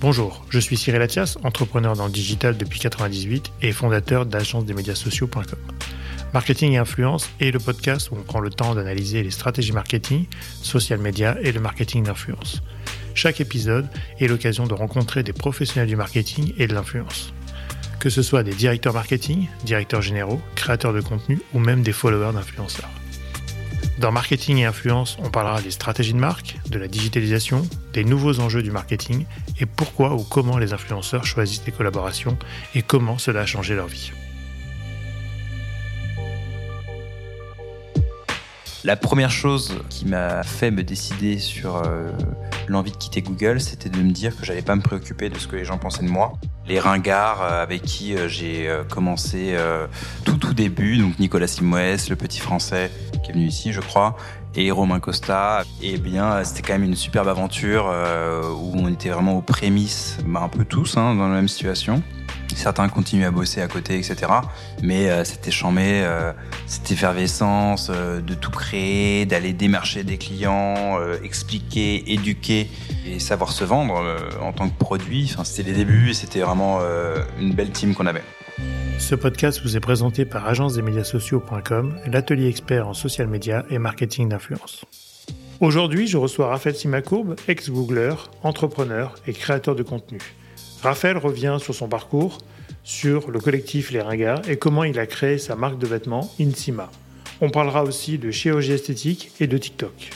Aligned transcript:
Bonjour, 0.00 0.44
je 0.50 0.58
suis 0.58 0.76
Cyril 0.76 1.02
Attias, 1.02 1.36
entrepreneur 1.42 1.96
dans 1.96 2.06
le 2.06 2.12
digital 2.12 2.56
depuis 2.56 2.78
1998 2.78 3.50
et 3.62 3.72
fondateur 3.72 4.26
d'agence 4.26 4.64
des 4.64 4.74
médias 4.74 4.94
sociaux.com. 4.94 5.58
Marketing 6.34 6.72
et 6.72 6.76
influence 6.76 7.30
est 7.40 7.50
le 7.50 7.58
podcast 7.58 8.10
où 8.10 8.16
on 8.16 8.22
prend 8.22 8.40
le 8.40 8.50
temps 8.50 8.74
d'analyser 8.74 9.22
les 9.22 9.30
stratégies 9.30 9.72
marketing, 9.72 10.26
social 10.62 11.00
media 11.00 11.36
et 11.42 11.50
le 11.50 11.60
marketing 11.60 12.04
d'influence. 12.04 12.62
Chaque 13.14 13.40
épisode 13.40 13.88
est 14.20 14.28
l'occasion 14.28 14.66
de 14.66 14.74
rencontrer 14.74 15.22
des 15.22 15.32
professionnels 15.32 15.88
du 15.88 15.96
marketing 15.96 16.52
et 16.58 16.66
de 16.66 16.74
l'influence. 16.74 17.32
Que 17.98 18.10
ce 18.10 18.22
soit 18.22 18.42
des 18.42 18.52
directeurs 18.52 18.92
marketing, 18.92 19.48
directeurs 19.64 20.02
généraux, 20.02 20.40
créateurs 20.54 20.92
de 20.92 21.00
contenu 21.00 21.40
ou 21.54 21.58
même 21.58 21.82
des 21.82 21.92
followers 21.92 22.34
d'influenceurs. 22.34 22.90
Dans 23.98 24.12
Marketing 24.12 24.58
et 24.58 24.66
Influence, 24.66 25.16
on 25.22 25.30
parlera 25.30 25.62
des 25.62 25.70
stratégies 25.70 26.12
de 26.12 26.18
marque, 26.18 26.56
de 26.68 26.78
la 26.78 26.86
digitalisation, 26.86 27.66
des 27.94 28.04
nouveaux 28.04 28.40
enjeux 28.40 28.62
du 28.62 28.70
marketing 28.70 29.24
et 29.58 29.64
pourquoi 29.64 30.14
ou 30.14 30.22
comment 30.22 30.58
les 30.58 30.74
influenceurs 30.74 31.24
choisissent 31.24 31.64
des 31.64 31.72
collaborations 31.72 32.36
et 32.74 32.82
comment 32.82 33.16
cela 33.16 33.40
a 33.40 33.46
changé 33.46 33.74
leur 33.74 33.86
vie. 33.86 34.12
La 38.86 38.94
première 38.94 39.32
chose 39.32 39.74
qui 39.90 40.06
m'a 40.06 40.44
fait 40.44 40.70
me 40.70 40.84
décider 40.84 41.40
sur 41.40 41.78
euh, 41.78 42.08
l'envie 42.68 42.92
de 42.92 42.96
quitter 42.96 43.20
Google, 43.20 43.60
c'était 43.60 43.88
de 43.88 43.98
me 43.98 44.12
dire 44.12 44.36
que 44.36 44.46
j'allais 44.46 44.62
pas 44.62 44.76
me 44.76 44.80
préoccuper 44.80 45.28
de 45.28 45.36
ce 45.40 45.48
que 45.48 45.56
les 45.56 45.64
gens 45.64 45.76
pensaient 45.76 46.04
de 46.04 46.08
moi. 46.08 46.34
Les 46.68 46.78
ringards 46.78 47.42
euh, 47.42 47.64
avec 47.64 47.82
qui 47.82 48.14
euh, 48.14 48.28
j'ai 48.28 48.70
commencé 48.88 49.56
tout 50.24 50.36
tout 50.36 50.54
début, 50.54 50.98
donc 50.98 51.18
Nicolas 51.18 51.48
Simoes, 51.48 52.08
le 52.08 52.14
petit 52.14 52.38
français 52.38 52.92
qui 53.24 53.32
est 53.32 53.34
venu 53.34 53.46
ici, 53.46 53.72
je 53.72 53.80
crois, 53.80 54.16
et 54.54 54.70
Romain 54.70 55.00
Costa. 55.00 55.64
Eh 55.82 55.98
bien, 55.98 56.44
c'était 56.44 56.62
quand 56.62 56.74
même 56.74 56.84
une 56.84 56.94
superbe 56.94 57.26
aventure 57.26 57.92
où 58.56 58.72
on 58.76 58.86
était 58.86 59.08
vraiment 59.08 59.36
aux 59.36 59.42
prémices, 59.42 60.18
bah, 60.24 60.42
un 60.44 60.48
peu 60.48 60.64
tous, 60.64 60.96
hein, 60.96 61.16
dans 61.16 61.26
la 61.26 61.34
même 61.34 61.48
situation. 61.48 62.04
Certains 62.56 62.88
continuent 62.88 63.26
à 63.26 63.30
bosser 63.30 63.60
à 63.60 63.68
côté, 63.68 63.98
etc. 63.98 64.16
Mais 64.82 65.10
euh, 65.10 65.24
c'était 65.24 65.50
chambé, 65.50 66.00
euh, 66.02 66.32
cette 66.66 66.90
effervescence 66.90 67.92
euh, 67.94 68.22
de 68.22 68.32
tout 68.32 68.50
créer, 68.50 69.26
d'aller 69.26 69.52
démarcher 69.52 70.04
des 70.04 70.16
clients, 70.16 70.98
expliquer, 71.22 72.12
éduquer 72.12 72.70
et 73.06 73.18
savoir 73.18 73.52
se 73.52 73.62
vendre 73.62 74.02
en 74.40 74.52
tant 74.52 74.68
que 74.70 74.78
produit. 74.78 75.34
C'était 75.44 75.70
les 75.70 75.76
débuts 75.76 76.10
et 76.10 76.14
c'était 76.14 76.40
vraiment 76.40 76.80
une 77.38 77.52
belle 77.52 77.70
team 77.70 77.94
qu'on 77.94 78.06
avait. 78.06 78.24
Ce 78.98 79.14
podcast 79.14 79.60
vous 79.62 79.76
est 79.76 79.80
présenté 79.80 80.24
par 80.24 80.48
agence-des-médias-sociaux.com, 80.48 81.94
l'atelier 82.06 82.48
expert 82.48 82.88
en 82.88 82.94
social 82.94 83.26
media 83.28 83.66
et 83.70 83.78
marketing 83.78 84.30
d'influence. 84.30 84.84
Aujourd'hui, 85.60 86.06
je 86.06 86.16
reçois 86.16 86.48
Raphaël 86.48 86.74
Simacourbe, 86.74 87.36
ex-googler, 87.48 88.14
entrepreneur 88.42 89.14
et 89.26 89.32
créateur 89.32 89.74
de 89.74 89.82
contenu. 89.82 90.18
Raphaël 90.86 91.18
revient 91.18 91.56
sur 91.60 91.74
son 91.74 91.88
parcours, 91.88 92.38
sur 92.84 93.32
le 93.32 93.40
collectif 93.40 93.90
Les 93.90 94.00
Ringards 94.00 94.48
et 94.48 94.56
comment 94.56 94.84
il 94.84 95.00
a 95.00 95.06
créé 95.06 95.36
sa 95.36 95.56
marque 95.56 95.78
de 95.78 95.86
vêtements 95.88 96.32
Insima. 96.40 96.92
On 97.40 97.50
parlera 97.50 97.82
aussi 97.82 98.18
de 98.18 98.30
chirurgie 98.30 98.70
esthétique 98.70 99.32
et 99.40 99.48
de 99.48 99.58
TikTok. 99.58 100.10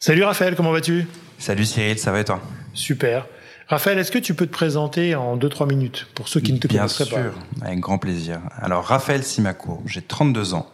Salut 0.00 0.22
Raphaël, 0.22 0.54
comment 0.54 0.70
vas-tu? 0.72 1.06
Salut 1.38 1.64
Cyril, 1.64 1.98
ça 1.98 2.12
va 2.12 2.20
et 2.20 2.24
toi? 2.24 2.42
Super. 2.74 3.26
Raphaël, 3.68 3.98
est-ce 3.98 4.12
que 4.12 4.18
tu 4.18 4.34
peux 4.34 4.46
te 4.46 4.52
présenter 4.52 5.14
en 5.14 5.38
2-3 5.38 5.66
minutes 5.66 6.08
pour 6.14 6.28
ceux 6.28 6.40
qui 6.40 6.52
ne 6.52 6.58
te 6.58 6.66
connaissent 6.68 6.98
pas? 6.98 7.04
Bien 7.04 7.22
sûr, 7.22 7.32
avec 7.62 7.80
grand 7.80 7.96
plaisir. 7.96 8.42
Alors 8.60 8.84
Raphaël 8.84 9.24
Simacourt, 9.24 9.82
j'ai 9.86 10.02
32 10.02 10.52
ans. 10.52 10.70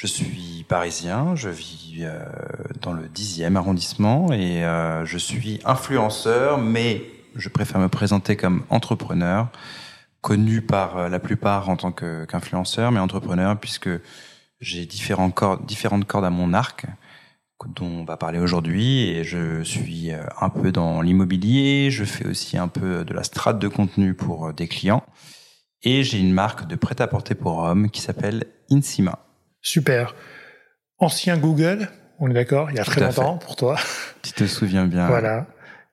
Je 0.00 0.06
suis 0.06 0.64
parisien, 0.66 1.36
je 1.36 1.50
vis 1.50 1.98
euh, 2.00 2.24
dans 2.80 2.94
le 2.94 3.02
10e 3.06 3.54
arrondissement 3.56 4.32
et 4.32 4.64
euh, 4.64 5.04
je 5.04 5.18
suis 5.18 5.60
influenceur, 5.66 6.56
mais 6.56 7.04
je 7.34 7.50
préfère 7.50 7.78
me 7.78 7.90
présenter 7.90 8.34
comme 8.34 8.64
entrepreneur, 8.70 9.48
connu 10.22 10.62
par 10.62 10.96
euh, 10.96 11.08
la 11.10 11.18
plupart 11.18 11.68
en 11.68 11.76
tant 11.76 11.92
qu'influenceur, 11.92 12.92
mais 12.92 12.98
entrepreneur 12.98 13.60
puisque 13.60 13.90
j'ai 14.58 14.86
différents 14.86 15.30
cordes, 15.30 15.66
différentes 15.66 16.06
cordes 16.06 16.24
à 16.24 16.30
mon 16.30 16.54
arc 16.54 16.86
dont 17.76 17.84
on 17.84 18.04
va 18.04 18.16
parler 18.16 18.38
aujourd'hui 18.38 19.02
et 19.10 19.22
je 19.22 19.62
suis 19.62 20.12
un 20.40 20.48
peu 20.48 20.72
dans 20.72 21.02
l'immobilier, 21.02 21.90
je 21.90 22.04
fais 22.04 22.26
aussi 22.26 22.56
un 22.56 22.68
peu 22.68 23.04
de 23.04 23.12
la 23.12 23.22
strate 23.22 23.58
de 23.58 23.68
contenu 23.68 24.14
pour 24.14 24.54
des 24.54 24.66
clients 24.66 25.04
et 25.82 26.04
j'ai 26.04 26.18
une 26.18 26.32
marque 26.32 26.66
de 26.66 26.76
prêt-à-porter 26.76 27.34
pour 27.34 27.58
hommes 27.58 27.90
qui 27.90 28.00
s'appelle 28.00 28.46
Insima. 28.70 29.29
Super. 29.62 30.14
Ancien 30.98 31.38
Google, 31.38 31.88
on 32.18 32.30
est 32.30 32.34
d'accord, 32.34 32.70
il 32.70 32.76
y 32.76 32.80
a 32.80 32.84
très 32.84 33.00
longtemps 33.00 33.38
pour 33.38 33.56
toi. 33.56 33.76
Tu 34.22 34.32
te 34.32 34.46
souviens 34.46 34.86
bien. 34.86 35.06
Voilà. 35.06 35.46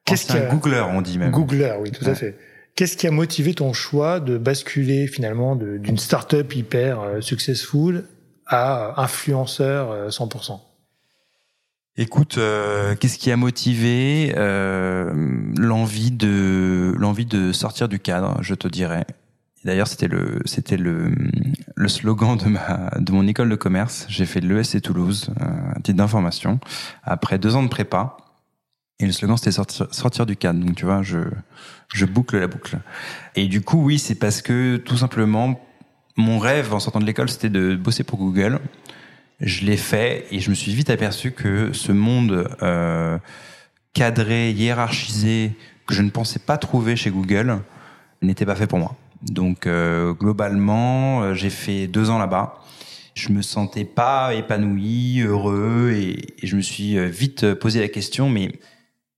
Qu'est-ce 0.03 0.25
qui 0.25 0.37
a... 0.37 0.45
Googler, 0.47 0.83
on 0.89 1.01
dit 1.01 1.17
même. 1.17 1.31
Googler, 1.31 1.75
oui, 1.79 1.91
tout 1.91 2.05
à 2.05 2.15
fait. 2.15 2.37
Qu'est-ce 2.75 2.95
qui 2.95 3.07
a 3.07 3.11
motivé 3.11 3.53
ton 3.53 3.73
choix 3.73 4.19
de 4.19 4.37
basculer 4.37 5.07
finalement 5.07 5.55
d'une 5.55 5.97
start-up 5.97 6.53
hyper 6.53 7.01
euh, 7.01 7.21
successful 7.21 8.03
à 8.45 9.01
influenceur 9.01 10.09
100% 10.09 10.51
euh, 10.51 10.55
Écoute, 11.97 12.37
euh, 12.37 12.95
qu'est-ce 12.95 13.17
qui 13.17 13.31
a 13.31 13.37
motivé 13.37 14.33
l'envie 15.57 16.11
de 16.11 16.93
l'envie 16.97 17.25
de 17.25 17.51
sortir 17.51 17.89
du 17.89 17.99
cadre, 17.99 18.37
je 18.41 18.53
te 18.53 18.67
dirais. 18.67 19.07
D'ailleurs, 19.65 19.87
c'était 19.87 20.07
le 20.07 20.41
c'était 20.45 20.77
le 20.77 21.11
le 21.77 21.87
slogan 21.87 22.35
de 22.35 22.45
ma 22.49 22.89
de 22.97 23.11
mon 23.11 23.27
école 23.27 23.49
de 23.49 23.55
commerce. 23.55 24.07
J'ai 24.09 24.25
fait 24.25 24.39
l'ESC 24.39 24.81
Toulouse, 24.81 25.29
euh, 25.39 25.45
un 25.75 25.79
titre 25.81 25.97
d'information, 25.97 26.59
après 27.03 27.37
deux 27.37 27.55
ans 27.55 27.63
de 27.63 27.69
prépa. 27.69 28.17
Et 28.99 29.05
le 29.05 29.11
slogan 29.11 29.37
c'était 29.37 29.51
sortir, 29.51 29.87
sortir 29.91 30.25
du 30.25 30.35
cadre. 30.35 30.59
Donc 30.59 30.75
tu 30.75 30.85
vois, 30.85 31.03
je 31.03 31.19
je 31.93 32.05
boucle 32.05 32.39
la 32.39 32.47
boucle. 32.47 32.79
Et 33.35 33.47
du 33.47 33.61
coup, 33.61 33.81
oui, 33.83 33.99
c'est 33.99 34.15
parce 34.15 34.41
que 34.41 34.77
tout 34.77 34.97
simplement 34.97 35.61
mon 36.17 36.39
rêve 36.39 36.73
en 36.73 36.79
sortant 36.79 36.99
de 36.99 37.05
l'école, 37.05 37.29
c'était 37.29 37.49
de 37.49 37.75
bosser 37.75 38.03
pour 38.03 38.17
Google. 38.17 38.59
Je 39.39 39.63
l'ai 39.65 39.77
fait 39.77 40.25
et 40.31 40.39
je 40.39 40.49
me 40.49 40.55
suis 40.55 40.73
vite 40.73 40.89
aperçu 40.89 41.31
que 41.31 41.71
ce 41.73 41.91
monde 41.91 42.49
euh, 42.63 43.19
cadré, 43.93 44.49
hiérarchisé, 44.51 45.55
que 45.85 45.93
je 45.93 46.01
ne 46.01 46.09
pensais 46.09 46.39
pas 46.39 46.57
trouver 46.57 46.95
chez 46.95 47.11
Google, 47.11 47.59
n'était 48.23 48.47
pas 48.47 48.55
fait 48.55 48.65
pour 48.65 48.79
moi. 48.79 48.95
Donc 49.21 49.67
euh, 49.67 50.13
globalement, 50.13 51.21
euh, 51.21 51.33
j'ai 51.33 51.49
fait 51.49 51.87
deux 51.87 52.09
ans 52.09 52.17
là-bas. 52.17 52.59
Je 53.15 53.31
me 53.31 53.41
sentais 53.41 53.85
pas 53.85 54.35
épanoui, 54.35 55.21
heureux, 55.21 55.91
et, 55.95 56.35
je 56.43 56.55
me 56.55 56.61
suis 56.61 56.97
euh, 56.97 57.05
vite 57.05 57.53
posé 57.55 57.79
la 57.79 57.87
question, 57.87 58.29
mais 58.29 58.51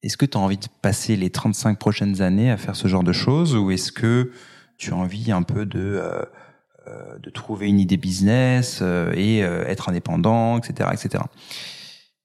est-ce 0.04 0.16
que 0.16 0.26
tu 0.26 0.38
as 0.38 0.42
envie 0.42 0.58
de 0.58 0.68
passer 0.82 1.18
les 1.18 1.30
35 1.30 1.78
prochaines 1.78 2.22
années 2.22 2.50
à 2.50 2.58
faire 2.58 2.76
ce 2.76 2.88
genre 2.88 3.04
de 3.04 3.12
choses, 3.12 3.56
ou 3.56 3.72
est-ce 3.72 3.92
que 3.92 4.32
tu 4.78 4.94
as 4.94 4.96
envie 4.96 5.32
un 5.32 5.44
peu 5.44 5.66
de 5.66 6.02
de 7.22 7.30
trouver 7.30 7.68
une 7.68 7.80
idée 7.80 7.98
business 7.98 8.82
et 9.14 9.42
être 9.42 9.90
indépendant, 9.90 10.58
etc., 10.58 10.90
etc. 10.92 11.24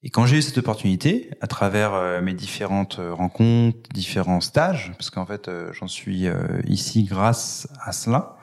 Et 0.05 0.11
quand 0.11 0.27
j'ai 0.27 0.37
eu 0.37 0.41
cette 0.43 0.59
opportunité, 0.59 1.31
à 1.41 1.47
travers 1.47 1.95
euh, 1.95 2.21
mes 2.21 2.35
différentes 2.35 2.99
euh, 2.99 3.11
rencontres, 3.11 3.89
différents 3.91 4.39
stages, 4.39 4.91
parce 4.99 5.09
qu'en 5.09 5.25
fait 5.25 5.47
euh, 5.47 5.73
j'en 5.73 5.87
suis 5.87 6.27
ici 6.67 7.03
grâce 7.05 7.67
à 7.83 7.91
cela, 7.91 8.37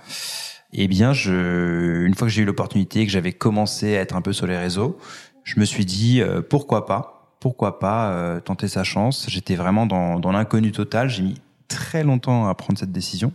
eh 0.73 0.89
bien, 0.89 1.13
je, 1.13 2.03
une 2.05 2.15
fois 2.15 2.27
que 2.27 2.33
j'ai 2.33 2.43
eu 2.43 2.45
l'opportunité, 2.45 3.07
que 3.07 3.13
j'avais 3.13 3.33
commencé 3.33 3.97
à 3.97 4.01
être 4.01 4.17
un 4.17 4.23
peu 4.23 4.33
sur 4.33 4.49
les 4.49 4.57
réseaux, 4.59 4.99
je 5.45 5.61
me 5.61 5.65
suis 5.65 5.85
dit 5.85 6.21
pourquoi 6.49 6.87
pas, 6.87 7.37
pourquoi 7.41 7.79
pas 7.79 8.41
tenter 8.41 8.69
sa 8.69 8.83
chance. 8.83 9.27
J'étais 9.29 9.55
vraiment 9.55 9.85
dans, 9.85 10.19
dans 10.19 10.33
l'inconnu 10.33 10.73
total. 10.73 11.11
J'ai 11.11 11.23
mis 11.23 11.35
très 11.69 12.05
longtemps 12.05 12.49
à 12.49 12.55
prendre 12.55 12.79
cette 12.79 12.93
décision 12.93 13.35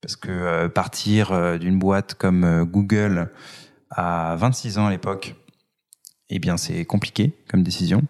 parce 0.00 0.16
que 0.16 0.66
partir 0.66 1.58
d'une 1.60 1.78
boîte 1.78 2.14
comme 2.14 2.64
Google 2.64 3.30
à 3.90 4.34
26 4.36 4.78
ans 4.78 4.86
à 4.86 4.90
l'époque, 4.90 5.36
eh 6.30 6.38
bien 6.38 6.56
c'est 6.56 6.84
compliqué 6.84 7.32
comme 7.48 7.62
décision, 7.62 8.02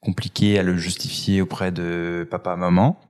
compliqué 0.00 0.58
à 0.58 0.62
le 0.62 0.76
justifier 0.76 1.40
auprès 1.40 1.72
de 1.72 2.26
papa, 2.30 2.56
maman, 2.56 3.00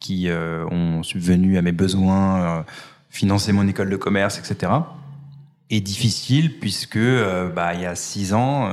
qui 0.00 0.28
euh, 0.28 0.64
ont 0.70 1.02
subvenu 1.02 1.58
à 1.58 1.62
mes 1.62 1.72
besoins, 1.72 2.58
euh, 2.58 2.62
financer 3.10 3.52
mon 3.52 3.66
école 3.66 3.90
de 3.90 3.96
commerce, 3.96 4.38
etc. 4.38 4.72
Et 5.70 5.80
difficile 5.80 6.58
puisque 6.60 6.96
euh, 6.96 7.50
bah, 7.50 7.74
il 7.74 7.80
y 7.80 7.86
a 7.86 7.94
six 7.94 8.34
ans, 8.34 8.70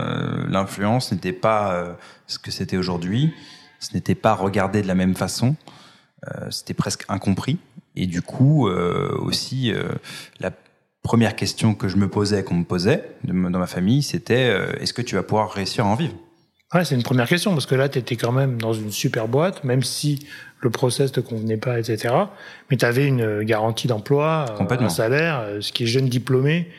l'influence 0.47 1.11
n'était 1.11 1.33
pas 1.33 1.97
ce 2.27 2.39
que 2.39 2.51
c'était 2.51 2.77
aujourd'hui, 2.77 3.33
ce 3.79 3.93
n'était 3.93 4.15
pas 4.15 4.33
regardé 4.33 4.81
de 4.81 4.87
la 4.87 4.95
même 4.95 5.15
façon, 5.15 5.55
c'était 6.49 6.73
presque 6.73 7.03
incompris. 7.09 7.57
Et 7.95 8.07
du 8.07 8.21
coup, 8.21 8.67
aussi, 8.67 9.73
la 10.39 10.51
première 11.03 11.35
question 11.35 11.75
que 11.75 11.87
je 11.87 11.97
me 11.97 12.07
posais, 12.07 12.43
qu'on 12.43 12.55
me 12.55 12.63
posait 12.63 13.03
dans 13.25 13.59
ma 13.59 13.67
famille, 13.67 14.01
c'était 14.01 14.49
euh, 14.49 14.71
est-ce 14.79 14.93
que 14.93 15.01
tu 15.01 15.15
vas 15.15 15.23
pouvoir 15.23 15.51
réussir 15.51 15.85
à 15.85 15.89
en 15.89 15.95
vivre? 15.95 16.13
Ouais, 16.73 16.83
c'est 16.85 16.95
une 16.95 17.03
première 17.03 17.27
question 17.27 17.51
parce 17.51 17.67
que 17.67 17.75
là, 17.75 17.87
tu 17.87 17.99
étais 17.99 18.15
quand 18.15 18.31
même 18.31 18.59
dans 18.59 18.73
une 18.73 18.91
super 18.91 19.27
boîte, 19.27 19.63
même 19.63 19.83
si 19.83 20.25
le 20.59 20.71
process 20.71 21.11
te 21.11 21.19
convenait 21.19 21.57
pas, 21.57 21.77
etc. 21.77 22.15
Mais 22.71 22.77
tu 22.77 22.85
avais 22.85 23.05
une 23.05 23.43
garantie 23.43 23.87
d'emploi, 23.87 24.45
un 24.59 24.89
salaire. 24.89 25.41
Euh, 25.41 25.61
ce 25.61 25.71
qui 25.71 25.83
est 25.83 25.87
jeune 25.87 26.07
diplômé, 26.07 26.69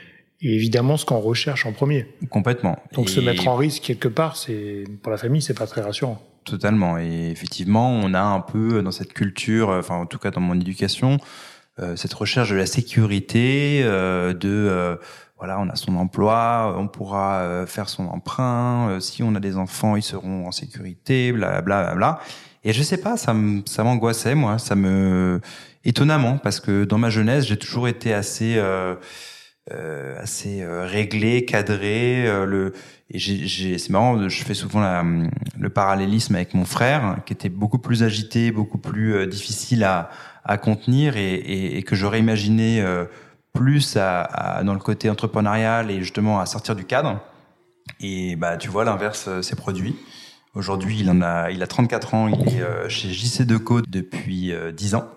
évidemment 0.40 0.96
ce 0.96 1.04
qu'on 1.04 1.20
recherche 1.20 1.64
en 1.66 1.72
premier. 1.72 2.06
Complètement. 2.30 2.78
Donc 2.92 3.08
se 3.08 3.20
mettre 3.20 3.46
en 3.46 3.54
risque 3.54 3.82
quelque 3.82 4.08
part, 4.08 4.36
c'est 4.36 4.84
pour 5.02 5.12
la 5.12 5.18
famille, 5.18 5.42
c'est 5.42 5.56
pas 5.56 5.66
très 5.66 5.82
rassurant. 5.82 6.20
Totalement. 6.44 6.98
Et 6.98 7.30
effectivement, 7.30 7.90
on 7.90 8.14
a 8.14 8.20
un 8.20 8.40
peu 8.40 8.82
dans 8.82 8.90
cette 8.90 9.12
culture, 9.12 9.68
enfin 9.68 9.96
en 9.96 10.06
tout 10.06 10.18
cas 10.18 10.30
dans 10.30 10.40
mon 10.40 10.54
éducation, 10.54 11.14
euh, 11.14 11.18
cette 11.96 12.14
recherche 12.14 12.50
de 12.50 12.56
la 12.56 12.66
sécurité, 12.66 13.80
euh, 13.82 14.32
de 14.32 14.48
euh, 14.48 14.96
voilà, 15.38 15.58
on 15.58 15.68
a 15.68 15.76
son 15.76 15.96
emploi, 15.96 16.74
on 16.78 16.88
pourra 16.88 17.64
faire 17.66 17.88
son 17.88 18.06
emprunt. 18.06 18.98
si 19.00 19.22
on 19.22 19.34
a 19.34 19.40
des 19.40 19.56
enfants, 19.56 19.96
ils 19.96 20.02
seront 20.02 20.46
en 20.46 20.52
sécurité, 20.52 21.32
bla 21.32 21.60
bla 21.60 21.94
bla. 21.94 22.20
Et 22.62 22.72
je 22.72 22.82
sais 22.82 22.96
pas, 22.96 23.16
ça 23.16 23.34
m'angoissait 23.34 24.34
moi, 24.34 24.58
ça 24.58 24.74
me 24.74 25.40
étonnamment 25.84 26.38
parce 26.38 26.60
que 26.60 26.84
dans 26.84 26.98
ma 26.98 27.10
jeunesse, 27.10 27.46
j'ai 27.46 27.58
toujours 27.58 27.88
été 27.88 28.14
assez 28.14 28.58
euh, 29.72 30.20
assez 30.20 30.60
euh, 30.60 30.84
réglé, 30.84 31.46
cadré. 31.46 32.26
Euh, 32.26 32.44
le 32.44 32.74
et 33.10 33.18
j'ai, 33.18 33.78
c'est 33.78 33.88
marrant, 33.88 34.28
je 34.28 34.44
fais 34.44 34.52
souvent 34.52 34.80
la, 34.80 35.02
le 35.58 35.70
parallélisme 35.70 36.34
avec 36.34 36.52
mon 36.52 36.66
frère, 36.66 37.18
qui 37.24 37.32
était 37.32 37.48
beaucoup 37.48 37.78
plus 37.78 38.02
agité, 38.02 38.50
beaucoup 38.50 38.76
plus 38.76 39.26
difficile 39.26 39.84
à, 39.84 40.10
à 40.44 40.58
contenir, 40.58 41.16
et, 41.16 41.82
que 41.86 41.94
j'aurais 41.94 42.20
imaginé 42.20 42.84
plus 43.52 43.96
à, 43.96 44.22
à, 44.22 44.64
dans 44.64 44.74
le 44.74 44.80
côté 44.80 45.08
entrepreneurial 45.08 45.90
et 45.90 46.00
justement 46.00 46.40
à 46.40 46.46
sortir 46.46 46.76
du 46.76 46.84
cadre. 46.84 47.20
Et 48.00 48.36
bah, 48.36 48.56
tu 48.56 48.68
vois, 48.68 48.84
l'inverse 48.84 49.40
s'est 49.40 49.56
produit. 49.56 49.96
Aujourd'hui, 50.54 50.98
il 51.00 51.10
en 51.10 51.22
a, 51.22 51.50
il 51.50 51.62
a 51.62 51.66
34 51.66 52.14
ans, 52.14 52.28
il 52.28 52.48
est 52.48 52.88
chez 52.88 53.10
JC 53.10 53.42
Deco 53.42 53.80
depuis 53.80 54.52
10 54.74 54.94
ans. 54.96 55.08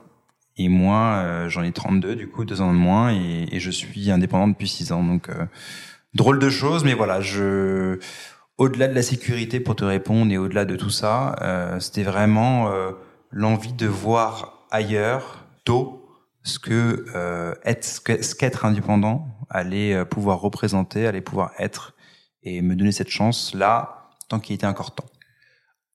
Et 0.57 0.69
moi, 0.69 1.21
euh, 1.23 1.49
j'en 1.49 1.63
ai 1.63 1.71
32, 1.71 2.15
du 2.15 2.27
coup, 2.27 2.43
deux 2.43 2.61
ans 2.61 2.73
de 2.73 2.77
moins, 2.77 3.13
et, 3.13 3.47
et 3.51 3.59
je 3.59 3.69
suis 3.69 4.09
indépendant 4.09 4.47
depuis 4.47 4.67
six 4.67 4.91
ans. 4.91 5.03
Donc, 5.03 5.29
euh, 5.29 5.45
drôle 6.15 6.39
de 6.39 6.49
choses, 6.49 6.83
mais 6.83 6.95
voilà, 6.95 7.21
je, 7.21 7.99
au-delà 8.57 8.87
de 8.87 8.95
la 8.95 9.03
sécurité, 9.03 9.59
pour 9.59 9.75
te 9.75 9.85
répondre, 9.85 10.31
et 10.31 10.37
au-delà 10.37 10.65
de 10.65 10.75
tout 10.75 10.89
ça, 10.89 11.35
euh, 11.41 11.79
c'était 11.79 12.03
vraiment 12.03 12.71
l'envie 13.31 13.73
de 13.73 13.87
voir 13.87 14.56
ailleurs, 14.71 15.45
tôt, 15.65 16.09
ce 16.43 16.59
que 16.59 17.05
être, 17.65 17.83
ce 17.83 18.35
qu'être 18.35 18.65
indépendant 18.65 19.27
allait 19.49 20.05
pouvoir 20.05 20.39
représenter, 20.39 21.07
allait 21.07 21.21
pouvoir 21.21 21.51
être, 21.57 21.93
et 22.43 22.61
me 22.61 22.75
donner 22.75 22.91
cette 22.91 23.09
chance 23.09 23.53
là, 23.53 24.09
tant 24.29 24.39
qu'il 24.39 24.55
était 24.55 24.67
encore 24.67 24.95
temps. 24.95 25.05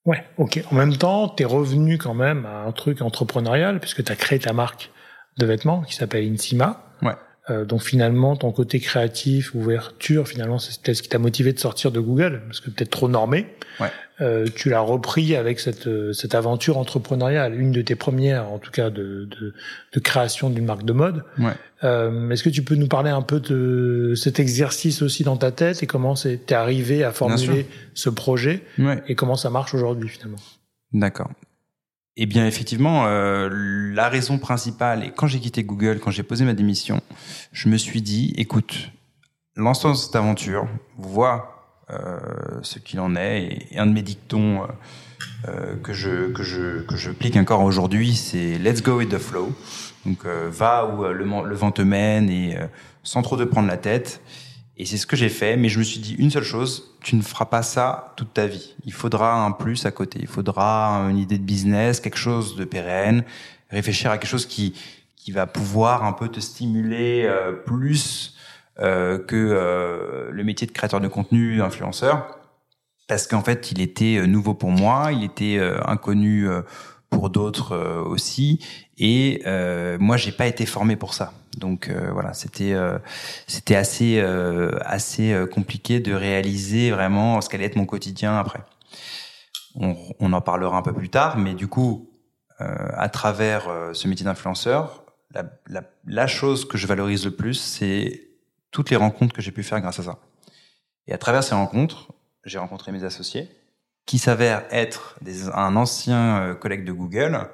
Ouais, 0.05 0.23
ok. 0.37 0.61
En 0.71 0.75
même 0.75 0.97
temps, 0.97 1.29
tu 1.29 1.43
es 1.43 1.45
revenu 1.45 1.97
quand 1.97 2.13
même 2.13 2.45
à 2.45 2.63
un 2.63 2.71
truc 2.71 3.01
entrepreneurial, 3.01 3.79
puisque 3.79 4.03
tu 4.03 4.11
as 4.11 4.15
créé 4.15 4.37
ta 4.37 4.53
marque 4.53 4.91
de 5.37 5.45
vêtements 5.45 5.81
qui 5.81 5.95
s'appelle 5.95 6.31
Insima. 6.31 6.83
Ouais. 7.01 7.15
Euh, 7.49 7.65
donc 7.65 7.81
finalement, 7.81 8.35
ton 8.37 8.51
côté 8.51 8.79
créatif, 8.79 9.53
ouverture, 9.53 10.27
finalement, 10.27 10.59
c'est 10.59 10.93
ce 10.93 11.01
qui 11.01 11.09
t'a 11.09 11.19
motivé 11.19 11.51
de 11.51 11.59
sortir 11.59 11.91
de 11.91 11.99
Google, 11.99 12.41
parce 12.47 12.61
que 12.61 12.69
peut-être 12.69 12.91
trop 12.91 13.09
normé. 13.09 13.47
Ouais. 13.79 13.89
Euh, 14.21 14.47
tu 14.55 14.69
l'as 14.69 14.79
repris 14.79 15.35
avec 15.35 15.59
cette, 15.59 15.87
euh, 15.87 16.13
cette 16.13 16.35
aventure 16.35 16.77
entrepreneuriale, 16.77 17.59
une 17.59 17.71
de 17.71 17.81
tes 17.81 17.95
premières, 17.95 18.49
en 18.49 18.59
tout 18.59 18.71
cas, 18.71 18.89
de, 18.89 19.25
de, 19.25 19.53
de 19.91 19.99
création 19.99 20.49
d'une 20.49 20.65
marque 20.65 20.85
de 20.85 20.93
mode. 20.93 21.23
Ouais. 21.39 21.51
Euh, 21.83 22.29
Est-ce 22.29 22.43
que 22.43 22.49
tu 22.49 22.63
peux 22.63 22.75
nous 22.75 22.87
parler 22.87 23.09
un 23.09 23.23
peu 23.23 23.39
de 23.41 24.13
cet 24.15 24.39
exercice 24.39 25.01
aussi 25.01 25.23
dans 25.23 25.35
ta 25.35 25.51
tête 25.51 25.83
et 25.83 25.87
comment 25.87 26.13
t'es 26.13 26.53
arrivé 26.53 27.03
à 27.03 27.11
formuler 27.11 27.65
ce 27.93 28.09
projet 28.09 28.63
ouais. 28.77 29.03
et 29.07 29.15
comment 29.15 29.35
ça 29.35 29.49
marche 29.49 29.73
aujourd'hui 29.73 30.07
finalement? 30.07 30.37
D'accord. 30.93 31.31
Eh 32.15 32.25
bien, 32.27 32.45
effectivement, 32.45 33.05
euh, 33.07 33.49
la 33.51 34.07
raison 34.07 34.37
principale, 34.37 35.03
et 35.03 35.11
quand 35.11 35.27
j'ai 35.27 35.39
quitté 35.39 35.63
Google, 35.63 35.99
quand 35.99 36.11
j'ai 36.11 36.23
posé 36.23 36.45
ma 36.45 36.53
démission, 36.53 37.01
je 37.51 37.69
me 37.69 37.77
suis 37.77 38.01
dit, 38.01 38.33
écoute, 38.37 38.91
lance-toi 39.55 39.91
dans 39.91 39.95
cette 39.95 40.15
aventure, 40.15 40.67
vois 40.97 41.53
euh, 41.89 42.17
ce 42.61 42.79
qu'il 42.79 42.99
en 42.99 43.15
est. 43.15 43.67
Et, 43.71 43.77
un 43.77 43.85
de 43.85 43.91
mes 43.91 44.01
dictons 44.01 44.63
euh, 44.63 44.67
euh, 45.47 45.75
que 45.83 45.91
je 45.91 46.31
que 46.31 46.41
je 46.41 46.81
que 46.83 46.95
je 46.95 47.11
plique 47.11 47.35
encore 47.35 47.61
aujourd'hui, 47.63 48.15
c'est 48.15 48.57
Let's 48.57 48.81
go 48.81 48.97
with 48.97 49.09
the 49.09 49.17
flow. 49.17 49.51
Donc 50.05 50.25
va 50.25 50.85
où 50.85 51.03
le, 51.03 51.13
le, 51.13 51.55
vent 51.55 51.71
te 51.71 51.81
mène 51.81 52.29
et 52.29 52.57
sans 53.03 53.21
trop 53.21 53.37
te 53.37 53.43
prendre 53.43 53.67
la 53.67 53.77
tête. 53.77 54.21
Et 54.77 54.85
c'est 54.85 54.97
ce 54.97 55.05
que 55.05 55.15
j'ai 55.15 55.29
fait, 55.29 55.55
mais 55.55 55.69
je 55.69 55.77
me 55.79 55.83
suis 55.83 55.99
dit 55.99 56.15
une 56.15 56.31
seule 56.31 56.43
chose, 56.43 56.95
tu 57.01 57.15
ne 57.15 57.21
feras 57.21 57.45
pas 57.45 57.61
ça 57.61 58.13
toute 58.17 58.33
ta 58.33 58.47
vie. 58.47 58.75
Il 58.85 58.93
faudra 58.93 59.45
un 59.45 59.51
plus 59.51 59.85
à 59.85 59.91
côté, 59.91 60.19
il 60.21 60.27
faudra 60.27 61.07
une 61.09 61.17
idée 61.17 61.37
de 61.37 61.43
business, 61.43 61.99
quelque 61.99 62.17
chose 62.17 62.55
de 62.55 62.65
pérenne, 62.65 63.23
réfléchir 63.69 64.09
à 64.09 64.17
quelque 64.17 64.29
chose 64.29 64.47
qui, 64.47 64.73
qui 65.15 65.31
va 65.31 65.45
pouvoir 65.45 66.03
un 66.03 66.13
peu 66.13 66.27
te 66.27 66.39
stimuler 66.39 67.29
plus 67.65 68.33
euh, 68.79 69.19
que 69.19 69.35
euh, 69.35 70.31
le 70.31 70.43
métier 70.43 70.65
de 70.65 70.71
créateur 70.71 70.99
de 70.99 71.07
contenu, 71.07 71.61
influenceur, 71.61 72.39
parce 73.07 73.27
qu'en 73.27 73.43
fait, 73.43 73.71
il 73.71 73.79
était 73.81 74.17
euh, 74.17 74.25
nouveau 74.25 74.55
pour 74.55 74.71
moi, 74.71 75.11
il 75.11 75.23
était 75.23 75.59
inconnu 75.85 76.47
pour 77.11 77.29
d'autres 77.29 77.77
aussi, 78.07 78.65
et 78.97 79.43
euh, 79.45 79.97
moi, 79.99 80.17
j'ai 80.17 80.31
pas 80.31 80.47
été 80.47 80.65
formé 80.65 80.95
pour 80.95 81.13
ça. 81.13 81.33
Donc 81.57 81.89
voilà, 81.89 82.33
c'était 82.33 82.75
c'était 83.47 83.75
assez 83.75 84.19
assez 84.85 85.45
compliqué 85.51 85.99
de 85.99 86.13
réaliser 86.13 86.91
vraiment 86.91 87.41
ce 87.41 87.49
qu'allait 87.49 87.65
être 87.65 87.75
mon 87.75 87.85
quotidien 87.85 88.37
après. 88.37 88.61
On, 89.75 90.33
en 90.33 90.41
parlera 90.41 90.77
un 90.77 90.81
peu 90.81 90.93
plus 90.93 91.09
tard, 91.09 91.37
mais 91.37 91.53
du 91.53 91.67
coup, 91.67 92.09
à 92.59 93.09
travers 93.09 93.69
ce 93.93 94.07
métier 94.07 94.25
d'influenceur, 94.25 95.03
la, 95.67 95.83
la, 96.05 96.27
chose 96.27 96.67
que 96.67 96.77
je 96.77 96.87
valorise 96.87 97.25
le 97.25 97.31
plus, 97.31 97.55
c'est 97.55 98.29
toutes 98.71 98.89
les 98.89 98.95
rencontres 98.95 99.33
que 99.33 99.41
j'ai 99.41 99.51
pu 99.51 99.63
faire 99.63 99.79
grâce 99.81 99.99
à 99.99 100.03
ça. 100.03 100.19
Et 101.07 101.13
à 101.13 101.17
travers 101.17 101.43
ces 101.43 101.55
rencontres, 101.55 102.11
j'ai 102.45 102.57
rencontré 102.57 102.91
mes 102.91 103.03
associés, 103.03 103.49
qui 104.05 104.17
s'avèrent 104.17 104.65
être 104.69 105.15
des, 105.21 105.49
un 105.49 105.75
ancien 105.75 106.41
euh, 106.41 106.55
collègue 106.55 106.83
de 106.85 106.91
Google, 106.91 107.35
euh, 107.35 107.45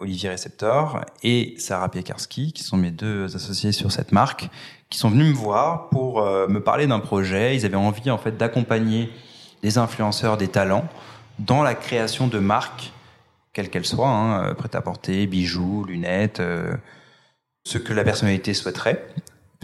Olivier 0.00 0.30
Receptor, 0.30 1.04
et 1.22 1.54
Sarah 1.58 1.90
Piekarski, 1.90 2.52
qui 2.52 2.62
sont 2.62 2.76
mes 2.76 2.90
deux 2.90 3.34
associés 3.36 3.72
sur 3.72 3.92
cette 3.92 4.12
marque, 4.12 4.48
qui 4.90 4.98
sont 4.98 5.10
venus 5.10 5.28
me 5.28 5.34
voir 5.34 5.88
pour 5.88 6.20
euh, 6.20 6.46
me 6.48 6.60
parler 6.60 6.86
d'un 6.86 7.00
projet. 7.00 7.56
Ils 7.56 7.64
avaient 7.64 7.76
envie 7.76 8.10
en 8.10 8.18
fait 8.18 8.36
d'accompagner 8.36 9.10
des 9.62 9.78
influenceurs, 9.78 10.36
des 10.36 10.48
talents, 10.48 10.88
dans 11.38 11.62
la 11.62 11.74
création 11.74 12.26
de 12.26 12.38
marques, 12.38 12.92
quelles 13.52 13.70
qu'elles 13.70 13.86
soient, 13.86 14.08
hein, 14.08 14.54
prêt-à-porter, 14.54 15.26
bijoux, 15.26 15.84
lunettes, 15.84 16.40
euh, 16.40 16.76
ce 17.64 17.78
que 17.78 17.92
la 17.92 18.04
personnalité 18.04 18.52
souhaiterait 18.52 19.06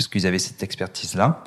parce 0.01 0.09
qu'ils 0.09 0.27
avaient 0.27 0.39
cette 0.39 0.63
expertise-là. 0.63 1.45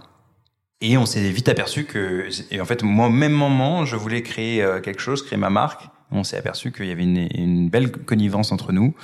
Et 0.80 0.96
on 0.96 1.08
s'est 1.08 1.28
vite 1.32 1.50
aperçu 1.50 1.86
que, 1.86 2.30
et 2.52 2.62
en 2.62 2.66
fait, 2.66 2.84
moi, 2.84 3.08
au 3.08 3.10
même 3.10 3.32
moment, 3.32 3.84
je 3.84 3.96
voulais 3.96 4.22
créer 4.22 4.62
euh, 4.62 4.80
quelque 4.80 5.02
chose, 5.02 5.26
créer 5.26 5.40
ma 5.40 5.50
marque. 5.50 5.88
On 6.14 6.24
s'est 6.24 6.38
aperçu 6.38 6.72
qu'il 6.72 6.86
y 6.86 6.92
avait 6.92 7.04
une, 7.04 7.70
belle 7.70 7.92
connivence 7.92 8.52
entre 8.52 8.72
nous. 8.72 8.96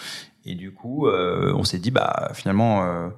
Et 0.45 0.55
du 0.55 0.71
coup, 0.71 1.07
euh, 1.07 1.53
on 1.55 1.63
s'est 1.63 1.79
dit, 1.79 1.91
bah, 1.91 2.31
finalement, 2.33 2.83
euh, 2.83 3.09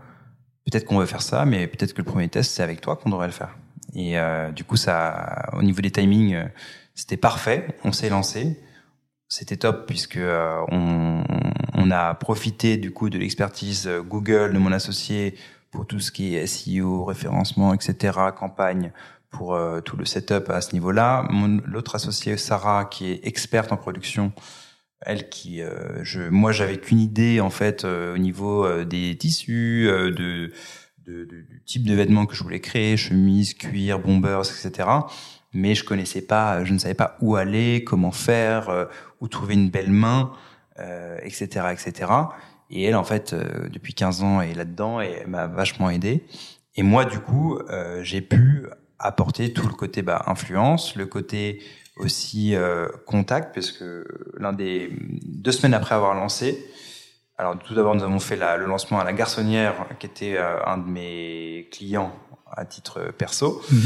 peut-être 0.66 0.86
qu'on 0.86 0.98
veut 0.98 1.06
faire 1.06 1.22
ça, 1.22 1.46
mais 1.46 1.68
peut-être 1.68 1.94
que 1.94 2.00
le 2.00 2.06
premier 2.06 2.28
test, 2.28 2.52
c'est 2.52 2.64
avec 2.64 2.82
toi 2.82 2.96
qu'on 2.96 3.10
devrait 3.10 3.28
le 3.28 3.34
faire. 3.34 3.58
Et 3.94 4.16
du 4.56 4.64
coup, 4.64 4.78
ça, 4.78 5.50
au 5.52 5.62
niveau 5.64 5.82
des 5.82 5.92
timings, 5.92 6.38
c'était 6.96 7.18
parfait. 7.18 7.68
On 7.84 7.92
s'est 7.92 8.08
lancé. 8.08 8.58
C'était 9.28 9.58
top 9.58 9.86
puisque 9.86 10.20
on, 10.70 11.24
on 11.74 11.92
a 11.92 12.14
profité 12.14 12.78
du 12.78 12.92
coup 12.92 13.10
de 13.10 13.18
l'expertise 13.18 13.90
Google 14.08 14.54
de 14.54 14.60
mon 14.60 14.72
associé 14.72 15.36
pour 15.72 15.88
tout 15.88 16.00
ce 16.00 16.12
qui 16.12 16.36
est 16.36 16.46
SEO, 16.48 17.06
référencement, 17.06 17.74
etc., 17.74 18.18
campagne, 18.38 18.92
pour 19.32 19.56
euh, 19.56 19.82
tout 19.82 19.98
le 19.98 20.06
setup 20.06 20.50
à 20.50 20.62
ce 20.62 20.74
niveau-là. 20.74 21.28
L'autre 21.66 21.96
associé, 21.96 22.38
Sarah, 22.38 22.86
qui 22.86 23.12
est 23.12 23.26
experte 23.26 23.72
en 23.72 23.78
production, 23.78 24.32
elle 25.02 25.30
qui, 25.30 25.62
euh, 25.62 26.04
je, 26.04 26.22
moi, 26.22 26.52
j'avais 26.52 26.78
qu'une 26.78 27.00
idée 27.00 27.40
en 27.40 27.50
fait 27.50 27.84
euh, 27.84 28.14
au 28.14 28.18
niveau 28.18 28.84
des 28.84 29.18
tissus, 29.18 29.88
de, 29.88 30.12
de, 30.12 30.52
de, 31.06 31.26
du 31.26 31.64
type 31.66 31.88
de 31.88 31.96
vêtements 31.96 32.26
que 32.28 32.36
je 32.36 32.44
voulais 32.44 32.60
créer, 32.60 32.98
chemise, 32.98 33.56
cuir, 33.56 34.00
bombers, 34.00 34.42
etc. 34.42 34.88
Mais 35.54 35.74
je 35.74 35.84
connaissais 35.84 36.22
pas, 36.22 36.64
je 36.64 36.74
ne 36.74 36.78
savais 36.78 36.94
pas 36.94 37.18
où 37.22 37.36
aller, 37.36 37.84
comment 37.84 38.12
faire, 38.12 38.88
où 39.20 39.28
trouver 39.28 39.56
une 39.56 39.70
belle 39.70 39.92
main, 39.92 40.32
etc., 41.24 41.68
etc. 41.72 42.08
Et 42.72 42.84
elle, 42.84 42.96
en 42.96 43.04
fait, 43.04 43.34
euh, 43.34 43.68
depuis 43.70 43.94
15 43.94 44.24
ans, 44.24 44.42
est 44.42 44.54
là-dedans 44.54 45.02
et 45.02 45.26
m'a 45.28 45.46
vachement 45.46 45.90
aidé. 45.90 46.24
Et 46.76 46.84
moi, 46.84 47.04
du 47.04 47.20
coup, 47.20 47.60
euh, 47.70 48.02
j'ai 48.02 48.22
pu 48.22 48.66
apporter 49.02 49.54
tout 49.54 49.68
le 49.68 49.74
côté 49.74 50.02
bah, 50.02 50.24
influence, 50.28 50.96
le 50.96 51.06
côté 51.06 51.62
aussi 51.98 52.56
euh, 52.56 52.88
contact, 53.06 53.54
parce 53.54 53.72
que 53.72 54.06
l'un 54.38 54.54
des 54.54 54.90
deux 55.24 55.52
semaines 55.52 55.74
après 55.74 55.96
avoir 55.96 56.14
lancé, 56.14 56.66
alors 57.38 57.58
tout 57.60 57.74
d'abord 57.74 57.96
nous 57.96 58.04
avons 58.04 58.20
fait 58.20 58.36
la, 58.36 58.58
le 58.58 58.66
lancement 58.66 59.00
à 59.00 59.04
la 59.04 59.14
Garçonnière, 59.14 59.88
qui 60.00 60.06
était 60.06 60.38
un 60.38 60.78
de 60.78 60.88
mes 60.88 61.68
clients 61.72 62.16
à 62.52 62.66
titre 62.66 63.12
perso, 63.18 63.62
mhm. 63.72 63.80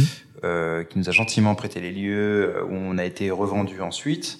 euh, 0.43 0.83
qui 0.83 0.97
nous 0.99 1.09
a 1.09 1.11
gentiment 1.11 1.55
prêté 1.55 1.79
les 1.79 1.91
lieux, 1.91 2.63
où 2.67 2.73
on 2.73 2.97
a 2.97 3.05
été 3.05 3.31
revendu 3.31 3.81
ensuite. 3.81 4.39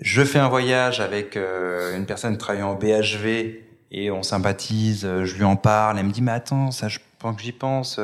Je 0.00 0.22
fais 0.24 0.38
un 0.38 0.48
voyage 0.48 1.00
avec 1.00 1.36
euh, 1.36 1.96
une 1.96 2.06
personne 2.06 2.36
travaillant 2.36 2.70
en 2.70 2.74
BHV 2.74 3.60
et 3.90 4.10
on 4.10 4.22
sympathise, 4.22 5.04
euh, 5.04 5.24
je 5.24 5.36
lui 5.36 5.44
en 5.44 5.56
parle, 5.56 5.98
elle 5.98 6.06
me 6.06 6.12
dit 6.12 6.22
mais 6.22 6.32
attends, 6.32 6.70
ça 6.70 6.88
je 6.88 6.98
pendant 7.18 7.36
que 7.36 7.42
j'y 7.42 7.52
pense, 7.52 8.00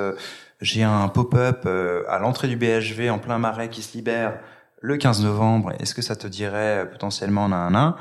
j'ai 0.61 0.83
un 0.83 1.09
pop-up 1.09 1.67
à 1.67 2.19
l'entrée 2.19 2.49
du 2.49 2.57
BHV 2.57 3.11
en 3.11 3.19
plein 3.19 3.39
marais 3.39 3.69
qui 3.69 3.83
se 3.83 3.97
libère 3.97 4.39
le 4.81 4.97
15 4.97 5.23
novembre. 5.23 5.73
Est-ce 5.79 5.95
que 5.95 6.03
ça 6.03 6.17
te 6.17 6.27
dirait 6.27 6.89
potentiellement 6.91 7.45
un 7.47 7.75
un 7.75 7.97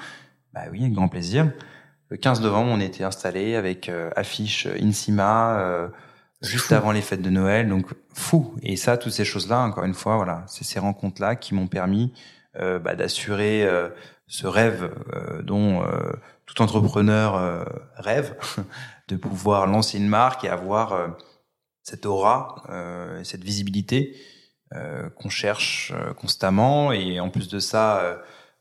Bah 0.54 0.62
oui, 0.72 0.84
avec 0.84 0.94
grand 0.94 1.08
plaisir. 1.08 1.52
Le 2.10 2.18
15 2.18 2.42
novembre, 2.42 2.72
on 2.72 2.80
était 2.80 3.04
installé 3.04 3.56
avec 3.56 3.92
affiche 4.16 4.68
Insima 4.82 5.90
juste 6.42 6.72
avant 6.72 6.92
les 6.92 7.02
fêtes 7.02 7.22
de 7.22 7.30
Noël, 7.30 7.68
donc 7.68 7.88
fou. 8.14 8.56
Et 8.62 8.76
ça, 8.76 8.98
toutes 8.98 9.14
ces 9.14 9.26
choses-là, 9.26 9.62
encore 9.62 9.84
une 9.84 9.94
fois, 9.94 10.18
voilà, 10.18 10.44
c'est 10.48 10.64
ces 10.64 10.80
rencontres-là 10.80 11.36
qui 11.36 11.54
m'ont 11.54 11.68
permis 11.68 12.14
euh, 12.60 12.80
bah, 12.80 12.96
d'assurer 12.96 13.66
euh, 13.66 13.90
ce 14.28 14.48
rêve 14.48 14.92
euh, 15.14 15.42
dont 15.42 15.84
tout 16.46 16.62
entrepreneur 16.62 17.66
rêve, 17.96 18.36
de 19.08 19.16
pouvoir 19.16 19.68
lancer 19.68 19.98
une 19.98 20.08
marque 20.08 20.44
et 20.44 20.50
avoir 20.50 21.18
cette 21.88 22.06
aura, 22.06 22.64
cette 23.24 23.44
visibilité 23.44 24.16
qu'on 25.16 25.30
cherche 25.30 25.94
constamment. 26.18 26.92
Et 26.92 27.20
en 27.20 27.30
plus 27.30 27.48
de 27.48 27.60
ça, 27.60 28.20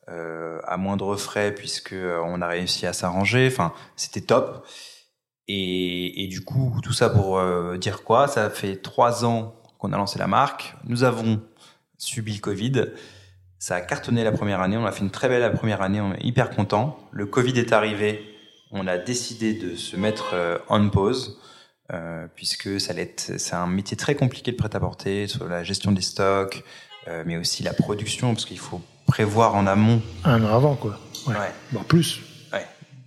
à 0.09 0.77
moindre 0.77 1.17
frais, 1.17 1.53
puisque 1.53 1.95
on 1.95 2.41
a 2.41 2.47
réussi 2.47 2.87
à 2.87 2.93
s'arranger. 2.93 3.49
Enfin, 3.51 3.73
c'était 3.97 4.21
top. 4.21 4.65
Et, 5.49 6.25
et, 6.25 6.27
du 6.27 6.45
coup, 6.45 6.81
tout 6.83 6.93
ça 6.93 7.09
pour 7.09 7.39
euh, 7.39 7.77
dire 7.77 8.03
quoi? 8.03 8.27
Ça 8.27 8.51
fait 8.51 8.77
trois 8.77 9.25
ans 9.25 9.55
qu'on 9.79 9.93
a 9.93 9.97
lancé 9.97 10.19
la 10.19 10.27
marque. 10.27 10.75
Nous 10.85 11.05
avons 11.05 11.41
subi 11.99 12.35
le 12.35 12.41
Covid. 12.41 12.87
Ça 13.59 13.77
a 13.77 13.81
cartonné 13.81 14.25
la 14.25 14.33
première 14.33 14.61
année. 14.61 14.77
On 14.77 14.85
a 14.87 14.93
fait 14.93 15.05
une 15.05 15.11
très 15.11 15.29
belle 15.29 15.53
première 15.53 15.83
année. 15.83 16.01
On 16.01 16.13
est 16.15 16.25
hyper 16.25 16.51
content. 16.51 16.99
Le 17.13 17.27
Covid 17.27 17.59
est 17.59 17.73
arrivé. 17.73 18.25
On 18.73 18.89
a 18.89 18.99
décidé 18.99 19.55
de 19.55 19.77
se 19.77 19.97
mettre 19.97 20.35
euh, 20.35 20.59
on 20.69 20.91
pause. 20.91 21.41
Euh, 21.93 22.27
puisque 22.35 22.81
ça 22.81 22.93
c'est 23.17 23.55
un 23.55 23.69
métier 23.69 23.97
très 23.97 24.17
compliqué 24.17 24.51
de 24.51 24.57
prêt-à-porter 24.57 25.29
sur 25.29 25.47
la 25.47 25.63
gestion 25.63 25.93
des 25.93 26.03
stocks, 26.03 26.65
euh, 27.07 27.23
mais 27.25 27.37
aussi 27.37 27.63
la 27.63 27.73
production, 27.73 28.35
parce 28.35 28.45
qu'il 28.45 28.59
faut 28.59 28.83
prévoir 29.07 29.55
en 29.55 29.69
amont. 29.69 30.03
Un 30.25 30.43
an 30.43 30.55
avant, 30.55 30.75
quoi. 30.75 30.99
Ouais. 31.29 31.35
ouais. 31.35 31.81
plus 31.87 32.21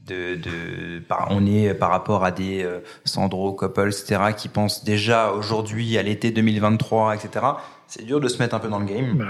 de, 0.10 1.02
on 1.30 1.46
est 1.46 1.74
par 1.74 1.90
rapport 1.90 2.24
à 2.24 2.32
des 2.32 2.64
euh, 2.64 2.80
Sandro, 3.06 3.54
Coppel, 3.54 3.90
etc., 3.90 4.22
qui 4.36 4.50
pensent 4.50 4.84
déjà 4.84 5.32
aujourd'hui 5.32 5.98
à 5.98 6.04
l'été 6.04 6.32
2023, 6.32 7.16
etc. 7.16 7.46
C'est 7.88 8.06
dur 8.06 8.20
de 8.20 8.28
se 8.28 8.40
mettre 8.40 8.56
un 8.56 8.60
peu 8.60 8.70
dans 8.70 8.80
le 8.80 8.86
game. 8.86 9.18
Bah 9.18 9.26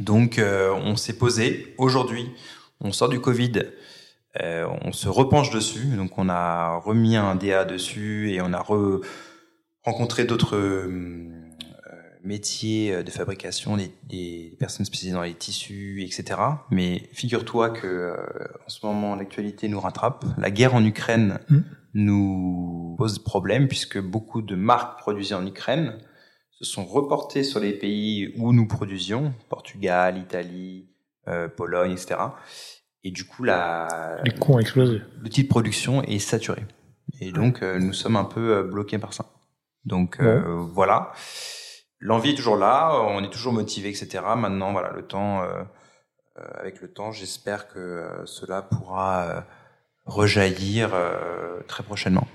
Donc, 0.00 0.38
euh, 0.38 0.72
on 0.72 0.96
s'est 0.96 1.16
posé 1.16 1.74
aujourd'hui. 1.78 2.30
On 2.80 2.92
sort 2.92 3.08
du 3.08 3.20
Covid. 3.20 3.52
Euh, 4.42 4.66
on 4.82 4.92
se 4.92 5.08
repenche 5.08 5.50
dessus. 5.50 5.86
Donc, 5.96 6.18
on 6.18 6.28
a 6.28 6.76
remis 6.76 7.16
un 7.16 7.34
DA 7.34 7.64
dessus 7.64 8.32
et 8.32 8.40
on 8.40 8.52
a 8.52 8.64
rencontré 9.84 10.24
d'autres 10.24 10.56
métiers 12.24 12.94
euh, 12.94 13.02
de 13.02 13.10
fabrication, 13.10 13.76
des, 13.76 14.56
personnes 14.58 14.86
spécialisées 14.86 15.14
dans 15.14 15.22
les 15.22 15.34
tissus, 15.34 16.02
etc. 16.02 16.40
Mais 16.70 17.08
figure-toi 17.12 17.70
que 17.70 17.86
euh, 17.86 18.16
en 18.66 18.68
ce 18.68 18.84
moment 18.84 19.14
l'actualité 19.14 19.68
nous 19.68 19.80
rattrape. 19.80 20.24
La 20.38 20.50
guerre 20.50 20.74
en 20.74 20.84
Ukraine 20.84 21.38
mmh. 21.48 21.58
nous 21.94 22.94
pose 22.98 23.18
problème 23.18 23.68
puisque 23.68 24.00
beaucoup 24.00 24.42
de 24.42 24.56
marques 24.56 24.98
produisées 24.98 25.34
en 25.34 25.46
Ukraine 25.46 25.98
se 26.50 26.64
sont 26.64 26.84
reportées 26.84 27.44
sur 27.44 27.60
les 27.60 27.72
pays 27.72 28.32
où 28.38 28.52
nous 28.52 28.66
produisions, 28.66 29.34
Portugal, 29.48 30.18
Italie, 30.18 30.88
euh, 31.28 31.48
Pologne, 31.48 31.92
etc. 31.92 32.16
Et 33.04 33.10
du 33.10 33.24
coup, 33.24 33.44
la, 33.44 34.18
les 34.24 34.32
coûts 34.32 34.54
ont 34.54 34.58
explosé. 34.58 35.02
Le 35.20 35.28
type 35.28 35.46
de 35.46 35.50
production 35.50 36.02
est 36.02 36.18
saturé. 36.18 36.64
Et 37.20 37.32
donc, 37.32 37.62
nous 37.62 37.92
sommes 37.92 38.16
un 38.16 38.24
peu 38.24 38.62
bloqués 38.62 38.98
par 38.98 39.12
ça. 39.12 39.26
Donc, 39.84 40.20
voilà 40.20 41.12
l'envie 42.04 42.30
est 42.30 42.34
toujours 42.34 42.56
là, 42.56 42.92
on 43.08 43.24
est 43.24 43.30
toujours 43.30 43.52
motivé, 43.52 43.88
etc. 43.88 44.22
Maintenant, 44.36 44.72
voilà, 44.72 44.92
le 44.92 45.02
temps, 45.02 45.42
euh, 45.42 45.62
euh, 46.38 46.42
avec 46.60 46.80
le 46.80 46.92
temps, 46.92 47.10
j'espère 47.10 47.66
que 47.66 47.78
euh, 47.78 48.26
cela 48.26 48.62
pourra 48.62 49.44
rejaillir 50.04 50.90
très 51.66 51.82
prochainement. 51.82 52.28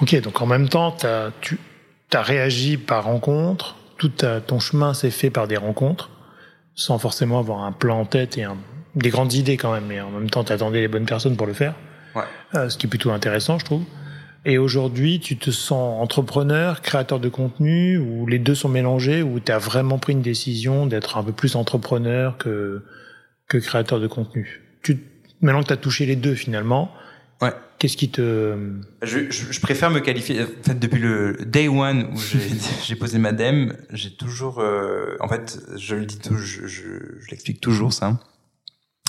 Ok, 0.00 0.14
donc 0.20 0.40
en 0.40 0.46
même 0.46 0.68
temps, 0.68 0.96
as, 1.02 1.32
tu 1.40 1.58
as 2.12 2.22
réagi 2.22 2.76
par 2.76 3.04
rencontre, 3.04 3.76
tout 3.96 4.12
ton 4.46 4.60
chemin 4.60 4.94
s'est 4.94 5.10
fait 5.10 5.30
par 5.30 5.48
des 5.48 5.56
rencontres, 5.56 6.08
sans 6.76 6.98
forcément 6.98 7.40
avoir 7.40 7.64
un 7.64 7.72
plan 7.72 7.98
en 7.98 8.04
tête 8.04 8.38
et 8.38 8.46
des 8.94 9.10
grandes 9.10 9.34
idées 9.34 9.56
quand 9.56 9.72
même, 9.72 9.86
mais 9.86 10.00
en 10.00 10.10
même 10.10 10.30
temps, 10.30 10.44
tu 10.44 10.52
attendais 10.52 10.80
les 10.80 10.88
bonnes 10.88 11.06
personnes 11.06 11.36
pour 11.36 11.46
le 11.46 11.52
faire. 11.52 11.74
Ouais. 12.14 12.68
ce 12.68 12.76
qui 12.76 12.86
est 12.86 12.88
plutôt 12.88 13.10
intéressant, 13.12 13.58
je 13.58 13.64
trouve. 13.64 13.84
Et 14.44 14.56
aujourd'hui, 14.56 15.20
tu 15.20 15.36
te 15.36 15.50
sens 15.50 16.00
entrepreneur, 16.00 16.80
créateur 16.80 17.20
de 17.20 17.28
contenu, 17.28 17.98
ou 17.98 18.26
les 18.26 18.38
deux 18.38 18.54
sont 18.54 18.68
mélangés, 18.68 19.22
ou 19.22 19.40
tu 19.40 19.52
as 19.52 19.58
vraiment 19.58 19.98
pris 19.98 20.12
une 20.12 20.22
décision 20.22 20.86
d'être 20.86 21.18
un 21.18 21.22
peu 21.22 21.32
plus 21.32 21.54
entrepreneur 21.56 22.38
que, 22.38 22.82
que 23.46 23.58
créateur 23.58 24.00
de 24.00 24.06
contenu? 24.06 24.62
Tu, 24.82 24.98
Maintenant 25.40 25.62
que 25.62 25.68
tu 25.68 25.72
as 25.72 25.76
touché 25.76 26.04
les 26.06 26.16
deux 26.16 26.34
finalement, 26.34 26.92
ouais. 27.42 27.52
qu'est-ce 27.78 27.96
qui 27.96 28.10
te... 28.10 28.56
Je, 29.02 29.30
je, 29.30 29.52
je, 29.52 29.60
préfère 29.60 29.90
me 29.90 30.00
qualifier, 30.00 30.42
en 30.42 30.46
fait, 30.64 30.78
depuis 30.78 31.00
le 31.00 31.36
day 31.46 31.68
one 31.68 32.10
où 32.12 32.18
j'ai 32.84 32.96
posé 32.98 33.18
ma 33.18 33.32
dème, 33.32 33.76
j'ai 33.90 34.10
toujours... 34.16 34.58
Euh, 34.58 35.16
en 35.20 35.28
fait, 35.28 35.60
je 35.76 35.94
le 35.94 36.06
dis, 36.06 36.18
je, 36.28 36.66
je, 36.66 36.88
je 37.20 37.30
l'explique 37.30 37.60
toujours 37.60 37.92
ça. 37.92 38.18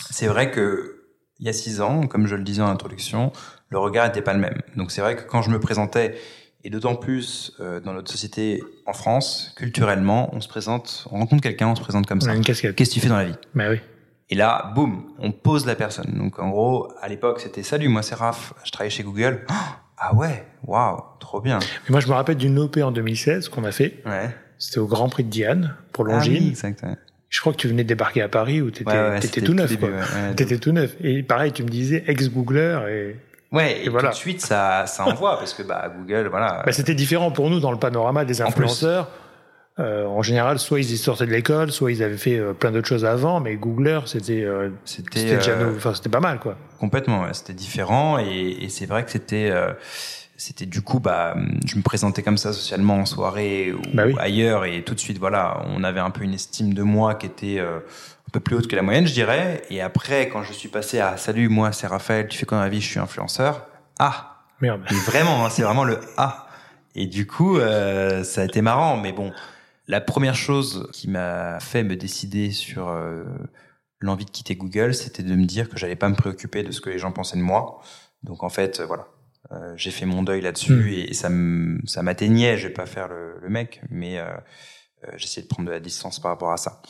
C'est 0.09 0.27
vrai 0.27 0.51
que 0.51 0.95
il 1.39 1.45
y 1.45 1.49
a 1.49 1.53
six 1.53 1.79
ans, 1.81 2.05
comme 2.07 2.27
je 2.27 2.35
le 2.35 2.43
disais 2.43 2.61
en 2.61 2.67
introduction, 2.67 3.31
le 3.69 3.79
regard 3.79 4.05
n'était 4.07 4.21
pas 4.21 4.33
le 4.33 4.39
même. 4.39 4.61
Donc 4.75 4.91
c'est 4.91 5.01
vrai 5.01 5.15
que 5.15 5.21
quand 5.21 5.41
je 5.41 5.49
me 5.49 5.59
présentais, 5.59 6.15
et 6.63 6.69
d'autant 6.69 6.95
plus 6.95 7.53
euh, 7.61 7.79
dans 7.79 7.93
notre 7.93 8.11
société 8.11 8.61
en 8.85 8.93
France, 8.93 9.53
culturellement, 9.55 10.29
on 10.33 10.41
se 10.41 10.49
présente, 10.49 11.07
on 11.11 11.19
rencontre 11.19 11.41
quelqu'un, 11.41 11.67
on 11.67 11.75
se 11.75 11.81
présente 11.81 12.05
comme 12.05 12.19
ça. 12.19 12.37
Qu'est-ce 12.39 12.61
que 12.61 12.83
tu 12.83 12.99
fais 12.99 13.07
dans 13.07 13.17
la 13.17 13.25
vie? 13.25 13.35
Bah 13.55 13.69
oui. 13.69 13.79
Et 14.31 14.35
là, 14.35 14.71
boum, 14.75 15.05
on 15.17 15.31
pose 15.31 15.65
la 15.65 15.75
personne. 15.75 16.13
Donc 16.17 16.39
en 16.39 16.49
gros, 16.49 16.91
à 17.01 17.07
l'époque, 17.07 17.39
c'était 17.39 17.63
salut, 17.63 17.87
moi 17.87 18.03
c'est 18.03 18.15
Raph, 18.15 18.53
je 18.63 18.71
travaille 18.71 18.91
chez 18.91 19.03
Google. 19.03 19.45
ah 19.97 20.13
ouais, 20.15 20.45
waouh, 20.63 21.01
trop 21.19 21.39
bien. 21.39 21.59
Mais 21.59 21.91
moi 21.91 21.99
je 22.01 22.07
me 22.07 22.13
rappelle 22.13 22.37
d'une 22.37 22.59
OP 22.59 22.77
en 22.77 22.91
2016 22.91 23.47
qu'on 23.49 23.63
a 23.63 23.71
fait. 23.71 24.01
Ouais. 24.05 24.35
C'était 24.57 24.79
au 24.79 24.87
Grand 24.87 25.07
Prix 25.07 25.23
de 25.23 25.29
Diane 25.29 25.75
pour 25.93 26.03
Longines. 26.03 26.35
Ah 26.35 26.41
oui, 26.41 26.49
exact. 26.49 26.83
Je 27.29 27.39
crois 27.41 27.53
que 27.53 27.57
tu 27.57 27.67
venais 27.67 27.83
de 27.83 27.87
débarquer 27.87 28.21
à 28.23 28.27
Paris 28.29 28.61
où 28.61 28.71
t'étais 28.71 28.89
ouais, 28.91 29.19
tout 29.19 29.53
neuf. 29.53 29.77
quoi. 29.79 29.89
t'étais 30.35 30.57
tout 30.57 30.71
neuf. 30.71 30.95
Et 31.01 31.21
pareil, 31.23 31.51
tu 31.51 31.63
me 31.63 31.69
disais 31.69 32.03
ex-Googler 32.07 32.79
et 32.89 33.15
Ouais, 33.51 33.83
et, 33.83 33.89
voilà. 33.89 34.09
tout 34.09 34.15
de 34.15 34.19
suite 34.19 34.41
ça, 34.41 34.85
ça 34.85 35.05
envoie 35.05 35.37
parce 35.39 35.55
que 35.55 35.63
bah 35.63 35.91
Google, 35.97 36.27
voilà. 36.29 36.61
Bah, 36.65 36.71
c'était 36.71 36.93
différent 36.93 37.31
pour 37.31 37.49
nous 37.49 37.59
dans 37.59 37.71
le 37.71 37.79
panorama 37.79 38.23
des 38.25 38.41
influenceurs. 38.41 39.09
En, 39.77 39.81
euh, 39.81 40.05
en 40.05 40.21
général, 40.21 40.59
soit 40.59 40.79
ils 40.81 40.97
sortaient 40.97 41.25
de 41.25 41.31
l'école, 41.31 41.71
soit 41.71 41.91
ils 41.91 42.03
avaient 42.03 42.17
fait 42.17 42.37
euh, 42.37 42.53
plein 42.53 42.69
d'autres 42.71 42.87
choses 42.87 43.05
avant, 43.05 43.39
mais 43.39 43.55
Googler, 43.55 44.01
c'était 44.05 44.43
euh, 44.43 44.69
c'était 44.85 45.31
euh, 45.49 45.73
enfin 45.75 45.93
c'était 45.95 46.09
pas 46.09 46.19
mal 46.19 46.37
quoi. 46.39 46.57
Complètement, 46.79 47.21
ouais, 47.23 47.33
c'était 47.33 47.53
différent 47.53 48.19
et, 48.19 48.57
et 48.61 48.69
c'est 48.69 48.85
vrai 48.85 49.03
que 49.03 49.09
c'était 49.09 49.49
euh, 49.51 49.71
c'était 50.39 50.65
du 50.65 50.81
coup 50.81 50.99
bah 50.99 51.35
je 51.65 51.75
me 51.75 51.81
présentais 51.81 52.23
comme 52.23 52.37
ça 52.37 52.53
socialement 52.53 52.95
en 52.95 53.05
soirée 53.05 53.73
ou 53.73 53.81
bah 53.93 54.05
ailleurs 54.17 54.65
et 54.65 54.83
tout 54.83 54.95
de 54.95 54.99
suite 54.99 55.19
voilà 55.19 55.61
on 55.67 55.83
avait 55.83 55.99
un 55.99 56.09
peu 56.09 56.23
une 56.23 56.33
estime 56.33 56.73
de 56.73 56.81
moi 56.81 57.15
qui 57.15 57.25
était 57.27 57.59
un 58.29 58.31
peu 58.31 58.41
plus 58.41 58.55
haute 58.55 58.67
que 58.67 58.75
la 58.75 58.83
moyenne, 58.83 59.07
je 59.07 59.13
dirais. 59.13 59.63
Et 59.71 59.81
après, 59.81 60.29
quand 60.29 60.43
je 60.43 60.53
suis 60.53 60.69
passé 60.69 60.99
à 60.99 61.17
salut, 61.17 61.49
moi 61.49 61.71
c'est 61.71 61.87
Raphaël, 61.87 62.27
tu 62.27 62.37
fais 62.37 62.45
quoi 62.45 62.59
dans 62.59 62.63
la 62.63 62.69
vie? 62.69 62.79
Je 62.79 62.87
suis 62.87 62.99
influenceur. 62.99 63.65
Ah, 63.97 64.43
merde. 64.61 64.83
Mais 64.91 64.97
vraiment, 64.97 65.43
hein, 65.43 65.49
c'est 65.49 65.63
vraiment 65.63 65.83
le 65.83 65.99
ah. 66.17 66.45
Et 66.93 67.07
du 67.07 67.25
coup, 67.25 67.57
euh, 67.57 68.23
ça 68.23 68.41
a 68.41 68.45
été 68.45 68.61
marrant. 68.61 68.97
Mais 68.97 69.13
bon, 69.13 69.31
la 69.87 69.99
première 69.99 70.35
chose 70.35 70.87
qui 70.93 71.09
m'a 71.09 71.59
fait 71.59 71.83
me 71.83 71.95
décider 71.95 72.51
sur 72.51 72.89
euh, 72.89 73.23
l'envie 73.99 74.25
de 74.25 74.31
quitter 74.31 74.55
Google, 74.55 74.93
c'était 74.93 75.23
de 75.23 75.33
me 75.33 75.45
dire 75.45 75.67
que 75.67 75.77
j'allais 75.77 75.95
pas 75.95 76.09
me 76.09 76.15
préoccuper 76.15 76.61
de 76.61 76.71
ce 76.71 76.81
que 76.81 76.91
les 76.91 76.99
gens 76.99 77.11
pensaient 77.11 77.37
de 77.37 77.41
moi. 77.41 77.81
Donc 78.21 78.43
en 78.43 78.49
fait, 78.49 78.79
voilà. 78.81 79.07
Euh, 79.51 79.73
j'ai 79.75 79.91
fait 79.91 80.05
mon 80.05 80.23
deuil 80.23 80.41
là-dessus 80.41 80.73
hmm. 80.73 80.87
et, 80.87 81.13
ça 81.13 81.29
ça 81.85 82.03
m'atteignait. 82.03 82.57
Je 82.57 82.67
vais 82.67 82.73
pas 82.73 82.85
faire 82.85 83.07
le, 83.07 83.39
le 83.41 83.49
mec, 83.49 83.81
mais 83.89 84.19
j'essaie 85.15 85.41
de 85.41 85.47
prendre 85.47 85.67
de 85.67 85.73
la 85.73 85.79
distance 85.79 86.19
par 86.19 86.31
rapport 86.31 86.51
à 86.51 86.57
ça. 86.57 86.81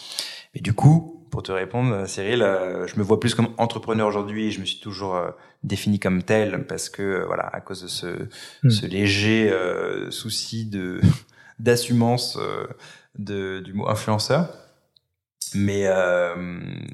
Mais 0.55 0.61
du 0.61 0.73
coup, 0.73 1.19
pour 1.29 1.43
te 1.43 1.51
répondre, 1.51 2.07
Cyril, 2.07 2.41
euh, 2.41 2.87
je 2.87 2.97
me 2.97 3.03
vois 3.03 3.19
plus 3.19 3.35
comme 3.35 3.53
entrepreneur 3.57 4.07
aujourd'hui. 4.07 4.51
Je 4.51 4.59
me 4.59 4.65
suis 4.65 4.79
toujours 4.79 5.15
euh, 5.15 5.29
défini 5.63 5.99
comme 5.99 6.23
tel 6.23 6.65
parce 6.65 6.89
que 6.89 7.01
euh, 7.01 7.25
voilà, 7.25 7.47
à 7.47 7.61
cause 7.61 7.83
de 7.83 7.87
ce, 7.87 8.27
hmm. 8.63 8.69
ce 8.69 8.85
léger 8.85 9.53
souci 10.09 10.65
de 10.65 11.01
d'assumance 11.59 12.37
de, 13.17 13.59
du 13.59 13.73
mot 13.73 13.87
influenceur. 13.87 14.53
Mais 15.55 15.87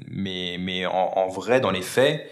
mais 0.08 0.56
mais 0.58 0.86
en, 0.86 1.12
en, 1.16 1.28
vrai, 1.28 1.60
dans 1.60 1.70
les 1.70 1.82
faits, 1.82 2.28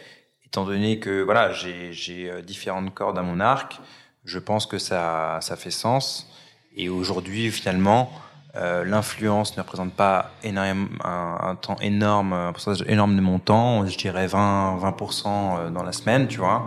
étant 0.54 0.64
donné 0.64 1.00
que 1.00 1.22
voilà, 1.22 1.52
j'ai 1.52 1.92
j'ai 1.92 2.30
différentes 2.42 2.94
cordes 2.94 3.18
à 3.18 3.22
mon 3.22 3.40
arc, 3.40 3.80
je 4.24 4.38
pense 4.38 4.66
que 4.66 4.78
ça 4.78 5.38
ça 5.40 5.56
fait 5.56 5.72
sens. 5.72 6.30
Et 6.76 6.88
aujourd'hui, 6.88 7.50
finalement, 7.50 8.08
euh, 8.54 8.84
l'influence 8.84 9.56
ne 9.56 9.62
représente 9.62 9.94
pas 9.94 10.30
énorme, 10.44 10.90
un, 11.02 11.56
temps 11.60 11.76
énorme, 11.80 12.52
pourcentage 12.52 12.86
énorme 12.88 13.16
de 13.16 13.20
mon 13.20 13.40
temps, 13.40 13.84
je 13.84 13.98
dirais 13.98 14.28
20, 14.28 14.78
20% 14.80 15.26
euh, 15.26 15.70
dans 15.70 15.82
la 15.82 15.90
semaine, 15.90 16.28
tu 16.28 16.38
vois. 16.38 16.66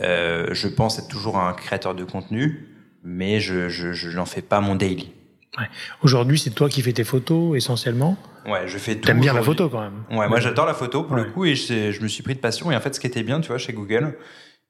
Euh, 0.00 0.48
je 0.52 0.68
pense 0.68 0.98
être 0.98 1.08
toujours 1.08 1.38
un 1.38 1.52
créateur 1.52 1.94
de 1.94 2.04
contenu. 2.04 2.66
mais 3.04 3.40
je 3.40 3.68
je, 3.68 3.92
je 3.92 4.08
n'en 4.16 4.24
fais 4.24 4.42
pas 4.42 4.60
mon 4.60 4.74
daily. 4.74 5.12
Ouais. 5.58 5.66
Aujourd'hui, 6.02 6.38
c'est 6.38 6.50
toi 6.50 6.68
qui 6.68 6.80
fais 6.82 6.92
tes 6.92 7.04
photos 7.04 7.56
essentiellement. 7.56 8.16
Ouais, 8.46 8.66
je 8.66 8.78
fais 8.78 8.96
tout. 8.96 9.06
T'aimes 9.06 9.20
bien 9.20 9.34
la 9.34 9.42
photo 9.42 9.68
quand 9.68 9.80
même. 9.80 10.04
Ouais, 10.10 10.28
moi 10.28 10.40
j'adore 10.40 10.66
la 10.66 10.74
photo 10.74 11.04
pour 11.04 11.16
le 11.16 11.24
coup 11.24 11.44
et 11.44 11.54
je, 11.54 11.92
je 11.92 12.00
me 12.00 12.08
suis 12.08 12.22
pris 12.22 12.34
de 12.34 12.40
passion. 12.40 12.72
Et 12.72 12.76
en 12.76 12.80
fait, 12.80 12.94
ce 12.94 13.00
qui 13.00 13.06
était 13.06 13.22
bien, 13.22 13.40
tu 13.40 13.48
vois, 13.48 13.58
chez 13.58 13.72
Google, 13.72 14.16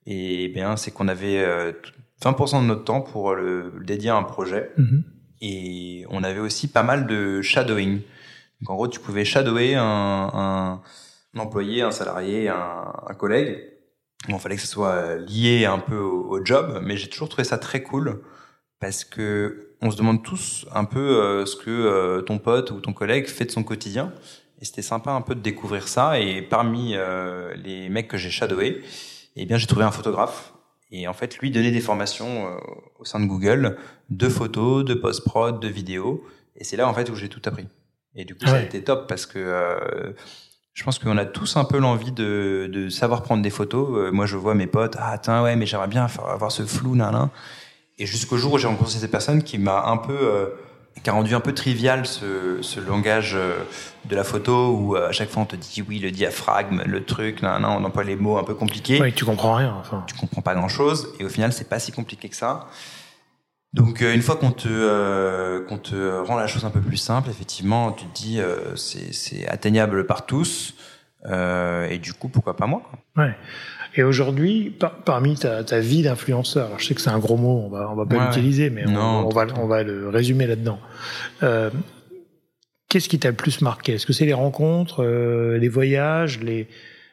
et 0.07 0.49
bien, 0.49 0.77
c'est 0.77 0.91
qu'on 0.91 1.09
avait 1.09 1.39
euh, 1.39 1.73
20% 2.23 2.63
de 2.63 2.67
notre 2.67 2.85
temps 2.85 3.01
pour 3.01 3.35
le, 3.35 3.73
dédier 3.83 4.11
à 4.11 4.17
un 4.17 4.25
projet. 4.25 4.71
Mhm. 4.77 5.05
Et 5.41 6.05
on 6.11 6.23
avait 6.23 6.41
aussi 6.41 6.69
pas 6.69 6.83
mal 6.83 7.07
de 7.07 7.43
shadowing. 7.43 8.01
Donc 8.61 8.71
en 8.71 8.75
gros, 8.75 8.89
tu 8.89 9.01
pouvais 9.01 9.25
shadower 9.25 9.75
un, 9.75 9.83
un, 9.85 10.83
un 11.35 11.39
employé, 11.39 11.83
un 11.83 11.91
salarié, 11.91 12.49
un, 12.49 12.93
un 13.09 13.15
collègue. 13.15 13.61
Bon, 14.29 14.39
fallait 14.39 14.57
que 14.57 14.63
ce 14.63 14.69
soit 14.69 15.17
lié 15.17 15.65
un 15.65 15.79
peu 15.79 15.97
au, 15.97 16.29
au 16.31 16.45
job, 16.45 16.81
mais 16.85 16.97
j'ai 16.97 17.09
toujours 17.09 17.29
trouvé 17.29 17.45
ça 17.45 17.59
très 17.59 17.83
cool 17.83 18.23
parce 18.79 19.05
que 19.05 19.72
on 19.83 19.91
se 19.91 19.97
demande 19.97 20.23
tous 20.23 20.65
un 20.75 20.85
peu 20.85 21.01
euh, 21.01 21.45
ce 21.45 21.57
que 21.57 21.71
euh, 21.71 22.23
ton 22.23 22.39
pote 22.39 22.71
ou 22.71 22.81
ton 22.81 22.93
collègue 22.93 23.27
fait 23.27 23.45
de 23.45 23.51
son 23.51 23.63
quotidien. 23.65 24.13
Et 24.61 24.65
c'était 24.65 24.83
sympa 24.83 25.11
un 25.11 25.21
peu 25.23 25.35
de 25.35 25.41
découvrir 25.41 25.89
ça. 25.89 26.21
Et 26.21 26.41
parmi 26.41 26.93
euh, 26.95 27.53
les 27.57 27.89
mecs 27.89 28.07
que 28.09 28.17
j'ai 28.17 28.31
shadowé, 28.31 28.81
eh 29.37 29.45
bien, 29.45 29.57
j'ai 29.57 29.67
trouvé 29.67 29.85
un 29.85 29.91
photographe. 29.91 30.53
Et 30.93 31.09
en 31.09 31.13
fait, 31.15 31.39
lui 31.39 31.51
donnait 31.51 31.73
des 31.73 31.81
formations 31.81 32.47
euh, 32.47 32.57
au 33.01 33.05
sein 33.05 33.19
de 33.19 33.27
Google, 33.27 33.77
de 34.11 34.29
photos, 34.29 34.85
de 34.85 34.95
post-prod, 34.95 35.59
de 35.59 35.69
vidéos. 35.69 36.23
Et 36.57 36.65
c'est 36.65 36.77
là, 36.77 36.87
en 36.87 36.95
fait, 36.95 37.11
où 37.11 37.17
j'ai 37.17 37.29
tout 37.29 37.43
appris. 37.47 37.67
Et 38.15 38.25
du 38.25 38.35
coup, 38.35 38.45
ça 38.47 38.53
a 38.53 38.55
Ouais. 38.59 38.65
été 38.67 38.85
top 38.85 39.09
parce 39.09 39.27
que 39.27 39.39
euh, 39.39 40.13
je 40.75 40.85
pense 40.85 40.99
qu'on 41.01 41.17
a 41.17 41.25
tous 41.25 41.57
un 41.57 41.65
peu 41.65 41.79
l'envie 41.79 42.13
de, 42.13 42.69
de 42.73 42.89
savoir 42.89 43.23
prendre 43.23 43.43
des 43.43 43.51
photos. 43.51 43.89
Euh, 43.97 44.13
moi, 44.13 44.27
je 44.27 44.37
vois 44.37 44.55
mes 44.55 44.67
potes, 44.69 44.97
ah, 44.99 45.19
tiens, 45.19 45.43
ouais, 45.43 45.57
mais 45.57 45.67
j'aimerais 45.67 45.89
bien 45.89 46.07
avoir 46.29 46.53
ce 46.53 46.63
flou, 46.65 46.95
nan, 46.95 47.11
nan. 47.13 47.29
Et 47.99 48.07
jusqu'au 48.07 48.37
jour 48.37 48.55
où 48.55 48.59
j'ai 48.59 48.67
rencontré 48.67 48.99
cette 48.99 49.11
personne 49.11 49.43
qui 49.43 49.59
m'a 49.59 49.85
un 49.87 49.97
peu, 49.97 50.17
euh, 50.19 50.47
qui 51.03 51.11
a 51.11 51.13
rendu 51.13 51.35
un 51.35 51.41
peu 51.41 51.53
trivial 51.53 52.07
ce, 52.07 52.59
ce 52.63 52.81
langage 52.81 53.35
euh, 53.35 53.65
de 54.07 54.17
la 54.17 54.25
photo 54.25 54.71
où 54.71 54.97
euh, 54.97 55.09
à 55.09 55.13
chaque 55.13 55.29
fois 55.31 55.43
on 55.43 55.47
te 55.47 55.57
dit 55.57 55.83
oui, 55.87 55.99
le 55.99 56.11
diaphragme, 56.11 56.83
le 56.87 57.05
truc, 57.05 57.43
nan, 57.43 57.63
nan, 57.63 57.71
on 57.71 57.85
emploie 57.85 58.05
les 58.05 58.17
mots 58.17 58.39
un 58.39 58.45
peu 58.45 58.55
compliqués 58.55 59.01
Ouais, 59.01 59.13
tu 59.13 59.25
comprends 59.25 59.55
rien. 59.55 59.77
Enfin. 59.79 60.05
tu 60.07 60.15
comprends 60.15 60.43
pas 60.43 60.55
grand 60.55 60.69
chose 60.69 61.15
et 61.21 61.25
au 61.25 61.29
final 61.29 61.53
c'est 61.53 61.69
pas 61.69 61.79
si 61.79 61.93
compliqué 61.93 62.29
que 62.29 62.37
ça. 62.37 62.69
Donc 63.73 64.03
une 64.03 64.21
fois 64.21 64.37
qu'on 64.37 64.51
te 64.51 64.69
euh, 64.69 65.65
qu'on 65.67 65.79
te 65.79 66.21
rend 66.21 66.37
la 66.37 66.47
chose 66.47 66.65
un 66.65 66.71
peu 66.71 66.81
plus 66.81 66.99
simple, 66.99 67.31
effectivement, 67.31 67.93
tu 67.93 68.05
te 68.05 68.15
dis 68.15 68.41
euh, 68.41 68.77
c'est 68.77 69.15
c'est 69.15 69.49
atteignable 69.49 70.07
par 70.07 70.27
tous 70.27 70.75
euh, 71.25 71.89
et 71.89 71.99
du 71.99 72.13
coup 72.13 72.29
pourquoi 72.29 72.55
pas 72.55 72.67
moi. 72.67 72.83
Ouais. 73.17 73.35
Et 73.95 74.03
aujourd'hui, 74.03 74.71
par- 74.71 74.95
parmi 75.05 75.37
ta, 75.37 75.65
ta 75.65 75.81
vie 75.81 76.03
d'influenceur, 76.03 76.67
alors 76.67 76.79
je 76.79 76.87
sais 76.87 76.95
que 76.95 77.01
c'est 77.01 77.11
un 77.11 77.19
gros 77.19 77.37
mot, 77.37 77.63
on 77.67 77.69
va 77.69 77.91
on 77.91 77.95
va 77.95 78.07
pas 78.07 78.17
Ouais, 78.17 78.27
l'utiliser, 78.27 78.71
mais 78.71 78.87
on, 78.87 79.29
va 79.29 79.47
on 79.57 79.67
va 79.67 79.83
le 79.83 80.09
résumer 80.09 80.47
là-dedans. 80.47 80.79
Euh, 81.43 81.71
Qu'est-ce 82.89 83.09
qui 83.09 83.19
t'a 83.19 83.31
le 83.31 83.37
plus 83.37 83.63
marqué? 83.63 83.95
Est-ce 83.95 84.05
que 84.07 84.13
c'est 84.13 84.27
les 84.27 84.35
rencontres, 84.35 85.03
euh, 85.03 85.57
les 85.59 85.69
voyages, 85.69 86.41
les 86.41 86.69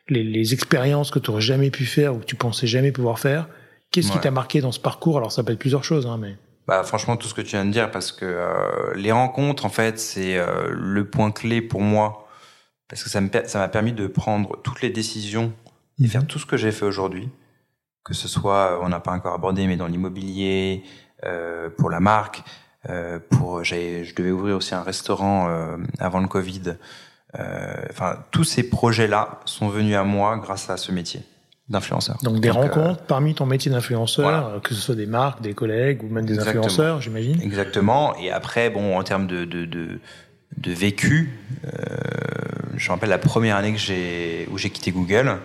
les, 0.09 0.23
les 0.23 0.53
expériences 0.53 1.11
que 1.11 1.19
tu 1.19 1.29
aurais 1.29 1.41
jamais 1.41 1.69
pu 1.69 1.85
faire 1.85 2.15
ou 2.15 2.19
que 2.19 2.25
tu 2.25 2.35
pensais 2.35 2.65
jamais 2.67 2.91
pouvoir 2.91 3.19
faire? 3.19 3.47
Qu'est-ce 3.91 4.11
qui 4.11 4.19
t'a 4.19 4.31
marqué 4.31 4.59
dans 4.61 4.71
ce 4.71 4.79
parcours? 4.79 5.17
Alors 5.17 5.31
ça 5.31 5.43
peut 5.43 5.53
être 5.53 5.59
plusieurs 5.59 5.83
choses, 5.83 6.05
hein, 6.07 6.17
mais. 6.19 6.35
Bah 6.67 6.83
franchement 6.83 7.15
tout 7.17 7.27
ce 7.27 7.33
que 7.33 7.41
tu 7.41 7.51
viens 7.51 7.65
de 7.65 7.71
dire 7.71 7.89
parce 7.91 8.11
que 8.11 8.25
euh, 8.25 8.93
les 8.95 9.11
rencontres 9.11 9.65
en 9.65 9.69
fait 9.69 9.97
c'est 9.99 10.37
euh, 10.37 10.67
le 10.71 11.03
point 11.05 11.31
clé 11.31 11.61
pour 11.63 11.81
moi 11.81 12.27
parce 12.87 13.03
que 13.03 13.09
ça 13.09 13.21
me 13.21 13.29
per- 13.29 13.47
ça 13.47 13.57
m'a 13.59 13.67
permis 13.69 13.91
de 13.93 14.05
prendre 14.05 14.55
toutes 14.63 14.81
les 14.83 14.89
décisions 14.91 15.51
tout 16.27 16.39
ce 16.39 16.45
que 16.45 16.57
j'ai 16.57 16.71
fait 16.71 16.85
aujourd'hui 16.85 17.29
que 18.03 18.13
ce 18.13 18.27
soit 18.27 18.71
euh, 18.71 18.79
on 18.81 18.89
n'a 18.89 18.99
pas 18.99 19.11
encore 19.11 19.33
abordé 19.33 19.67
mais 19.67 19.77
dans 19.77 19.87
l'immobilier 19.87 20.83
euh, 21.25 21.69
pour 21.77 21.89
la 21.89 21.99
marque 21.99 22.43
euh, 22.89 23.19
pour 23.29 23.63
j'ai 23.63 24.05
je 24.05 24.15
devais 24.15 24.31
ouvrir 24.31 24.55
aussi 24.57 24.73
un 24.73 24.83
restaurant 24.83 25.49
euh, 25.49 25.77
avant 25.99 26.19
le 26.19 26.27
Covid 26.27 26.75
enfin 27.91 28.17
tous 28.31 28.43
ces 28.43 28.69
projets 28.69 29.07
là 29.07 29.39
sont 29.45 29.69
venus 29.69 29.95
à 29.95 30.03
moi 30.03 30.37
grâce 30.37 30.69
à 30.69 30.77
ce 30.77 30.91
métier 30.91 31.21
d'influenceur 31.67 32.17
donc 32.23 32.39
des 32.39 32.49
rencontres 32.49 33.03
parmi 33.03 33.35
ton 33.35 33.45
métier 33.45 33.69
d'influenceur, 33.69 34.23
voilà. 34.25 34.59
que 34.61 34.73
ce 34.73 34.81
soit 34.81 34.95
des 34.95 35.05
marques, 35.05 35.41
des 35.41 35.53
collègues 35.53 36.03
ou 36.03 36.07
même 36.07 36.25
des 36.25 36.33
Exactement. 36.33 36.65
influenceurs, 36.65 37.01
j'imagine. 37.01 37.39
Exactement. 37.43 38.15
Et 38.17 38.31
après, 38.31 38.71
bon, 38.71 38.97
en 38.97 39.03
termes 39.03 39.27
de, 39.27 39.45
de, 39.45 39.65
de, 39.65 39.99
de 40.57 40.71
vécu, 40.71 41.37
je 42.75 42.87
me 42.87 42.93
rappelle 42.93 43.09
la 43.09 43.19
première 43.19 43.57
année 43.57 43.73
que 43.73 43.77
j'ai, 43.77 44.49
où 44.51 44.57
j'ai 44.57 44.71
quitté 44.71 44.91
Google, 44.91 45.37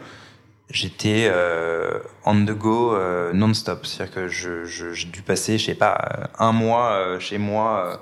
j'étais 0.71 1.29
euh, 1.31 1.99
on 2.25 2.45
the 2.45 2.51
go 2.51 2.95
euh, 2.95 3.33
non-stop. 3.33 3.87
C'est-à-dire 3.87 4.15
que 4.15 4.29
je, 4.29 4.65
je, 4.65 4.93
j'ai 4.93 5.09
dû 5.09 5.23
passer, 5.23 5.59
je 5.59 5.67
sais 5.67 5.75
pas, 5.75 5.99
euh, 6.19 6.25
un 6.39 6.53
mois 6.53 7.19
chez 7.19 7.39
moi 7.39 8.01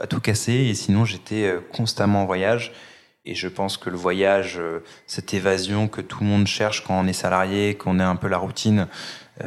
à 0.00 0.06
tout 0.06 0.20
casser. 0.20 0.52
Et 0.52 0.74
sinon, 0.74 1.04
j'étais 1.04 1.54
constamment 1.72 2.22
en 2.22 2.26
voyage. 2.26 2.72
Et 3.26 3.34
je 3.34 3.48
pense 3.48 3.78
que 3.78 3.88
le 3.88 3.96
voyage, 3.96 4.60
cette 5.06 5.32
évasion 5.32 5.88
que 5.88 6.00
tout 6.02 6.18
le 6.20 6.26
monde 6.26 6.46
cherche 6.46 6.84
quand 6.84 6.98
on 7.00 7.06
est 7.06 7.12
salarié, 7.14 7.74
qu'on 7.74 7.98
est 7.98 8.02
un 8.04 8.16
peu 8.16 8.28
la 8.28 8.36
routine, 8.36 8.86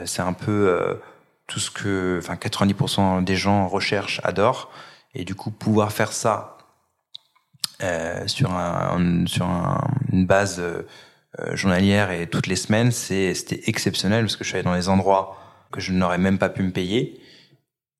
c'est 0.05 0.23
un 0.23 0.33
peu 0.33 0.99
tout 1.45 1.59
ce 1.59 1.69
que, 1.69 2.17
enfin, 2.19 2.35
90% 2.35 3.23
des 3.23 3.35
gens 3.35 3.67
recherchent, 3.67 4.19
adorent. 4.23 4.71
Et 5.13 5.25
du 5.25 5.35
coup, 5.35 5.51
pouvoir 5.51 5.91
faire 5.91 6.11
ça 6.11 6.57
sur 8.25 8.51
un, 8.51 9.25
sur 9.27 9.45
un- 9.45 9.87
une 10.11 10.25
base 10.25 10.61
journalière 11.53 12.11
et 12.11 12.27
toutes 12.27 12.47
les 12.47 12.55
semaines, 12.55 12.91
c'était 12.91 13.61
exceptionnel 13.67 14.25
parce 14.25 14.35
que 14.35 14.43
je 14.43 14.49
suis 14.49 14.57
allé 14.57 14.63
dans 14.63 14.75
des 14.75 14.89
endroits 14.89 15.37
que 15.71 15.81
je 15.81 15.91
n'aurais 15.91 16.17
même 16.17 16.37
pas 16.37 16.49
pu 16.49 16.63
me 16.63 16.71
payer, 16.71 17.19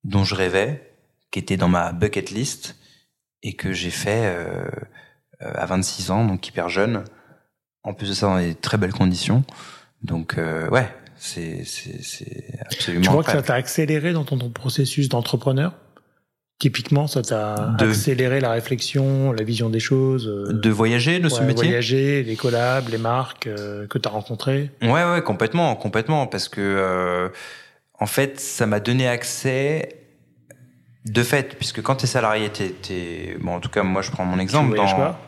dont 0.04 0.24
je 0.24 0.34
rêvais, 0.34 0.92
qui 1.30 1.38
étaient 1.38 1.56
dans 1.56 1.68
ma 1.68 1.92
bucket 1.92 2.30
list 2.30 2.76
et 3.42 3.54
que 3.54 3.72
j'ai 3.72 3.90
fait 3.90 4.24
euh, 4.24 4.64
euh, 5.42 5.52
à 5.54 5.66
26 5.66 6.10
ans, 6.10 6.24
donc 6.24 6.46
hyper 6.48 6.68
jeune. 6.68 7.04
En 7.84 7.94
plus 7.94 8.08
de 8.08 8.14
ça, 8.14 8.26
dans 8.26 8.38
des 8.38 8.54
très 8.54 8.76
belles 8.76 8.92
conditions. 8.92 9.44
Donc 10.02 10.38
euh, 10.38 10.68
ouais, 10.70 10.88
c'est 11.16 11.62
absolument. 12.60 13.02
Tu 13.02 13.08
crois 13.08 13.24
que 13.24 13.32
ça 13.32 13.42
t'a 13.42 13.54
accéléré 13.54 14.12
dans 14.12 14.24
ton, 14.24 14.38
ton 14.38 14.50
processus 14.50 15.08
d'entrepreneur? 15.08 15.74
Typiquement, 16.58 17.06
ça 17.06 17.22
t'a 17.22 17.66
De- 17.78 17.84
accéléré 17.86 18.40
la 18.40 18.50
réflexion, 18.50 19.30
la 19.32 19.44
vision 19.44 19.70
des 19.70 19.78
choses, 19.78 20.26
euh, 20.26 20.52
de 20.52 20.70
voyager 20.70 21.20
de 21.20 21.28
ce 21.28 21.38
ouais, 21.38 21.46
métier 21.46 21.64
voyager, 21.68 22.24
les 22.24 22.34
collabs, 22.34 22.88
les 22.88 22.98
marques 22.98 23.46
euh, 23.46 23.86
que 23.86 23.96
t'as 23.96 24.10
rencontrées. 24.10 24.70
Ouais, 24.82 25.04
ouais, 25.04 25.22
complètement, 25.22 25.76
complètement, 25.76 26.26
parce 26.26 26.48
que 26.48 26.60
euh, 26.60 27.28
en 28.00 28.06
fait, 28.06 28.40
ça 28.40 28.66
m'a 28.66 28.80
donné 28.80 29.06
accès 29.06 30.00
de 31.04 31.22
fait, 31.22 31.54
puisque 31.56 31.80
quand 31.80 31.94
t'es 31.94 32.08
salarié, 32.08 32.50
t'es, 32.50 32.70
t'es- 32.70 33.36
bon, 33.40 33.54
en 33.54 33.60
tout 33.60 33.70
cas, 33.70 33.84
moi, 33.84 34.02
je 34.02 34.10
prends 34.10 34.24
mon 34.24 34.40
exemple. 34.40 34.72
tu 34.72 34.76
dans- 34.78 34.96
pas? 34.96 35.20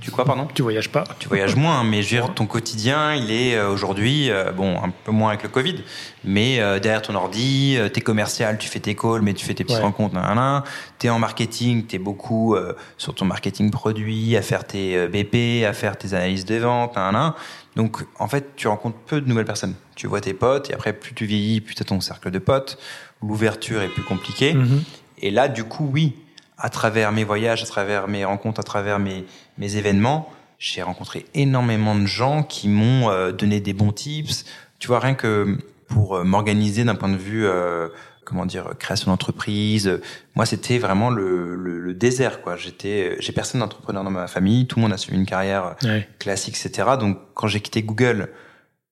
Tu 0.00 0.10
quoi, 0.10 0.24
pardon 0.24 0.48
Tu 0.54 0.62
voyages 0.62 0.88
pas 0.88 1.04
Tu 1.18 1.28
voyages 1.28 1.56
moins, 1.56 1.84
mais 1.84 2.02
je 2.02 2.14
veux 2.16 2.22
dire, 2.22 2.34
ton 2.34 2.46
quotidien, 2.46 3.14
il 3.14 3.30
est 3.30 3.54
euh, 3.56 3.68
aujourd'hui, 3.70 4.30
euh, 4.30 4.50
bon, 4.52 4.82
un 4.82 4.90
peu 4.90 5.12
moins 5.12 5.30
avec 5.30 5.42
le 5.42 5.48
Covid, 5.48 5.76
mais 6.24 6.60
euh, 6.60 6.78
derrière 6.78 7.02
ton 7.02 7.14
ordi, 7.14 7.76
t'es 7.92 8.00
commercial, 8.00 8.58
tu 8.58 8.68
fais 8.68 8.80
tes 8.80 8.94
calls, 8.94 9.22
mais 9.22 9.34
tu 9.34 9.44
fais 9.44 9.54
tes 9.54 9.64
petites 9.64 9.78
Ouais. 9.78 9.82
rencontres, 9.84 10.14
nan. 10.14 10.62
T'es 10.98 11.08
en 11.10 11.18
marketing, 11.18 11.84
t'es 11.86 11.98
beaucoup 11.98 12.56
sur 12.98 13.14
ton 13.14 13.24
marketing 13.24 13.70
produit, 13.70 14.36
à 14.36 14.42
faire 14.42 14.64
tes 14.66 15.06
BP, 15.08 15.64
à 15.66 15.72
faire 15.72 15.96
tes 15.96 16.14
analyses 16.14 16.44
de 16.44 16.56
vente, 16.56 16.96
nan. 16.96 17.32
Donc, 17.76 18.04
en 18.18 18.26
fait, 18.28 18.56
tu 18.56 18.68
rencontres 18.68 18.98
peu 19.06 19.20
de 19.20 19.28
nouvelles 19.28 19.44
personnes. 19.44 19.74
Tu 19.96 20.06
vois 20.06 20.20
tes 20.20 20.34
potes, 20.34 20.70
et 20.70 20.74
après, 20.74 20.92
plus 20.92 21.14
tu 21.14 21.24
vieillis, 21.26 21.60
plus 21.60 21.74
t'as 21.74 21.84
ton 21.84 22.00
cercle 22.00 22.30
de 22.30 22.38
potes. 22.38 22.78
L'ouverture 23.22 23.82
est 23.82 23.88
plus 23.88 24.02
compliquée. 24.02 24.54
Mhm. 24.54 24.82
Et 25.18 25.30
là, 25.30 25.48
du 25.48 25.64
coup, 25.64 25.88
oui, 25.92 26.14
à 26.60 26.68
travers 26.70 27.10
mes 27.12 27.24
voyages, 27.24 27.62
à 27.62 27.66
travers 27.66 28.06
mes 28.08 28.24
rencontres, 28.24 28.60
à 28.60 28.62
travers 28.64 28.98
mes, 28.98 29.24
mes 29.58 29.76
événements, 29.76 30.30
j'ai 30.58 30.82
rencontré 30.82 31.24
énormément 31.34 31.94
de 31.94 32.06
gens 32.06 32.42
qui 32.42 32.68
m'ont 32.68 33.08
euh, 33.10 33.32
donné 33.32 33.60
des 33.60 33.72
bons 33.72 33.92
tips. 33.92 34.44
Tu 34.78 34.88
vois, 34.88 35.00
rien 35.00 35.14
que 35.14 35.56
pour 35.88 36.16
euh, 36.16 36.24
m'organiser 36.24 36.84
d'un 36.84 36.94
point 36.94 37.08
de 37.08 37.16
vue, 37.16 37.46
euh, 37.46 37.88
comment 38.26 38.44
dire, 38.46 38.74
création 38.78 39.10
d'entreprise. 39.10 39.88
euh, 39.88 40.02
Moi, 40.36 40.44
c'était 40.46 40.78
vraiment 40.78 41.08
le, 41.10 41.54
le, 41.56 41.80
le 41.80 41.94
désert, 41.94 42.42
quoi. 42.42 42.56
J'étais, 42.56 43.16
j'ai 43.20 43.32
personne 43.32 43.60
d'entrepreneur 43.60 44.04
dans 44.04 44.10
ma 44.10 44.26
famille. 44.26 44.66
Tout 44.66 44.76
le 44.76 44.82
monde 44.82 44.92
a 44.92 44.98
suivi 44.98 45.16
une 45.18 45.26
carrière 45.26 45.76
Ouais. 45.82 46.06
classique, 46.18 46.56
etc. 46.62 46.90
Donc, 47.00 47.18
quand 47.34 47.46
j'ai 47.46 47.60
quitté 47.60 47.82
Google, 47.82 48.28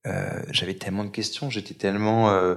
euh, 0.06 0.40
j'avais 0.50 0.74
tellement 0.74 1.04
de 1.04 1.10
questions, 1.10 1.50
j'étais 1.50 1.74
tellement 1.74 2.30
euh, 2.30 2.54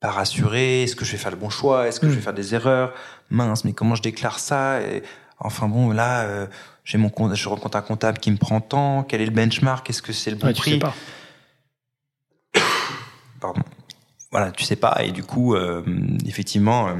pas 0.00 0.10
rassuré. 0.10 0.82
Est-ce 0.84 0.96
que 0.96 1.04
je 1.04 1.12
vais 1.12 1.18
faire 1.18 1.30
le 1.30 1.36
bon 1.36 1.50
choix? 1.50 1.86
Est-ce 1.88 2.00
que 2.00 2.06
Mm. 2.06 2.10
je 2.10 2.14
vais 2.16 2.20
faire 2.22 2.32
des 2.34 2.54
erreurs? 2.54 2.94
Mince, 3.30 3.64
mais 3.64 3.72
comment 3.72 3.94
je 3.94 4.02
déclare 4.02 4.38
ça 4.38 4.80
Et, 4.82 5.02
Enfin 5.38 5.68
bon, 5.68 5.90
là, 5.90 6.22
euh, 6.22 6.46
j'ai 6.84 6.98
mon 6.98 7.10
compte, 7.10 7.34
je 7.34 7.48
rencontre 7.48 7.76
un 7.76 7.82
comptable 7.82 8.18
qui 8.18 8.30
me 8.30 8.38
prend 8.38 8.60
tant. 8.60 9.02
Quel 9.02 9.20
est 9.20 9.26
le 9.26 9.32
benchmark 9.32 9.88
Est-ce 9.90 10.00
que 10.00 10.12
c'est 10.12 10.30
le 10.30 10.36
bon 10.36 10.46
Ouais, 10.46 10.54
tu 10.54 10.60
prix 10.60 10.70
sais 10.72 10.78
pas. 10.78 10.94
Pardon. 13.40 13.60
Voilà, 14.30 14.50
tu 14.50 14.64
sais 14.64 14.76
pas. 14.76 15.02
Et 15.04 15.12
du 15.12 15.22
coup, 15.22 15.54
euh, 15.54 15.84
effectivement, 16.26 16.88
euh, 16.88 16.94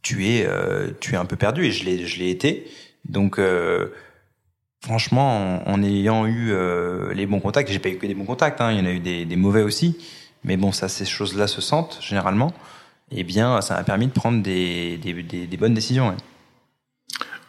tu 0.00 0.28
es, 0.28 0.46
euh, 0.46 0.92
tu 1.00 1.14
es 1.14 1.16
un 1.16 1.24
peu 1.24 1.36
perdu. 1.36 1.64
Et 1.64 1.72
je 1.72 1.84
l'ai, 1.84 2.06
je 2.06 2.18
l'ai 2.20 2.30
été. 2.30 2.70
Donc, 3.04 3.40
franchement, 4.84 5.62
en, 5.66 5.72
en 5.72 5.82
ayant 5.82 6.26
eu 6.26 6.52
euh, 6.52 7.12
les 7.14 7.26
bons 7.26 7.40
contacts, 7.40 7.70
j'ai 7.70 7.78
pas 7.80 7.88
eu 7.88 7.96
que 7.96 8.06
des 8.06 8.14
bons 8.14 8.24
contacts. 8.24 8.60
Hein, 8.60 8.72
il 8.72 8.78
y 8.78 8.80
en 8.80 8.86
a 8.86 8.92
eu 8.92 9.00
des, 9.00 9.24
des 9.24 9.36
mauvais 9.36 9.62
aussi. 9.62 9.98
Mais 10.44 10.56
bon, 10.56 10.70
ça, 10.70 10.88
ces 10.88 11.04
choses-là 11.04 11.48
se 11.48 11.60
sentent 11.60 11.98
généralement. 12.00 12.52
Eh 13.14 13.24
bien, 13.24 13.60
ça 13.60 13.74
m'a 13.74 13.84
permis 13.84 14.06
de 14.06 14.12
prendre 14.12 14.42
des, 14.42 14.98
des, 14.98 15.22
des, 15.22 15.56
bonnes 15.56 15.74
décisions. 15.74 16.14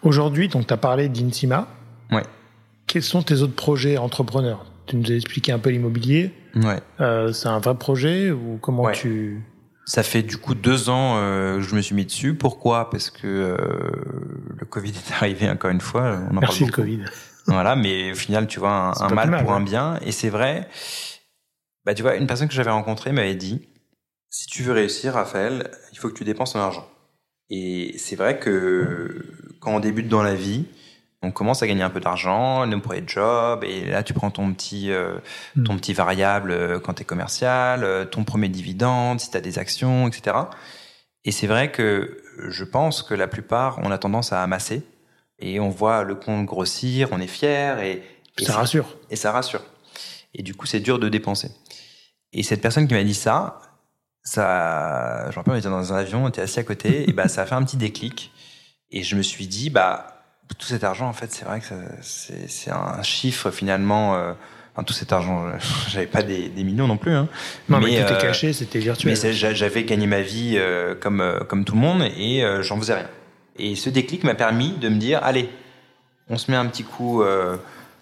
Aujourd'hui, 0.02 0.48
donc, 0.48 0.68
tu 0.68 0.74
as 0.74 0.78
parlé 0.78 1.10
d'Intima. 1.10 1.68
Ouais. 2.12 2.24
Quels 2.88 3.04
sont 3.04 3.24
tes 3.24 3.42
autres 3.42 3.56
projets 3.56 3.98
entrepreneurs? 3.98 4.66
Tu 4.86 4.98
nous 4.98 5.12
as 5.12 5.16
expliqué 5.16 5.52
un 5.52 5.60
peu 5.60 5.70
l'immobilier. 5.70 6.34
Ouais. 6.56 6.82
Euh, 7.00 7.32
c'est 7.32 7.48
un 7.48 7.60
vrai 7.60 7.76
projet 7.76 8.32
ou 8.32 8.58
comment 8.62 8.92
tu 8.92 9.42
ça 9.86 10.02
fait 10.02 10.24
du 10.24 10.38
coup 10.38 10.56
deux 10.56 10.90
ans 10.90 11.18
euh, 11.18 11.58
que 11.58 11.62
je 11.62 11.76
me 11.76 11.82
suis 11.82 11.96
mis 11.96 12.06
dessus. 12.06 12.36
Pourquoi? 12.36 12.90
Parce 12.90 13.10
que 13.10 13.28
euh, 13.28 13.58
le 14.58 14.66
Covid 14.66 14.92
est 14.92 15.14
arrivé 15.18 15.50
encore 15.50 15.72
une 15.72 15.82
fois. 15.82 16.20
On 16.32 16.38
en 16.38 16.40
Merci 16.40 16.66
le 16.66 16.72
Covid. 16.72 17.00
Voilà, 17.48 17.76
mais 17.76 18.14
au 18.14 18.16
final, 18.16 18.48
tu 18.48 18.60
vois, 18.60 18.94
un, 18.98 19.10
mal, 19.10 19.44
pour 19.44 19.52
un 19.52 19.62
bien. 19.62 20.00
Et 20.06 20.14
c'est 20.14 20.30
vrai. 20.30 20.70
Bah, 21.86 21.94
tu 21.94 22.02
vois, 22.02 22.16
une 22.16 22.28
personne 22.28 22.48
que 22.48 22.54
j'avais 22.54 22.72
rencontrée 22.72 23.12
m'avait 23.12 23.36
dit 23.36 23.68
si 24.34 24.48
tu 24.48 24.64
veux 24.64 24.74
réussir, 24.74 25.14
Raphaël, 25.14 25.70
il 25.92 26.00
faut 26.00 26.10
que 26.10 26.16
tu 26.16 26.24
dépenses 26.24 26.54
ton 26.54 26.60
argent. 26.60 26.90
Et 27.52 27.96
c'est 28.00 28.16
vrai 28.16 28.40
que 28.40 29.24
quand 29.60 29.76
on 29.76 29.80
débute 29.80 30.08
dans 30.08 30.24
la 30.24 30.34
vie, 30.34 30.66
on 31.22 31.32
commence 31.32 31.62
à 31.62 31.68
gagner 31.68 31.84
un 31.84 31.92
peu 31.92 32.00
d'argent, 32.00 32.68
pour 32.82 32.94
les 32.94 33.04
jobs, 33.06 33.64
et 33.64 33.86
là 33.86 34.02
tu 34.02 34.16
prends 34.16 34.32
ton 34.32 34.52
petit, 34.52 34.92
euh, 34.92 35.20
hmm. 35.56 35.64
ton 35.66 35.78
petit 35.78 35.94
variable 35.94 36.50
euh, 36.50 36.80
quand 36.80 36.96
tu 36.96 37.04
es 37.04 37.06
commercial, 37.06 37.84
euh, 37.84 38.06
ton 38.06 38.24
premier 38.24 38.50
dividende, 38.50 39.20
si 39.20 39.30
tu 39.30 39.38
as 39.38 39.42
des 39.42 39.60
actions, 39.60 40.08
etc. 40.08 40.36
Et 41.26 41.32
c'est 41.32 41.48
vrai 41.48 41.72
que 41.72 42.18
je 42.50 42.64
pense 42.64 43.04
que 43.04 43.14
la 43.14 43.28
plupart, 43.28 43.78
on 43.84 43.92
a 43.92 44.00
tendance 44.00 44.34
à 44.34 44.42
amasser, 44.42 44.82
et 45.38 45.60
on 45.60 45.70
voit 45.70 46.04
le 46.04 46.16
compte 46.16 46.48
grossir, 46.48 47.10
on 47.12 47.22
est 47.22 47.28
fier, 47.28 47.80
et, 47.82 48.02
ça 48.40 48.56
rassure. 48.56 48.98
Et 49.12 49.16
ça 49.16 49.32
rassure. 49.32 49.62
Et 50.34 50.42
du 50.42 50.56
coup, 50.56 50.66
c'est 50.66 50.80
dur 50.80 50.98
de 50.98 51.08
dépenser. 51.08 51.52
Et 52.32 52.42
cette 52.42 52.64
personne 52.64 52.88
qui 52.88 52.96
m'a 52.96 53.04
dit 53.04 53.14
ça, 53.14 53.62
ça, 54.24 55.26
je 55.26 55.32
me 55.32 55.36
rappelle, 55.36 55.54
on 55.54 55.58
était 55.58 55.70
dans 55.70 55.94
un 55.94 55.98
avion, 55.98 56.26
on 56.26 56.30
était 56.30 56.42
assis 56.42 56.60
à 56.60 56.64
côté, 56.64 57.10
et 57.10 57.14
bah 57.14 57.28
ça 57.28 57.42
a 57.42 57.46
fait 57.46 57.56
un 57.56 57.64
petit 57.64 57.78
déclic. 57.78 58.32
Et 58.92 59.04
je 59.04 59.16
me 59.16 59.22
suis 59.22 59.48
dit, 59.48 59.70
bah 59.70 60.14
tout 60.60 60.68
cet 60.68 60.84
argent, 60.84 61.08
en 61.08 61.14
fait, 61.14 61.32
c'est 61.32 61.46
vrai 61.46 61.60
que 61.60 61.66
c'est 62.02 62.72
un 62.72 63.02
chiffre 63.02 63.52
finalement. 63.52 64.16
Euh, 64.16 64.34
enfin, 64.74 64.84
tout 64.84 64.94
cet 64.94 65.12
argent, 65.12 65.46
j'avais 65.90 66.08
pas 66.08 66.24
des, 66.24 66.50
des, 66.50 66.64
millions 66.64 66.88
non 66.88 66.98
plus. 66.98 67.14
Hein. 67.14 67.28
Non, 67.70 67.80
mais, 67.80 68.00
mais 68.00 68.06
tout 68.06 68.14
euh, 68.14 68.22
caché, 68.22 68.54
c'était 68.54 68.80
virtuel. 68.80 69.18
Mais 69.24 69.34
j'avais 69.34 69.84
gagné 69.84 70.08
ma 70.08 70.22
vie 70.22 70.54
euh, 70.58 70.96
comme 70.96 71.22
euh, 71.22 71.40
comme 71.40 71.66
tout 71.66 71.76
le 71.76 71.82
monde 71.82 72.04
et 72.18 72.44
euh, 72.44 72.62
j'en 72.62 72.78
faisais 72.78 72.96
rien. 72.96 73.10
Et 73.58 73.76
ce 73.76 73.90
déclic 73.90 74.24
m'a 74.24 74.36
permis 74.36 74.72
de 74.72 74.90
me 74.90 74.98
dire, 74.98 75.20
allez, 75.24 75.50
on 76.30 76.38
se 76.38 76.50
met 76.50 76.58
un 76.58 76.66
petit 76.66 76.84
coup 76.84 77.24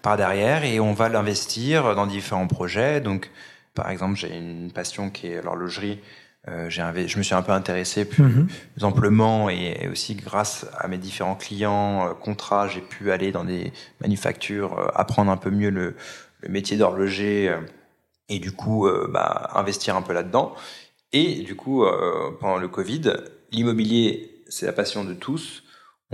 par 0.00 0.16
derrière 0.16 0.64
et 0.64 0.80
on 0.80 0.94
va 0.94 1.10
l'investir 1.10 1.94
dans 1.94 2.06
différents 2.06 2.46
projets. 2.46 3.02
Donc, 3.02 3.30
par 3.74 3.90
exemple, 3.90 4.16
j'ai 4.16 4.36
une 4.36 4.70
passion 4.72 5.10
qui 5.10 5.28
est 5.28 5.42
l'horlogerie. 5.42 6.00
Euh, 6.48 6.68
je 6.68 7.18
me 7.18 7.22
suis 7.22 7.34
un 7.34 7.42
peu 7.42 7.52
intéressé 7.52 8.04
plus 8.04 8.24
mhm. 8.24 8.48
amplement 8.82 9.48
et, 9.48 9.88
aussi 9.88 10.16
grâce 10.16 10.66
à 10.76 10.88
mes 10.88 10.98
différents 10.98 11.36
clients, 11.36 12.08
euh, 12.08 12.14
contrats, 12.14 12.66
j'ai 12.66 12.80
pu 12.80 13.12
aller 13.12 13.30
dans 13.30 13.44
des 13.44 13.72
manufactures, 14.00 14.76
euh, 14.76 14.88
apprendre 14.94 15.30
un 15.30 15.36
peu 15.36 15.50
mieux 15.50 15.70
le, 15.70 15.94
le 16.40 16.48
métier 16.48 16.76
d'horloger 16.76 17.56
et 18.28 18.40
du 18.40 18.50
coup 18.50 18.88
bah, 19.10 19.50
investir 19.54 19.94
un 19.94 20.02
peu 20.02 20.12
là-dedans. 20.12 20.54
Et 21.12 21.42
du 21.42 21.54
coup, 21.54 21.84
pendant 22.40 22.56
le 22.56 22.66
Covid, 22.66 23.12
l'immobilier, 23.52 24.42
c'est 24.48 24.66
la 24.66 24.72
passion 24.72 25.04
de 25.04 25.14
tous. 25.14 25.62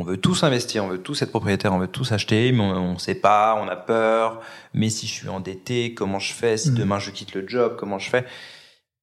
On 0.01 0.05
veut 0.05 0.17
tous 0.17 0.45
investir, 0.45 0.85
on 0.85 0.89
veut 0.89 1.03
tous 1.03 1.23
être 1.23 1.31
propriétaire, 1.31 1.73
on 1.73 1.79
veut 1.79 1.89
tous 1.89 2.13
acheter, 2.13 2.53
mais 2.53 2.63
on 2.63 2.93
ne 2.93 2.99
sait 2.99 3.17
pas, 3.17 3.59
on 3.61 3.67
a 3.67 3.75
peur. 3.75 4.41
Mais 4.73 4.91
si 4.91 5.09
je 5.09 5.13
suis 5.13 5.29
endetté, 5.29 5.93
comment 5.93 6.21
je 6.21 6.33
fais 6.33 6.57
Si 6.57 6.71
mhm. 6.71 6.77
demain 6.77 6.99
je 7.01 7.11
quitte 7.11 7.35
le 7.35 7.47
job, 7.49 7.75
comment 7.77 7.99
je 7.99 8.09
fais? 8.09 8.25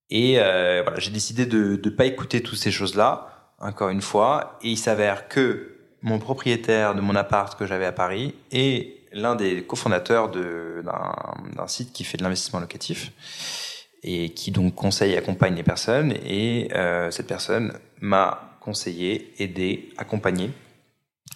Et 0.09 0.39
euh, 0.39 0.83
voilà, 0.83 0.97
j'ai 0.99 1.11
décidé 1.11 1.45
de 1.45 1.77
ne 1.83 1.89
pas 1.89 2.05
écouter 2.05 2.41
toutes 2.41 2.57
ces 2.57 2.71
choses-là, 2.71 3.53
encore 3.59 3.89
une 3.89 4.01
fois. 4.01 4.57
Et 4.61 4.69
il 4.69 4.77
s'avère 4.77 5.27
que 5.27 5.75
mon 6.01 6.17
propriétaire 6.17 6.95
de 6.95 7.01
mon 7.01 7.15
appart 7.15 7.59
que 7.59 7.65
j'avais 7.65 7.85
à 7.85 7.91
Paris 7.91 8.33
est 8.53 8.93
l'un 9.11 9.35
des 9.35 9.63
cofondateurs 9.63 10.29
d'un 10.31 11.67
site 11.67 11.91
qui 11.91 12.05
fait 12.05 12.17
de 12.17 12.23
l'investissement 12.23 12.61
locatif 12.61 13.11
et 14.01 14.29
qui 14.29 14.51
donc 14.51 14.75
conseille 14.75 15.11
et 15.11 15.17
accompagne 15.17 15.55
les 15.55 15.63
personnes. 15.63 16.13
Et 16.25 16.69
euh, 16.73 17.11
cette 17.11 17.27
personne 17.27 17.73
m'a 17.99 18.57
conseillé, 18.61 19.33
aidé, 19.39 19.89
accompagné 19.97 20.51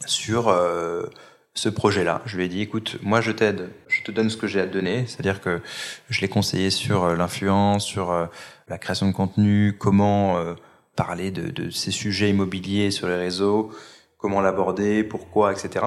sur 0.06 0.48
euh, 0.48 1.06
ce 1.54 1.70
projet-là. 1.70 2.22
Je 2.26 2.38
lui 2.38 2.46
ai 2.46 2.48
dit, 2.48 2.62
écoute, 2.62 2.98
moi 3.02 3.22
je 3.22 3.32
t'aide, 3.32 3.70
je 3.88 4.04
te 4.04 4.12
donne 4.12 4.30
ce 4.30 4.38
que 4.38 4.48
j'ai 4.48 4.62
à 4.62 4.68
te 4.68 4.74
donner, 4.74 5.06
c'est-à-dire 5.08 5.42
que 5.42 5.62
je 6.10 6.22
l'ai 6.22 6.28
conseillé 6.28 6.70
sur 6.70 7.04
euh, 7.04 7.16
l'influence, 7.16 7.86
sur 7.86 8.12
euh, 8.12 8.26
la 8.68 8.78
création 8.78 9.08
de 9.08 9.14
contenu, 9.14 9.76
comment 9.78 10.38
parler 10.96 11.32
de, 11.32 11.50
de, 11.50 11.70
ces 11.70 11.92
sujets 11.92 12.30
immobiliers 12.30 12.92
sur 12.92 13.08
les 13.08 13.16
réseaux, 13.16 13.72
comment 14.18 14.42
l'aborder, 14.42 15.04
pourquoi, 15.04 15.52
etc. 15.52 15.86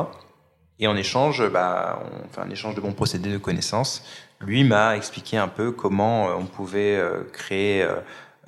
Et 0.81 0.89
en 0.89 0.97
échange, 0.97 1.49
bah, 1.51 2.03
on 2.03 2.29
fait 2.29 2.41
un 2.41 2.51
échange 2.51 2.75
de 2.75 2.81
bons 2.81 2.93
procédés 2.93 3.31
de 3.31 3.39
connaissances. 3.39 4.05
Lui 4.41 4.65
m'a 4.65 4.97
expliqué 4.97 5.37
un 5.37 5.47
peu 5.47 5.71
comment 5.71 6.37
on 6.37 6.47
pouvait 6.47 7.01
créer 7.33 7.87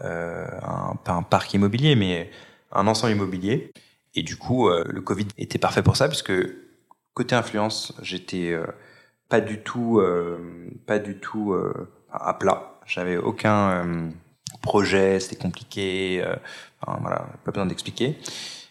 un, 0.00 0.96
pas 1.04 1.12
un 1.12 1.22
parc 1.22 1.54
immobilier, 1.54 1.94
mais 1.94 2.30
un 2.72 2.88
ensemble 2.88 3.12
immobilier. 3.12 3.72
Et 4.14 4.22
du 4.22 4.36
coup, 4.36 4.68
le 4.68 5.00
Covid 5.00 5.26
était 5.38 5.58
parfait 5.58 5.82
pour 5.82 5.96
ça, 5.96 6.08
puisque 6.08 6.32
côté 7.14 7.34
influence, 7.36 7.94
j'étais 8.02 8.50
euh, 8.50 8.66
pas 9.28 9.40
du 9.40 9.60
tout, 9.60 10.00
euh, 10.00 10.70
pas 10.86 10.98
du 10.98 11.16
tout 11.16 11.52
euh, 11.52 11.88
à 12.12 12.34
plat. 12.34 12.80
J'avais 12.86 13.16
aucun 13.16 14.12
projet, 14.60 15.20
c'était 15.20 15.36
compliqué. 15.36 16.22
Enfin, 16.82 16.98
voilà, 17.00 17.26
pas 17.44 17.50
besoin 17.50 17.64
d'expliquer. 17.64 18.18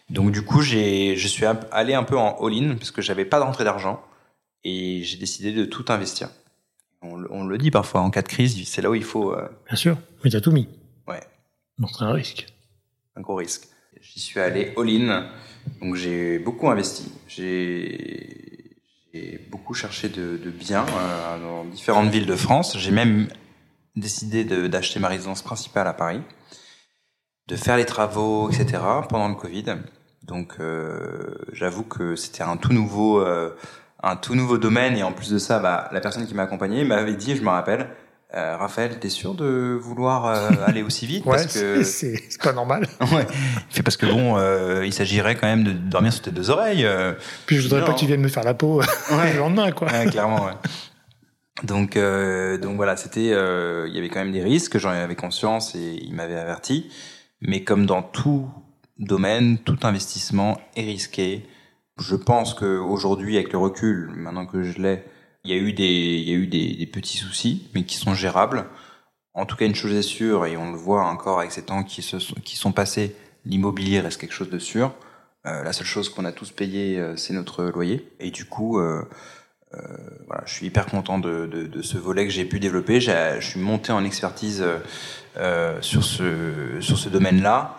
Donc 0.08 0.30
du 0.30 0.44
coup, 0.44 0.60
j'ai, 0.60 1.16
je 1.16 1.26
suis 1.26 1.44
allé 1.72 1.94
un 1.94 2.04
peu 2.04 2.16
en 2.16 2.36
all-in 2.46 2.76
parce 2.76 2.92
que 2.92 3.02
j'avais 3.02 3.24
pas 3.24 3.40
de 3.40 3.44
rentrée 3.44 3.64
d'argent 3.64 4.04
et 4.62 5.02
j'ai 5.02 5.16
décidé 5.16 5.52
de 5.52 5.64
tout 5.64 5.84
investir. 5.88 6.28
On, 7.02 7.24
on, 7.28 7.44
le 7.44 7.58
dit 7.58 7.72
parfois 7.72 8.02
en 8.02 8.10
cas 8.10 8.22
de 8.22 8.28
crise, 8.28 8.68
c'est 8.68 8.82
là 8.82 8.90
où 8.90 8.94
il 8.94 9.02
faut. 9.02 9.34
Bien 9.66 9.76
sûr, 9.76 9.98
mais 10.22 10.30
t'as 10.30 10.40
tout 10.40 10.52
mis. 10.52 10.68
Ouais. 11.08 11.20
Donc 11.78 11.90
c'est 11.98 12.04
un 12.04 12.12
risque. 12.12 12.46
Un 13.16 13.20
gros 13.20 13.34
risque. 13.34 13.66
J'y 14.04 14.20
suis 14.20 14.38
allé 14.38 14.74
all-in. 14.76 15.26
Donc 15.80 15.94
j'ai 15.94 16.38
beaucoup 16.38 16.68
investi. 16.68 17.10
J'ai 17.26 18.68
beaucoup 19.50 19.72
cherché 19.72 20.08
de, 20.10 20.36
biens 20.50 20.84
euh, 20.84 21.40
dans 21.40 21.64
différentes 21.64 22.10
villes 22.10 22.26
de 22.26 22.36
France. 22.36 22.76
J'ai 22.78 22.90
même 22.90 23.28
décidé 23.96 24.44
d'acheter 24.44 25.00
ma 25.00 25.08
résidence 25.08 25.40
principale 25.40 25.86
à 25.86 25.94
Paris, 25.94 26.20
de 27.48 27.56
faire 27.56 27.76
les 27.76 27.86
travaux, 27.86 28.50
etc. 28.50 28.82
pendant 29.08 29.28
le 29.28 29.36
Covid. 29.36 29.76
Donc 30.22 30.56
euh, 30.60 31.34
j'avoue 31.52 31.84
que 31.84 32.14
c'était 32.14 32.42
un 32.42 32.56
tout 32.58 32.72
nouveau, 32.72 33.20
euh, 33.20 33.56
un 34.02 34.16
tout 34.16 34.34
nouveau 34.34 34.58
domaine 34.58 34.96
et 34.96 35.02
en 35.02 35.12
plus 35.12 35.30
de 35.30 35.38
ça, 35.38 35.60
bah, 35.60 35.88
la 35.92 36.00
personne 36.00 36.26
qui 36.26 36.34
m'a 36.34 36.42
accompagné 36.42 36.84
m'avait 36.84 37.14
dit, 37.14 37.36
je 37.36 37.42
me 37.42 37.48
rappelle, 37.48 37.88
euh, 38.34 38.56
Raphaël, 38.56 38.98
t'es 38.98 39.10
sûr 39.10 39.34
de 39.34 39.78
vouloir 39.80 40.26
euh, 40.26 40.50
aller 40.66 40.82
aussi 40.82 41.06
vite? 41.06 41.24
Parce 41.26 41.46
que 41.46 41.82
c'est 41.84 42.18
pas 42.42 42.52
normal. 42.52 42.88
ouais. 43.12 43.26
parce 43.84 43.96
que 43.96 44.06
bon, 44.06 44.36
euh, 44.36 44.84
il 44.84 44.92
s'agirait 44.92 45.36
quand 45.36 45.46
même 45.46 45.64
de 45.64 45.72
dormir 45.72 46.12
sur 46.12 46.22
tes 46.22 46.30
deux 46.30 46.50
oreilles. 46.50 46.86
Puis 47.46 47.56
je 47.56 47.62
voudrais 47.62 47.84
pas 47.84 47.92
que 47.92 47.98
tu 47.98 48.06
viennes 48.06 48.20
me 48.20 48.28
faire 48.28 48.44
la 48.44 48.54
peau 48.54 48.80
le 49.10 49.38
lendemain, 49.38 49.70
quoi. 49.72 49.88
Ouais, 49.88 50.06
clairement, 50.06 50.46
ouais. 50.46 50.52
Donc, 51.62 51.96
donc 52.60 52.76
voilà, 52.76 52.96
c'était, 52.96 53.26
il 53.26 53.94
y 53.94 53.98
avait 53.98 54.08
quand 54.08 54.20
même 54.20 54.32
des 54.32 54.42
risques, 54.42 54.78
j'en 54.78 54.90
avais 54.90 55.14
conscience 55.14 55.74
et 55.74 55.98
il 56.02 56.14
m'avait 56.14 56.36
averti. 56.36 56.90
Mais 57.40 57.62
comme 57.62 57.86
dans 57.86 58.02
tout 58.02 58.48
domaine, 58.98 59.58
tout 59.58 59.78
investissement 59.82 60.60
est 60.76 60.84
risqué. 60.84 61.46
Je 61.98 62.16
pense 62.16 62.54
que 62.54 62.78
aujourd'hui, 62.78 63.36
avec 63.36 63.52
le 63.52 63.58
recul, 63.58 64.10
maintenant 64.14 64.46
que 64.46 64.62
je 64.62 64.80
l'ai, 64.80 65.04
il 65.44 65.50
y 65.50 65.54
a 65.54 65.56
eu 65.56 65.72
des, 65.72 65.84
il 65.84 66.28
y 66.28 66.32
a 66.32 66.36
eu 66.36 66.46
des, 66.46 66.86
petits 66.86 67.18
soucis, 67.18 67.68
mais 67.74 67.84
qui 67.84 67.96
sont 67.96 68.14
gérables. 68.14 68.66
En 69.34 69.46
tout 69.46 69.56
cas, 69.56 69.66
une 69.66 69.74
chose 69.74 69.94
est 69.94 70.02
sûre, 70.02 70.46
et 70.46 70.56
on 70.56 70.72
le 70.72 70.78
voit 70.78 71.04
encore 71.04 71.40
avec 71.40 71.52
ces 71.52 71.62
temps 71.64 71.82
qui, 71.82 72.02
se 72.02 72.18
sont, 72.18 72.34
qui 72.44 72.56
sont 72.56 72.72
passés, 72.72 73.14
l'immobilier 73.44 74.00
reste 74.00 74.20
quelque 74.20 74.32
chose 74.32 74.50
de 74.50 74.58
sûr. 74.58 74.94
Euh, 75.46 75.62
la 75.62 75.72
seule 75.74 75.86
chose 75.86 76.08
qu'on 76.08 76.24
a 76.24 76.32
tous 76.32 76.50
payé, 76.50 76.98
euh, 76.98 77.16
c'est 77.16 77.34
notre 77.34 77.64
loyer. 77.64 78.08
Et 78.20 78.30
du 78.30 78.46
coup, 78.46 78.78
euh, 78.78 79.02
voilà, 80.26 80.44
je 80.46 80.54
suis 80.54 80.66
hyper 80.66 80.86
content 80.86 81.18
de, 81.18 81.46
de, 81.46 81.82
ce 81.82 81.98
volet 81.98 82.24
que 82.24 82.30
j'ai 82.30 82.44
pu 82.46 82.60
développer. 82.60 83.00
Je 83.00 83.38
suis 83.40 83.60
monté 83.60 83.92
en 83.92 84.04
expertise 84.04 84.64
sur 85.80 86.04
ce 86.04 86.80
sur 86.80 86.96
ce 86.96 87.08
domaine-là. 87.08 87.76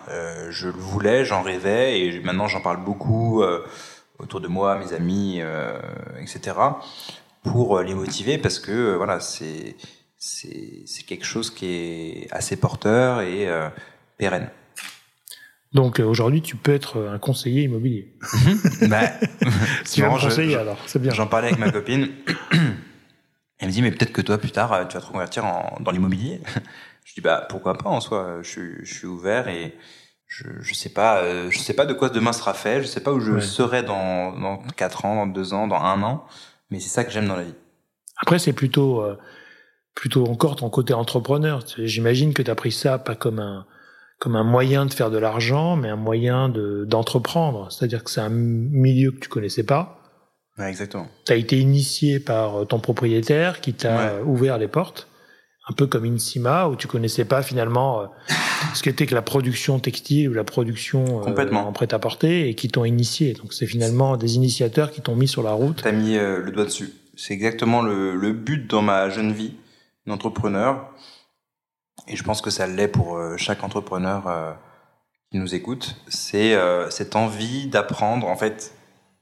je 0.50 0.66
le 0.66 0.74
voulais, 0.74 1.24
j'en 1.24 1.40
rêvais, 1.40 2.00
et 2.00 2.20
maintenant 2.20 2.48
j'en 2.48 2.60
parle 2.60 2.84
beaucoup 2.84 3.42
autour 4.18 4.42
de 4.42 4.48
moi, 4.48 4.78
mes 4.78 4.92
amis, 4.92 5.40
etc 6.20 6.52
pour 7.46 7.78
euh, 7.78 7.82
les 7.82 7.94
motiver 7.94 8.38
parce 8.38 8.58
que 8.58 8.72
euh, 8.72 8.96
voilà, 8.96 9.20
c'est 9.20 9.76
c'est 10.18 11.04
quelque 11.06 11.24
chose 11.24 11.50
qui 11.50 11.66
est 11.66 12.28
assez 12.32 12.56
porteur 12.56 13.20
et 13.20 13.48
euh, 13.48 13.68
pérenne. 14.18 14.50
Donc 15.72 16.00
aujourd'hui, 16.00 16.42
tu 16.42 16.56
peux 16.56 16.74
être 16.74 17.08
un 17.12 17.18
conseiller 17.18 17.62
immobilier. 17.62 18.14
Mhm. 18.32 18.88
bah, 18.88 19.10
tu 19.92 20.02
un 20.02 20.10
conseiller 20.10 20.56
alors, 20.56 20.78
c'est 20.86 21.00
bien. 21.00 21.12
J'en 21.12 21.26
parlais 21.26 21.48
avec 21.48 21.58
ma 21.58 21.70
copine. 21.70 22.08
Elle 23.58 23.68
me 23.68 23.72
dit 23.72 23.82
mais 23.82 23.90
peut-être 23.90 24.12
que 24.12 24.20
toi 24.20 24.36
plus 24.36 24.50
tard 24.50 24.70
tu 24.88 24.94
vas 24.94 25.00
te 25.00 25.06
reconvertir 25.06 25.44
en, 25.46 25.78
dans 25.80 25.90
l'immobilier. 25.90 26.40
je 27.04 27.14
dis 27.14 27.20
bah 27.20 27.46
pourquoi 27.48 27.78
pas 27.78 27.88
en 27.88 28.00
soi. 28.00 28.38
Je, 28.42 28.82
je 28.82 28.94
suis 28.94 29.06
ouvert 29.06 29.48
et 29.48 29.74
je, 30.26 30.44
je 30.60 30.74
sais 30.74 30.88
pas, 30.88 31.18
euh, 31.18 31.50
je 31.50 31.58
sais 31.58 31.74
pas 31.74 31.86
de 31.86 31.94
quoi 31.94 32.08
demain 32.08 32.32
sera 32.32 32.54
fait, 32.54 32.82
je 32.82 32.86
sais 32.86 33.00
pas 33.00 33.12
où 33.12 33.20
je 33.20 33.38
serai 33.40 33.82
dans 33.82 34.32
dans 34.32 34.58
quatre 34.76 35.04
ans, 35.04 35.16
dans 35.16 35.26
deux 35.26 35.54
ans, 35.54 35.66
dans 35.66 35.80
un 35.80 36.02
an, 36.02 36.26
mais 36.70 36.80
c'est 36.80 36.88
ça 36.88 37.04
que 37.04 37.10
j'aime 37.10 37.28
dans 37.28 37.36
la 37.36 37.44
vie. 37.44 37.54
Après, 38.22 38.38
c'est 38.38 38.52
plutôt 38.52 39.02
euh, 39.02 39.16
plutôt 39.94 40.26
encore 40.26 40.56
ton 40.56 40.70
côté 40.70 40.94
entrepreneur. 40.94 41.62
J'imagine 41.78 42.34
que 42.34 42.42
tu 42.42 42.50
as 42.50 42.54
pris 42.54 42.72
ça 42.72 42.98
pas 42.98 43.14
comme 43.14 43.38
un 43.38 43.66
comme 44.18 44.36
un 44.36 44.44
moyen 44.44 44.86
de 44.86 44.94
faire 44.94 45.10
de 45.10 45.18
l'argent, 45.18 45.76
mais 45.76 45.88
un 45.88 45.96
moyen 45.96 46.48
de 46.48 46.84
d'entreprendre. 46.86 47.70
C'est-à-dire 47.70 48.04
que 48.04 48.10
c'est 48.10 48.20
un 48.20 48.30
milieu 48.30 49.12
que 49.12 49.20
tu 49.20 49.28
connaissais 49.28 49.64
pas. 49.64 50.00
Ouais, 50.58 50.68
exactement. 50.70 51.08
Tu 51.26 51.32
as 51.32 51.36
été 51.36 51.58
initié 51.58 52.18
par 52.18 52.66
ton 52.66 52.78
propriétaire 52.78 53.60
qui 53.60 53.74
t'a 53.74 54.22
ouvert 54.22 54.56
les 54.56 54.68
portes 54.68 55.08
un 55.68 55.72
peu 55.72 55.86
comme 55.86 56.04
Insima, 56.04 56.68
où 56.68 56.76
tu 56.76 56.86
connaissais 56.86 57.24
pas 57.24 57.42
finalement 57.42 58.00
euh, 58.00 58.06
ce 58.74 58.82
qu'était 58.82 59.06
que 59.06 59.14
la 59.14 59.22
production 59.22 59.80
textile 59.80 60.28
ou 60.28 60.32
la 60.32 60.44
production 60.44 61.22
euh, 61.26 61.52
en 61.54 61.72
prêt-à-porter 61.72 62.48
et 62.48 62.54
qui 62.54 62.68
t'ont 62.68 62.84
initié. 62.84 63.32
Donc 63.32 63.52
c'est 63.52 63.66
finalement 63.66 64.16
des 64.16 64.36
initiateurs 64.36 64.92
qui 64.92 65.00
t'ont 65.00 65.16
mis 65.16 65.26
sur 65.26 65.42
la 65.42 65.52
route. 65.52 65.82
T'as 65.82 65.92
mis 65.92 66.16
euh, 66.16 66.40
le 66.40 66.52
doigt 66.52 66.64
dessus. 66.64 66.92
C'est 67.16 67.34
exactement 67.34 67.82
le, 67.82 68.14
le, 68.14 68.32
but 68.32 68.70
dans 68.70 68.82
ma 68.82 69.08
jeune 69.08 69.32
vie 69.32 69.54
d'entrepreneur. 70.06 70.88
Et 72.06 72.14
je 72.14 72.22
pense 72.22 72.42
que 72.42 72.50
ça 72.50 72.66
l'est 72.66 72.88
pour 72.88 73.18
chaque 73.36 73.64
entrepreneur 73.64 74.56
qui 75.30 75.38
nous 75.38 75.54
écoute. 75.54 75.96
C'est 76.08 76.54
cette 76.90 77.16
envie 77.16 77.68
d'apprendre. 77.68 78.28
En 78.28 78.36
fait, 78.36 78.74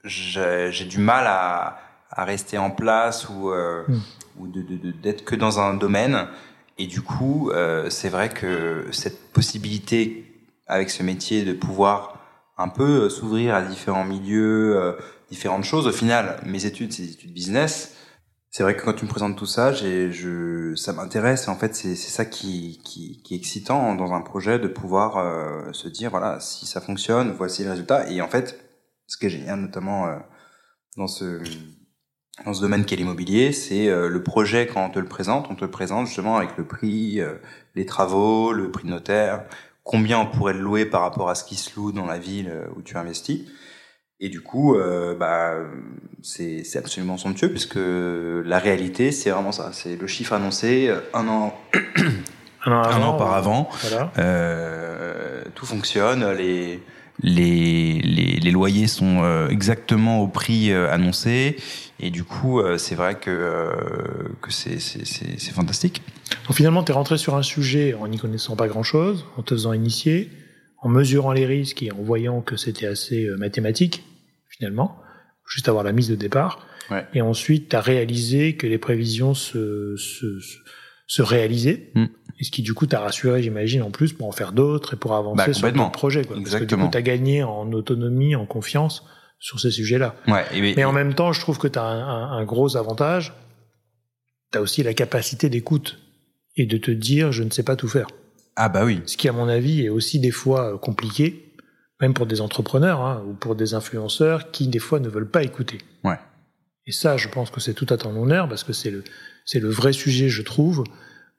j'ai 0.02 0.85
du 0.85 0.98
mal 0.98 1.24
à, 1.28 1.78
à 2.11 2.24
rester 2.24 2.59
en 2.59 2.72
place 2.72 3.28
ou 3.28 3.50
hmm 3.52 4.00
ou 4.38 4.47
de 4.47 4.62
d'être 5.03 5.25
que 5.25 5.37
dans 5.37 5.61
un 5.61 5.75
domaine. 5.75 6.29
Et 6.79 6.87
du 6.87 7.03
coup, 7.03 7.51
euh, 7.51 7.88
c'est 7.90 8.09
vrai 8.09 8.29
que 8.29 8.87
cette 8.90 9.33
possibilité 9.33 10.25
avec 10.66 10.90
ce 10.90 11.03
métier 11.03 11.44
de 11.44 11.53
pouvoir 11.53 12.20
un 12.57 12.68
peu 12.68 13.05
euh, 13.05 13.09
s'ouvrir 13.09 13.55
à 13.55 13.62
différents 13.62 14.05
milieux, 14.05 14.77
euh, 14.77 14.92
différentes 15.31 15.64
choses. 15.64 15.87
Au 15.87 15.92
final, 15.92 16.40
mes 16.44 16.66
études, 16.66 16.92
c'est 16.92 17.03
des 17.03 17.12
études 17.12 17.33
business. 17.33 17.97
C'est 18.51 18.62
vrai 18.62 18.77
que 18.77 18.85
quand 18.85 18.92
tu 18.92 19.05
me 19.05 19.11
présentes 19.11 19.37
tout 19.37 19.47
ça, 19.47 19.73
je, 19.73 20.75
ça 20.77 20.92
m'intéresse. 20.92 21.49
En 21.49 21.57
fait, 21.57 21.75
c'est, 21.75 21.97
ça 21.97 22.25
qui, 22.25 22.81
qui, 22.85 23.20
qui, 23.25 23.35
est 23.35 23.37
excitant 23.37 23.97
dans 23.97 24.12
un 24.12 24.20
projet 24.20 24.61
de 24.61 24.68
pouvoir 24.68 25.16
euh, 25.16 25.73
se 25.73 25.88
dire, 25.88 26.11
voilà, 26.11 26.38
si 26.38 26.64
ça 26.64 26.81
fonctionne, 26.81 27.33
voici 27.33 27.64
le 27.64 27.70
résultat. 27.70 28.09
Et 28.09 28.23
en 28.23 28.29
fait, 28.29 28.64
ce 29.09 29.16
qui 29.16 29.27
est 29.27 29.31
génial, 29.31 29.59
notamment 29.59 30.07
euh, 30.07 30.18
dans 30.97 31.09
ce 31.09 31.42
dans 32.44 32.53
ce 32.53 32.61
domaine 32.61 32.85
qu'est 32.85 32.97
l'immobilier, 32.97 33.53
c'est 33.53 33.88
euh, 33.88 34.09
le 34.09 34.23
projet 34.23 34.66
quand 34.66 34.85
on 34.85 34.90
te 34.90 34.99
le 34.99 35.07
présente, 35.07 35.47
on 35.51 35.55
te 35.55 35.64
le 35.64 35.70
présente 35.70 36.07
justement 36.07 36.37
avec 36.37 36.57
le 36.57 36.64
prix, 36.64 37.20
euh, 37.20 37.35
les 37.75 37.87
travaux, 37.87 38.53
le 38.53 38.70
prix 38.70 38.85
de 38.85 38.90
notaire, 38.90 39.44
combien 39.85 40.18
on 40.18 40.27
pourrait 40.27 40.55
le 40.55 40.61
louer 40.61 40.85
par 40.85 41.03
rapport 41.03 41.31
à 41.31 41.37
ce 41.37 41.44
qui 41.44 41.55
se 41.55 41.77
loue 41.77 41.92
dans 41.92 42.07
la 42.07 42.18
ville 42.18 42.51
euh, 42.53 42.66
où 42.77 42.83
tu 42.83 42.97
investis. 42.97 43.42
Et 44.20 44.29
du 44.29 44.40
coup, 44.40 44.77
bah, 45.18 45.55
c'est 46.23 46.77
absolument 46.77 47.18
somptueux 47.18 47.51
puisque 47.51 47.77
la 47.77 48.59
réalité, 48.59 49.11
c'est 49.11 49.29
vraiment 49.29 49.51
ça. 49.53 49.70
C'est 49.73 49.97
le 49.97 50.07
chiffre 50.07 50.33
annoncé 50.33 50.88
un 51.12 51.29
an, 51.29 51.55
un 52.64 52.73
an, 52.73 52.83
un 52.85 53.03
an 53.03 53.12
par 53.18 53.35
avant. 53.35 53.68
Voilà. 53.83 54.12
tout 55.55 55.66
fonctionne. 55.66 56.31
Les 56.31 56.81
les, 57.23 58.01
les, 58.03 58.40
les, 58.40 58.51
loyers 58.51 58.87
sont 58.87 59.23
euh, 59.23 59.49
exactement 59.49 60.20
au 60.20 60.27
prix 60.27 60.73
euh, 60.73 60.90
annoncé 60.90 61.57
et 62.00 62.11
du 62.11 62.24
coup 62.24 62.61
euh, 62.61 62.78
c'est 62.78 62.94
vrai 62.94 63.18
que, 63.18 63.80
que 64.42 64.50
c'est, 64.50 64.78
fantastique. 65.52 66.02
Donc 66.46 66.57
finalement 66.57 66.83
tu 66.83 66.92
es 66.92 66.94
rentré 66.94 67.18
sur 67.18 67.35
un 67.37 67.42
sujet 67.42 67.94
en 67.94 68.09
n'y 68.09 68.18
connaissant 68.18 68.57
pas 68.57 68.68
grand-chose, 68.68 69.26
en 69.37 69.42
te 69.42 69.54
faisant 69.54 69.72
initier, 69.72 70.30
en 70.78 70.88
mesurant 70.88 71.33
les 71.33 71.46
risques 71.46 71.83
et 71.83 71.92
en 71.92 72.02
voyant 72.02 72.40
que 72.40 72.57
c'était 72.57 72.87
assez 72.87 73.28
mathématique 73.38 74.04
finalement, 74.48 74.98
juste 75.46 75.68
avoir 75.68 75.85
la 75.85 75.92
mise 75.92 76.09
de 76.09 76.14
départ. 76.14 76.66
Ouais. 76.90 77.07
Et 77.14 77.22
ensuite 77.22 77.70
tu 77.70 77.76
as 77.76 77.80
réalisé 77.80 78.57
que 78.57 78.66
les 78.66 78.78
prévisions 78.78 79.35
se, 79.35 79.96
se, 79.96 80.38
se 81.07 81.22
réalisaient. 81.22 81.90
Mm. 81.94 82.04
Et 82.40 82.44
ce 82.44 82.50
qui, 82.50 82.62
du 82.62 82.74
coup, 82.74 82.87
t'a 82.87 83.00
rassuré, 83.00 83.42
j'imagine, 83.42 83.83
en 83.83 83.90
plus, 83.90 84.12
pour 84.12 84.26
en 84.26 84.33
faire 84.33 84.52
d'autres 84.52 84.94
et 84.94 84.96
pour 84.96 85.14
avancer 85.14 85.46
bah, 85.46 85.52
sur 85.52 85.72
ton 85.72 85.90
projet. 85.90 86.24
Quoi. 86.24 86.37
Parce 86.37 86.57
que 86.57 86.64
du 86.64 86.76
coup, 86.76 86.88
t'as 86.90 87.02
gagné 87.02 87.42
en 87.42 87.72
autonomie, 87.72 88.35
en 88.35 88.46
confiance 88.46 89.04
sur 89.44 89.61
ces 89.61 89.70
sujets-là. 89.70 90.16
Ouais, 90.26 90.46
mais, 90.74 90.85
en 90.85 90.92
même 90.92 91.12
temps, 91.12 91.35
je 91.35 91.40
trouve 91.40 91.59
que 91.59 91.68
t'as 91.68 91.85
un, 91.85 92.33
un, 92.33 92.44
gros 92.44 92.78
avantage. 92.78 93.35
T'as 94.50 94.61
aussi 94.61 94.83
la 94.83 94.94
capacité 94.94 95.50
d'écoute 95.50 95.98
et 96.57 96.64
de 96.64 96.78
te 96.78 96.90
dire, 96.90 97.30
je 97.30 97.42
ne 97.42 97.50
sais 97.50 97.62
pas 97.62 97.76
tout 97.76 97.88
faire. 97.88 98.07
Ah 98.57 98.70
bah 98.70 98.87
oui. 98.87 99.02
Ce 99.04 99.18
qui, 99.18 99.28
à 99.28 99.33
mon 99.33 99.46
avis, 99.48 99.85
est 99.85 99.90
aussi 99.90 100.18
des 100.18 100.30
fois 100.30 100.78
compliqué, 100.78 101.52
même 102.00 102.14
pour 102.14 102.24
des 102.24 102.40
entrepreneurs 102.40 103.02
hein, 103.02 103.22
ou 103.28 103.35
pour 103.35 103.54
des 103.54 103.74
influenceurs 103.74 104.50
qui, 104.50 104.66
des 104.66 104.78
fois, 104.78 104.98
ne 104.98 105.11
veulent 105.11 105.30
pas 105.30 105.42
écouter. 105.42 105.76
Ouais. 106.04 106.18
Et 106.87 106.92
ça, 106.92 107.18
je 107.18 107.28
pense 107.28 107.50
que 107.50 107.61
c'est 107.61 107.74
tout 107.74 107.87
à 107.90 107.98
ton 107.98 108.16
honneur 108.16 108.48
parce 108.48 108.64
que 108.64 108.72
c'est 108.72 108.90
le, 108.90 109.04
c'est 109.44 109.61
le 109.61 109.68
vrai 109.68 109.92
sujet, 109.92 110.30
je 110.30 110.40
trouve 110.40 110.85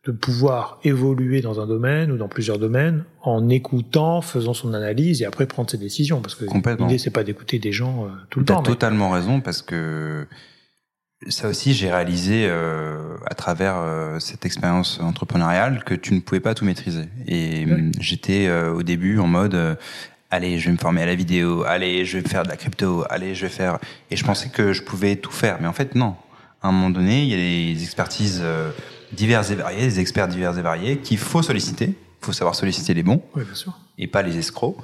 de 0.05 0.11
pouvoir 0.11 0.79
évoluer 0.83 1.41
dans 1.41 1.59
un 1.59 1.65
domaine 1.65 2.11
ou 2.11 2.17
dans 2.17 2.27
plusieurs 2.27 2.59
domaines 2.59 3.03
en 3.23 3.49
écoutant, 3.49 4.21
faisant 4.21 4.53
son 4.53 4.75
analyse 4.75 5.23
et 5.23 5.25
après 5.25 5.47
prendre 5.47 5.69
ses 5.69 5.79
décisions. 5.79 6.21
Parce 6.21 6.35
que 6.35 6.45
l'idée, 6.79 6.99
c'est 6.99 7.09
pas 7.09 7.23
d'écouter 7.23 7.57
des 7.57 7.71
gens 7.71 8.05
euh, 8.05 8.09
tout 8.29 8.39
le 8.39 8.45
temps. 8.45 8.61
Tu 8.61 8.69
totalement 8.69 9.09
raison 9.09 9.41
parce 9.41 9.63
que 9.63 10.27
ça 11.27 11.47
aussi, 11.47 11.73
j'ai 11.73 11.89
réalisé 11.89 12.45
euh, 12.47 13.17
à 13.25 13.33
travers 13.33 13.77
euh, 13.77 14.19
cette 14.19 14.45
expérience 14.45 14.99
entrepreneuriale 14.99 15.83
que 15.83 15.95
tu 15.95 16.13
ne 16.13 16.19
pouvais 16.19 16.39
pas 16.39 16.53
tout 16.53 16.65
maîtriser. 16.65 17.05
Et 17.27 17.65
j'étais 17.99 18.51
au 18.51 18.83
début 18.83 19.17
en 19.17 19.27
mode 19.27 19.77
allez, 20.29 20.59
je 20.59 20.65
vais 20.65 20.73
me 20.73 20.77
former 20.77 21.01
à 21.01 21.05
la 21.05 21.15
vidéo, 21.15 21.63
allez, 21.63 22.03
je 22.03 22.17
vais 22.17 22.27
faire 22.27 22.43
de 22.43 22.49
la 22.49 22.57
crypto, 22.57 23.05
allez, 23.09 23.33
je 23.33 23.43
vais 23.43 23.51
faire. 23.51 23.79
Et 24.11 24.17
je 24.17 24.23
pensais 24.23 24.49
que 24.49 24.71
je 24.73 24.83
pouvais 24.83 25.15
tout 25.15 25.31
faire, 25.31 25.57
mais 25.61 25.67
en 25.67 25.73
fait, 25.73 25.95
non. 25.95 26.15
À 26.61 26.67
un 26.67 26.71
moment 26.71 26.89
donné, 26.89 27.23
il 27.23 27.29
y 27.29 27.33
a 27.33 27.37
des 27.75 27.81
expertises 27.83 28.43
divers 29.15 29.49
et 29.51 29.55
variés, 29.55 29.81
des 29.81 29.99
experts 29.99 30.27
divers 30.27 30.57
et 30.57 30.61
variés 30.61 30.97
qu'il 30.97 31.17
faut 31.17 31.41
solliciter. 31.41 31.87
Il 32.21 32.25
faut 32.25 32.33
savoir 32.33 32.55
solliciter 32.55 32.93
les 32.93 33.03
bons 33.03 33.21
oui, 33.35 33.43
bien 33.43 33.53
sûr. 33.53 33.77
et 33.97 34.07
pas 34.07 34.21
les 34.21 34.37
escrocs. 34.37 34.77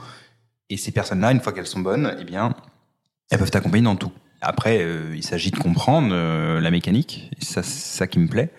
Et 0.69 0.77
ces 0.77 0.91
personnes-là, 0.91 1.31
une 1.31 1.41
fois 1.41 1.53
qu'elles 1.53 1.67
sont 1.67 1.79
bonnes, 1.79 2.15
eh 2.19 2.23
bien, 2.23 2.53
elles 3.29 3.39
peuvent 3.39 3.51
t'accompagner 3.51 3.83
dans 3.83 3.95
tout. 3.95 4.11
Après, 4.41 4.79
euh, 4.81 5.13
il 5.15 5.23
s'agit 5.23 5.51
de 5.51 5.57
comprendre 5.57 6.09
euh, 6.11 6.59
la 6.59 6.71
mécanique, 6.71 7.29
c'est 7.39 7.61
ça, 7.61 7.63
ça 7.63 8.07
qui 8.07 8.19
me 8.19 8.27
plaît. 8.27 8.51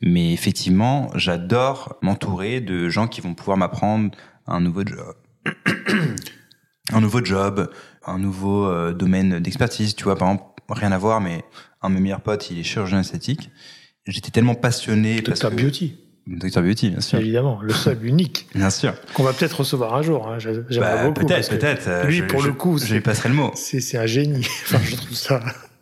Mais 0.00 0.32
effectivement, 0.32 1.10
j'adore 1.14 1.96
m'entourer 2.02 2.60
de 2.60 2.88
gens 2.88 3.08
qui 3.08 3.20
vont 3.20 3.34
pouvoir 3.34 3.56
m'apprendre 3.56 4.16
un 4.46 4.60
nouveau 4.60 4.84
job, 4.84 5.14
un 6.92 7.00
nouveau 7.00 7.24
job, 7.24 7.70
un 8.04 8.18
nouveau 8.18 8.66
euh, 8.66 8.92
domaine 8.92 9.40
d'expertise. 9.40 9.94
Tu 9.94 10.04
vois, 10.04 10.16
par 10.16 10.28
exemple, 10.28 10.52
rien 10.70 10.92
à 10.92 10.98
voir, 10.98 11.20
mais 11.20 11.44
un 11.82 11.90
de 11.90 11.94
mes 11.94 12.00
meilleurs 12.00 12.20
potes, 12.20 12.50
il 12.50 12.58
est 12.58 12.64
chirurgien 12.64 13.00
esthétique 13.00 13.50
j'étais 14.08 14.30
tellement 14.30 14.54
passionné. 14.54 15.20
Docteur 15.20 15.50
Beauty. 15.50 15.96
Docteur 16.26 16.62
Beauty, 16.62 16.90
bien 16.90 17.00
sûr. 17.00 17.18
Évidemment, 17.18 17.60
le 17.62 17.72
seul 17.72 18.04
unique. 18.04 18.48
bien 18.54 18.70
sûr. 18.70 18.94
Qu'on 19.14 19.22
va 19.22 19.32
peut-être 19.32 19.60
recevoir 19.60 19.94
un 19.94 20.02
jour. 20.02 20.28
Hein. 20.28 20.38
J'aimerais 20.38 20.68
bah, 20.78 21.06
beaucoup. 21.06 21.26
Peut-être, 21.26 21.48
peut-être. 21.48 22.06
Lui, 22.06 22.22
pour 22.22 22.42
le 22.42 22.52
coup, 22.52 22.78
je 22.78 22.92
lui 22.92 23.00
passerai 23.00 23.28
le 23.30 23.34
mot. 23.34 23.52
C'est 23.54 23.96
un 23.96 24.06
génie. 24.06 24.46
enfin, 24.64 24.80
je 24.84 24.96
trouve 24.96 25.14
ça 25.14 25.40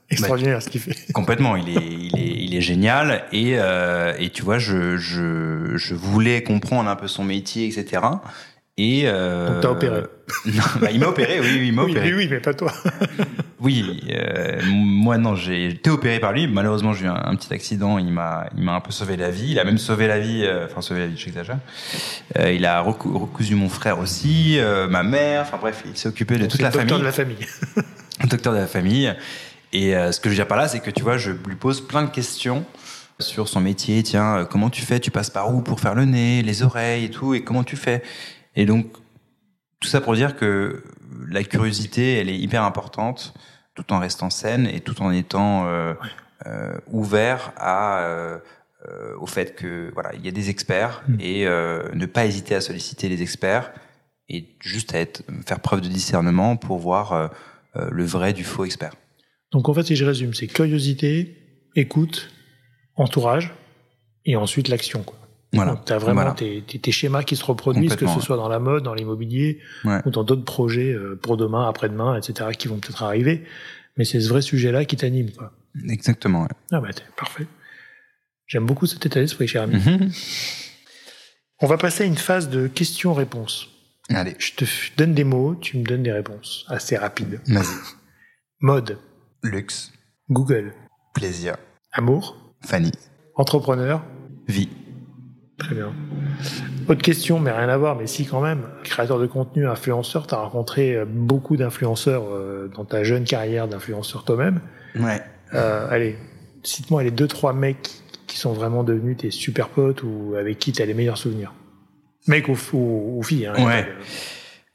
extraordinaire 0.09 0.63
ce 0.63 0.69
qu'il 0.69 0.81
fait. 0.81 1.13
Complètement, 1.13 1.57
il 1.57 1.69
est, 1.71 1.83
il 1.83 2.17
est, 2.17 2.45
il 2.45 2.55
est 2.55 2.61
génial 2.61 3.25
et 3.33 3.59
euh, 3.59 4.15
et 4.19 4.31
tu 4.31 4.43
vois, 4.43 4.59
je, 4.59 4.97
je 4.97 5.73
je 5.77 5.95
voulais 5.95 6.43
comprendre 6.43 6.89
un 6.89 6.97
peu 6.97 7.09
son 7.09 7.25
métier, 7.25 7.67
etc. 7.67 8.03
Et 8.79 9.05
euh, 9.07 9.53
Donc 9.53 9.63
t'as 9.63 9.71
opéré. 9.71 10.03
non, 10.47 10.63
bah, 10.81 10.91
il 10.91 11.01
m'a 11.01 11.07
opéré, 11.07 11.41
oui, 11.41 11.49
oui, 11.61 11.69
il 11.69 11.73
m'a 11.73 11.85
oui, 11.85 11.93
opéré. 11.93 12.15
Oui, 12.15 12.29
mais 12.31 12.41
pas 12.41 12.53
toi. 12.53 12.73
oui, 13.61 14.03
euh, 14.11 14.61
moi 14.67 15.17
non, 15.17 15.35
j'ai 15.35 15.69
été 15.69 15.89
opéré 15.89 16.19
par 16.19 16.33
lui. 16.33 16.47
Malheureusement, 16.47 16.93
j'ai 16.93 17.07
eu 17.07 17.09
un, 17.09 17.35
petit 17.37 17.55
accident. 17.55 17.97
Il 17.99 18.13
m'a, 18.13 18.49
il 18.57 18.63
m'a 18.63 18.75
un 18.75 18.81
peu 18.81 18.91
sauvé 18.91 19.17
la 19.17 19.31
vie. 19.31 19.53
Il 19.53 19.59
a 19.59 19.65
même 19.65 19.79
sauvé 19.79 20.07
la 20.07 20.19
vie, 20.19 20.43
euh, 20.45 20.67
enfin 20.67 20.83
sauvé 20.83 21.01
la 21.01 21.07
vie, 21.07 21.17
j'exagère. 21.17 21.59
Euh, 22.39 22.53
il 22.53 22.67
a 22.67 22.81
recousu 22.81 23.55
mon 23.55 23.69
frère 23.69 23.99
aussi, 23.99 24.59
euh, 24.59 24.89
ma 24.89 25.03
mère. 25.03 25.43
Enfin 25.43 25.59
bref, 25.59 25.83
il 25.87 25.97
s'est 25.97 26.09
occupé 26.09 26.37
de 26.37 26.47
toute 26.47 26.61
la 26.61 26.71
famille. 26.71 26.87
Docteur 26.89 26.99
de 26.99 27.05
la 27.05 27.13
famille. 27.13 27.47
docteur 28.29 28.53
de 28.53 28.59
la 28.59 28.67
famille. 28.67 29.15
Et 29.73 29.97
euh, 29.97 30.13
ce 30.13 30.21
que 30.21 30.29
je 30.29 30.31
veux 30.31 30.37
dire 30.37 30.49
par 30.49 30.59
là, 30.59 30.69
c'est 30.69 30.81
que 30.81 30.91
tu 30.91 31.03
vois, 31.03 31.17
je 31.17 31.31
lui 31.31 31.57
pose 31.57 31.87
plein 31.87 32.03
de 32.03 32.11
questions 32.11 32.65
sur 33.21 33.49
son 33.49 33.61
métier. 33.61 34.03
Tiens, 34.03 34.47
comment 34.51 34.71
tu 34.71 34.83
fais? 34.83 35.01
Tu 35.01 35.11
passes 35.11 35.31
par 35.31 35.55
où 35.55 35.63
pour 35.63 35.81
faire 35.81 35.95
le 35.95 36.05
nez, 36.05 36.43
les 36.43 36.63
oreilles 36.63 37.05
et 37.05 37.11
tout? 37.11 37.35
Et 37.35 37.43
comment 37.43 37.65
tu 37.65 37.77
fais? 37.77 38.03
Et 38.57 38.65
donc, 38.67 38.87
tout 39.81 39.89
ça 39.89 40.01
pour 40.01 40.15
dire 40.15 40.37
que 40.37 40.83
la 41.29 41.45
curiosité, 41.45 42.15
elle 42.15 42.31
est 42.31 42.39
hyper 42.39 42.63
importante, 42.63 43.35
tout 43.75 43.93
en 43.93 43.99
restant 43.99 44.31
saine 44.31 44.67
et 44.67 44.81
tout 44.81 45.01
en 45.03 45.13
étant 45.13 45.67
euh, 45.67 45.95
euh, 46.47 46.79
ouvert 46.89 47.53
à 47.57 48.01
euh, 48.01 48.39
au 49.19 49.27
fait 49.27 49.55
que 49.55 49.91
voilà, 49.95 50.15
il 50.15 50.25
y 50.25 50.29
a 50.29 50.31
des 50.31 50.49
experts 50.49 51.03
mm. 51.09 51.17
et 51.21 51.45
ne 51.45 52.07
pas 52.07 52.25
hésiter 52.25 52.55
à 52.55 52.61
solliciter 52.61 53.09
les 53.09 53.21
experts 53.21 53.73
et 54.29 54.57
juste 54.61 54.95
à 54.95 54.99
être 54.99 55.23
faire 55.47 55.61
preuve 55.61 55.81
de 55.81 55.89
discernement 55.89 56.57
pour 56.57 56.79
voir 56.79 57.31
le 57.75 58.05
vrai 58.05 58.33
du 58.33 58.45
faux 58.45 58.65
expert. 58.65 58.95
Donc 59.51 59.69
en 59.69 59.75
fait, 59.75 59.83
si 59.83 59.97
je 59.97 60.05
résume, 60.05 60.35
c'est 60.35 60.47
curiosité, 60.47 61.37
écoute, 61.75 62.31
entourage 62.95 63.55
et 64.25 64.37
ensuite 64.37 64.69
l'action. 64.69 65.05
Voilà. 65.53 65.81
Tu 65.87 65.93
as 65.93 65.99
vraiment 65.99 66.23
Voilà. 66.23 66.35
tes, 66.35 66.93
schémas 66.93 67.23
qui 67.23 67.37
se 67.37 67.45
reproduisent, 67.45 67.97
que 67.97 68.07
ce 68.07 68.21
soit 68.21 68.37
dans 68.37 68.49
la 68.49 68.59
mode, 68.59 68.83
dans 68.83 68.95
l'immobilier, 68.95 69.61
Ouais. 69.85 70.01
ou 70.05 70.11
dans 70.11 70.25
d'autres 70.25 70.45
projets 70.45 70.93
euh, 70.93 71.19
pour 71.21 71.37
demain, 71.37 71.69
après-demain, 71.69 72.17
etc., 72.19 72.51
qui 72.59 72.69
vont 72.69 72.79
peut-être 72.79 73.03
arriver. 73.03 73.45
Mais 73.97 74.05
c'est 74.05 74.21
ce 74.21 74.29
vrai 74.29 74.43
sujet-là 74.43 74.85
qui 74.85 74.97
t'anime, 74.97 75.31
quoi. 75.33 75.53
Exactement. 75.89 76.43
ouais. 76.43 76.49
Ah 76.73 76.81
bah, 76.81 76.93
t'es 76.93 77.03
parfait. 77.17 77.47
J'aime 78.47 78.67
beaucoup 78.67 78.87
cet 78.87 79.07
état 79.07 79.21
d'esprit, 79.21 79.47
cher 79.49 79.63
ami. 79.63 79.77
Mhm. 79.77 80.11
On 81.61 81.67
va 81.67 81.79
passer 81.79 82.05
à 82.05 82.07
une 82.07 82.17
phase 82.19 82.51
de 82.51 82.67
questions-réponses. 82.67 83.69
Allez, 84.11 84.35
Je 84.39 84.53
te 84.53 84.65
donne 84.99 85.15
des 85.15 85.25
mots, 85.25 85.55
tu 85.57 85.79
me 85.79 85.85
donnes 85.85 86.03
des 86.03 86.13
réponses 86.13 86.65
assez 86.69 86.97
rapides. 86.97 87.41
vas-y. 87.49 87.65
Mode, 88.61 88.99
Luxe, 89.43 89.93
Google, 90.31 90.75
plaisir, 91.15 91.57
amour, 91.93 92.37
Fanny, 92.65 92.93
entrepreneur, 93.35 94.05
vie. 94.49 94.69
Très 95.59 95.75
bien. 95.75 95.93
Autre 96.87 97.03
question, 97.03 97.41
mais 97.41 97.51
rien 97.51 97.69
à 97.69 97.77
voir, 97.79 97.97
mais 97.97 98.07
si 98.07 98.27
quand 98.27 98.43
même. 98.43 98.63
Créateur 98.85 99.19
de 99.19 99.27
contenu, 99.27 99.67
influenceur, 99.67 100.27
tu 100.27 100.35
as 100.35 100.39
rencontré 100.39 100.95
euh, 100.95 101.05
beaucoup 101.09 101.57
d'influenceurs 101.57 102.25
euh, 102.31 102.71
dans 102.75 102.85
ta 102.85 103.05
jeune 103.05 103.25
carrière 103.25 103.67
d'influenceur 103.67 104.25
toi-même. 104.25 104.61
Ouais. 104.99 105.21
Euh, 105.55 105.89
allez, 105.91 106.19
cite-moi 106.63 107.03
les 107.03 107.11
deux, 107.11 107.27
trois 107.27 107.53
mecs 107.55 107.91
qui 108.27 108.37
sont 108.39 108.53
vraiment 108.53 108.85
devenus 108.85 109.17
tes 109.17 109.31
super 109.31 109.69
potes 109.69 110.03
ou 110.03 110.35
avec 110.39 110.59
qui 110.59 110.73
tu 110.73 110.83
as 110.83 110.87
les 110.87 110.95
meilleurs 110.95 111.19
souvenirs. 111.19 111.55
Mec 112.27 112.49
ou, 112.49 112.57
ou, 112.75 113.19
ou 113.19 113.23
fille. 113.23 113.47
Hein, 113.47 113.55
Ouais. 113.65 113.87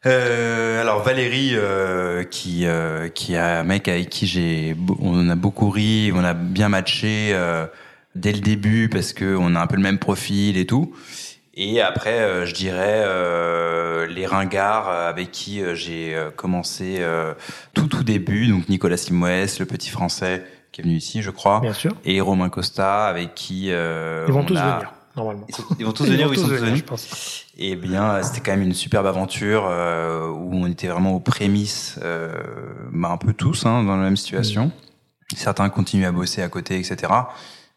Euh, 0.08 0.82
alors 0.82 1.04
Valérie, 1.04 1.52
euh, 1.54 2.24
qui 2.24 2.66
euh, 2.66 3.08
qui 3.10 3.34
est 3.34 3.38
un 3.38 3.64
mec 3.64 3.88
avec 3.88 4.10
qui 4.10 4.26
j'ai, 4.26 4.76
on 5.00 5.30
a 5.30 5.36
beaucoup 5.36 5.70
ri, 5.70 6.12
on 6.16 6.24
a 6.24 6.34
bien 6.34 6.70
matché 6.70 7.30
euh, 7.34 7.68
dès 8.16 8.32
le 8.32 8.40
début 8.40 8.90
parce 8.90 9.14
que 9.14 9.36
on 9.38 9.56
a 9.56 9.60
un 9.62 9.68
peu 9.68 9.76
le 9.76 9.82
même 9.82 10.00
profil 10.00 10.58
et 10.58 10.66
tout. 10.66 10.94
Et 11.54 11.82
après, 11.82 12.20
euh, 12.20 12.46
je 12.46 12.54
dirais 12.54 13.04
euh, 13.06 14.08
les 14.08 14.26
ringards 14.26 14.88
avec 14.90 15.32
qui 15.32 15.62
euh, 15.62 15.76
j'ai 15.76 16.16
euh, 16.16 16.30
commencé 16.32 16.98
euh, 17.00 17.34
tout 17.74 17.88
tout 17.88 18.04
début. 18.04 18.48
Donc 18.48 18.70
Nicolas 18.70 18.98
Simoes, 18.98 19.60
le 19.60 19.66
petit 19.66 19.90
français 19.90 20.44
qui 20.72 20.80
est 20.82 20.84
venu 20.86 20.96
ici, 20.96 21.22
je 21.22 21.30
crois, 21.32 21.60
Bien 21.60 21.74
sûr. 21.74 21.92
et 22.06 22.22
Romain 22.22 22.48
Costa 22.48 23.06
avec 23.08 23.36
qui 23.36 23.68
euh, 23.72 24.24
Ils 24.28 24.34
vont 24.34 24.40
on 24.40 24.46
tous 24.46 24.56
a- 24.56 24.76
venir, 24.78 24.94
normalement. 25.18 25.46
Ils, 25.50 25.56
sont- 25.56 25.64
ils 25.78 25.86
vont 25.86 25.92
tous 25.92 26.06
venir 26.10 26.30
ou 26.30 26.34
ils 26.34 26.40
sont 26.40 26.48
tous 26.48 26.54
venus 26.56 26.80
je 26.80 26.84
pense. 26.86 27.46
eh 27.58 27.76
bien, 27.76 28.24
c'était 28.24 28.40
quand 28.40 28.52
même 28.52 28.62
une 28.62 28.74
superbe 28.74 29.06
aventure 29.06 29.66
euh, 29.70 30.30
où 30.30 30.52
on 30.54 30.68
était 30.68 30.88
vraiment 30.88 31.14
aux 31.16 31.20
prémices, 31.20 32.00
euh, 32.02 32.32
bah, 32.94 33.10
un 33.10 33.18
peu 33.18 33.34
tous 33.34 33.66
hein, 33.66 33.84
dans 33.84 33.98
la 33.98 34.04
même 34.04 34.16
situation. 34.16 34.72
Certains 35.36 35.68
continuent 35.68 36.06
à 36.08 36.14
bosser 36.14 36.42
à 36.42 36.48
côté, 36.48 36.80
etc. 36.80 37.12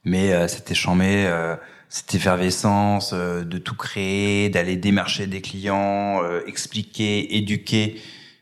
Mais 0.04 0.32
euh, 0.32 0.48
c'était 0.48 0.74
chambé, 0.74 1.24
euh, 1.26 1.56
cette 1.88 2.14
effervescence 2.14 3.12
euh, 3.14 3.44
de 3.44 3.58
tout 3.58 3.76
créer, 3.76 4.48
d'aller 4.50 4.76
démarcher 4.76 5.26
des 5.26 5.40
clients, 5.40 6.22
euh, 6.22 6.40
expliquer, 6.46 7.36
éduquer 7.36 8.00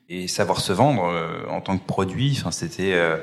et 0.08 0.26
savoir 0.28 0.60
se 0.60 0.72
vendre 0.72 1.04
euh, 1.04 1.44
en 1.48 1.60
tant 1.60 1.78
que 1.78 1.86
produit. 1.86 2.36
Enfin, 2.40 2.50
c'était 2.50 2.94
euh, 2.94 3.16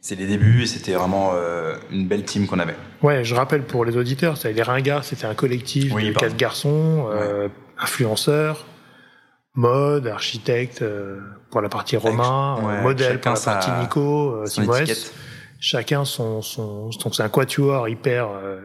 c'est 0.00 0.16
les 0.16 0.26
débuts 0.26 0.62
et 0.62 0.66
c'était 0.66 0.92
vraiment 0.92 1.32
euh, 1.34 1.76
une 1.90 2.06
belle 2.06 2.24
team 2.24 2.46
qu'on 2.46 2.58
avait. 2.58 2.76
Ouais, 3.02 3.24
je 3.24 3.34
rappelle 3.34 3.62
pour 3.62 3.84
les 3.84 3.96
auditeurs, 3.96 4.36
ça, 4.36 4.50
les 4.50 4.62
Ringards, 4.62 5.04
c'était 5.04 5.24
un 5.26 5.34
collectif 5.34 5.92
Oui, 5.94 6.08
de 6.08 6.12
pardon. 6.12 6.28
quatre 6.28 6.36
garçons, 6.36 7.08
euh, 7.10 7.48
influenceurs, 7.78 8.66
mode, 9.54 10.06
architecte 10.06 10.82
euh, 10.82 11.20
pour 11.50 11.62
la 11.62 11.68
partie 11.70 11.96
Romain, 11.96 12.56
ouais, 12.62 12.82
modèle 12.82 13.18
pour 13.18 13.32
la 13.32 13.40
partie 13.40 13.70
Nico, 13.80 14.44
étiquette. 14.44 15.12
Chacun 15.66 16.04
son, 16.04 16.42
son 16.42 16.90
donc 17.02 17.14
c'est 17.14 17.22
un 17.22 17.30
quatuor 17.30 17.88
hyper 17.88 18.28
euh, 18.28 18.60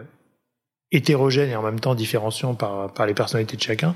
hétérogène 0.92 1.50
et 1.50 1.56
en 1.56 1.62
même 1.64 1.80
temps 1.80 1.96
différenciant 1.96 2.56
par 2.56 2.92
par 2.94 3.06
les 3.06 3.14
personnalités 3.14 3.56
de 3.56 3.62
chacun 3.62 3.96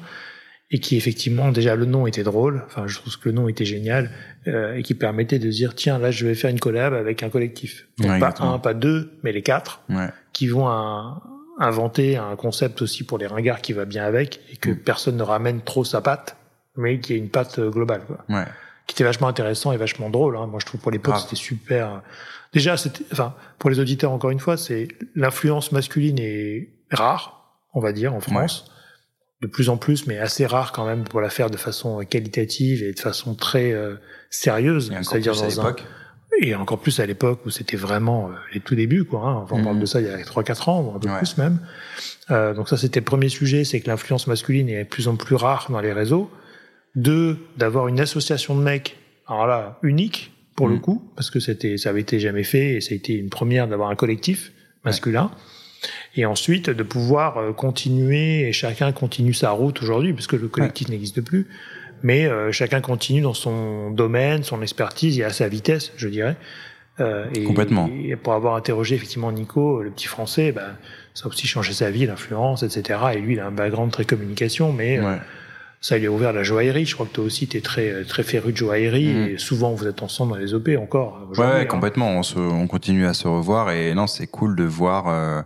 et 0.72 0.80
qui 0.80 0.96
effectivement 0.96 1.52
déjà 1.52 1.76
le 1.76 1.86
nom 1.86 2.08
était 2.08 2.24
drôle. 2.24 2.64
Enfin, 2.68 2.88
je 2.88 2.98
trouve 3.00 3.20
que 3.20 3.28
le 3.30 3.36
nom 3.36 3.50
était 3.50 3.66
génial 3.66 4.10
euh, 4.48 4.76
et 4.76 4.84
qui 4.84 4.94
permettait 4.94 5.38
de 5.38 5.50
dire 5.50 5.76
tiens 5.76 6.00
là 6.00 6.12
je 6.12 6.26
vais 6.26 6.34
faire 6.34 6.50
une 6.50 6.60
collab 6.62 6.94
avec 6.94 7.24
un 7.24 7.30
collectif. 7.30 7.88
Donc 7.98 8.08
Ouais, 8.10 8.20
pas 8.20 8.28
exactement. 8.28 8.54
un, 8.54 8.60
pas 8.60 8.74
deux, 8.74 9.12
mais 9.24 9.34
les 9.34 9.42
quatre 9.42 9.82
Ouais. 9.90 10.08
qui 10.32 10.48
vont 10.48 10.70
un- 10.70 11.22
inventer 11.60 12.16
un 12.18 12.36
concept 12.38 12.82
aussi 12.82 13.04
pour 13.04 13.18
les 13.18 13.28
ringards 13.28 13.62
qui 13.62 13.74
va 13.74 13.84
bien 13.86 14.06
avec 14.06 14.40
et 14.52 14.56
que 14.56 14.70
Mm. 14.72 14.78
personne 14.78 15.18
ne 15.18 15.24
ramène 15.24 15.62
trop 15.62 15.84
sa 15.84 16.00
patte, 16.02 16.38
mais 16.78 17.00
qui 17.00 17.14
est 17.14 17.18
une 17.18 17.30
patte 17.30 17.60
euh, 17.60 17.70
globale, 17.70 18.02
quoi. 18.08 18.24
Ouais. 18.30 18.46
Qui 18.94 18.98
était 18.98 19.04
vachement 19.06 19.28
intéressant 19.28 19.72
et 19.72 19.78
vachement 19.78 20.12
drôle. 20.12 20.38
Hein. 20.38 20.46
Moi, 20.46 20.60
je 20.60 20.68
trouve 20.68 20.80
pour 20.80 20.92
l'époque, 20.92 21.16
c'était 21.20 21.36
super. 21.36 22.04
Déjà, 22.54 22.78
c'était, 22.78 23.04
enfin, 23.12 23.34
pour 23.58 23.72
les 23.72 23.80
auditeurs, 23.80 24.12
encore 24.12 24.30
une 24.30 24.40
fois, 24.40 24.56
c'est 24.56 24.88
l'influence 25.16 25.72
masculine 25.72 26.20
est 26.20 26.70
rare, 26.92 27.56
on 27.74 27.80
va 27.80 27.92
dire, 27.92 28.14
en 28.14 28.20
France. 28.20 28.70
De 29.42 29.48
plus 29.48 29.70
en 29.70 29.78
plus, 29.78 30.06
mais 30.06 30.20
assez 30.20 30.46
rare 30.46 30.72
quand 30.72 30.86
même 30.86 31.04
pour 31.06 31.20
la 31.22 31.30
faire 31.30 31.50
de 31.50 31.58
façon 31.58 32.00
qualitative 32.06 32.84
et 32.84 32.94
de 32.94 33.00
façon 33.00 33.34
très 33.34 33.72
euh, 33.72 33.96
sérieuse. 34.30 34.94
C'est-à-dire 35.02 35.34
à 35.34 35.48
dans 35.48 35.66
un, 35.68 35.76
et 36.42 36.56
encore 36.56 36.80
plus 36.80 37.00
à 37.00 37.06
l'époque 37.06 37.46
où 37.46 37.50
c'était 37.50 37.78
vraiment 37.78 38.28
euh, 38.28 38.34
les 38.54 38.60
tout 38.60 38.76
débuts, 38.76 39.06
quoi. 39.06 39.22
Hein. 39.22 39.36
Enfin, 39.44 39.56
on 39.58 39.64
parle 39.64 39.80
de 39.80 39.86
ça 39.86 40.02
il 40.02 40.08
y 40.08 40.10
a 40.10 40.18
3-4 40.18 40.70
ans, 40.70 40.82
ou 40.82 40.96
un 40.96 41.00
peu 41.00 41.10
Ouais. 41.10 41.18
plus 41.18 41.38
même. 41.38 41.60
Euh, 42.32 42.54
donc 42.54 42.70
ça, 42.70 42.78
c'était 42.78 43.00
le 43.00 43.06
premier 43.06 43.30
sujet, 43.30 43.64
c'est 43.64 43.82
que 43.82 43.88
l'influence 43.90 44.28
masculine 44.28 44.70
est 44.70 44.84
de 44.84 44.90
plus 44.90 45.08
en 45.08 45.16
plus 45.16 45.36
rare 45.36 45.68
dans 45.70 45.82
les 45.82 45.94
réseaux. 45.94 46.30
Deux, 46.96 47.38
d'avoir 47.58 47.88
une 47.88 48.00
association 48.00 48.56
de 48.56 48.62
mecs, 48.62 48.98
alors 49.28 49.48
là, 49.48 49.80
unique 49.82 50.32
pour 50.56 50.68
le 50.68 50.76
Mhm. 50.76 50.82
coup, 50.82 51.12
parce 51.16 51.32
que 51.32 51.40
c'était, 51.40 51.78
ça 51.78 51.90
avait 51.90 52.02
été 52.02 52.20
jamais 52.20 52.44
fait 52.44 52.76
et 52.76 52.82
ça 52.82 52.94
a 52.94 52.96
été 52.96 53.14
une 53.14 53.30
première 53.30 53.68
d'avoir 53.68 53.90
un 53.90 53.96
collectif 53.96 54.52
masculin. 54.86 55.32
Et 56.16 56.26
ensuite, 56.26 56.70
de 56.70 56.84
pouvoir 56.84 57.38
euh, 57.38 57.52
continuer 57.52 58.48
et 58.48 58.54
chacun 58.54 58.92
continue 58.92 59.34
sa 59.34 59.50
route 59.52 59.82
aujourd'hui, 59.82 60.14
parce 60.14 60.28
que 60.28 60.36
le 60.36 60.48
collectif 60.48 60.88
n'existe 60.90 61.22
plus. 61.22 61.48
Mais 62.04 62.26
euh, 62.26 62.52
chacun 62.52 62.82
continue 62.82 63.22
dans 63.22 63.34
son 63.34 63.90
domaine, 63.92 64.44
son 64.44 64.62
expertise 64.62 65.18
et 65.20 65.24
à 65.24 65.30
sa 65.32 65.48
vitesse, 65.48 65.92
je 65.98 66.08
dirais. 66.10 66.36
Euh, 67.00 67.26
et, 67.34 67.44
Complètement. 67.44 67.90
Et 67.92 68.16
pour 68.16 68.34
avoir 68.34 68.56
interrogé 68.56 68.96
effectivement 68.96 69.32
Nico, 69.32 69.82
le 69.82 69.90
petit 69.90 70.08
français, 70.08 70.52
ben, 70.52 70.76
ça 71.16 71.26
a 71.26 71.30
aussi 71.30 71.48
changé 71.48 71.74
sa 71.74 71.90
vie, 71.90 72.06
l'influence, 72.06 72.62
etc. 72.64 73.00
Et 73.16 73.20
lui, 73.20 73.34
il 73.34 73.40
a 73.40 73.48
un 73.48 73.52
background 73.52 73.92
très 73.92 74.06
communication, 74.06 74.72
mais 74.72 75.00
euh, 75.00 75.04
Ouais. 75.14 75.18
Ça 75.84 75.98
lui 75.98 76.08
a 76.08 76.12
ouvert 76.12 76.32
la 76.34 76.44
joaillerie. 76.44 76.86
Je 76.86 76.94
crois 76.96 77.06
que 77.06 77.12
toi 77.12 77.26
aussi, 77.26 77.46
tu 77.48 77.58
es 77.58 77.62
très, 77.62 78.06
très 78.06 78.24
féru 78.24 78.54
de 78.54 78.58
joaillerie 78.58 79.14
Mhm. 79.14 79.28
et 79.28 79.38
souvent 79.38 79.74
vous 79.74 79.86
êtes 79.86 80.02
ensemble 80.02 80.32
dans 80.32 80.38
les 80.40 80.54
OP 80.54 80.70
encore. 80.80 81.18
Ouais, 81.20 81.28
aujourd'hui, 81.32 81.54
ouais, 81.56 81.62
hein. 81.62 81.66
complètement. 81.66 82.10
On, 82.12 82.24
se, 82.24 82.40
on 82.40 82.68
continue 82.68 83.06
à 83.06 83.14
se 83.14 83.28
revoir 83.28 83.70
et 83.72 83.94
non, 83.94 84.08
c'est 84.08 84.28
cool 84.28 84.56
de 84.56 84.64
voir 84.64 85.08
euh, 85.10 85.42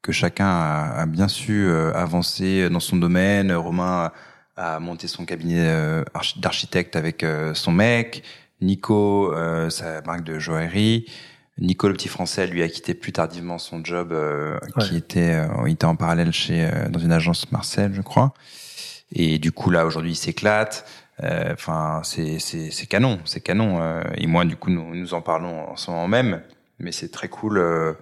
que 0.00 0.12
chacun 0.12 0.46
a, 0.46 1.00
a 1.02 1.06
bien 1.06 1.26
su 1.28 1.66
euh, 1.66 1.92
avancer 1.94 2.70
dans 2.70 2.80
son 2.80 2.96
domaine. 2.96 3.52
Romain 3.52 4.12
a, 4.56 4.74
a 4.76 4.78
monté 4.78 5.08
son 5.08 5.24
cabinet 5.24 5.58
euh, 5.68 6.04
archi- 6.14 6.38
d'architecte 6.40 6.94
avec 6.94 7.24
euh, 7.24 7.52
son 7.54 7.72
mec. 7.72 8.22
Nico, 8.60 9.32
euh, 9.34 9.68
sa 9.70 10.00
marque 10.02 10.22
de 10.22 10.38
joaillerie. 10.38 11.06
Nico, 11.58 11.88
le 11.88 11.94
petit 11.94 12.08
français, 12.08 12.46
lui 12.46 12.62
a 12.62 12.68
quitté 12.68 12.94
plus 12.94 13.10
tardivement 13.12 13.58
son 13.58 13.84
job 13.84 14.12
euh, 14.12 14.56
qui 14.80 14.96
était, 14.96 15.34
euh, 15.34 15.48
il 15.66 15.72
était 15.72 15.84
en 15.84 15.96
parallèle 15.96 16.32
chez 16.32 16.64
euh, 16.64 16.88
dans 16.88 17.00
une 17.00 17.10
agence 17.12 17.50
Marcel, 17.50 17.92
je 17.92 18.00
crois. 18.02 18.32
Et 19.14 19.38
du 19.38 19.52
coup 19.52 19.70
là 19.70 19.86
aujourd'hui 19.86 20.12
il 20.12 20.16
s'éclate. 20.16 20.86
Euh, 21.22 21.52
Enfin 21.52 22.00
c'est 22.04 22.38
c'est 22.38 22.86
canon, 22.86 23.20
c'est 23.24 23.40
canon. 23.40 23.80
euh, 23.82 24.02
et 24.16 24.26
moi 24.26 24.44
du 24.44 24.56
coup 24.56 24.70
nous 24.70 24.94
nous 24.94 25.14
en 25.14 25.20
parlons 25.22 25.70
en 25.70 25.76
ce 25.76 25.90
moment 25.90 26.08
même. 26.08 26.42
Mais 26.78 26.92
c'est 26.92 27.10
très 27.10 27.28
cool. 27.28 27.58
euh, 27.58 27.92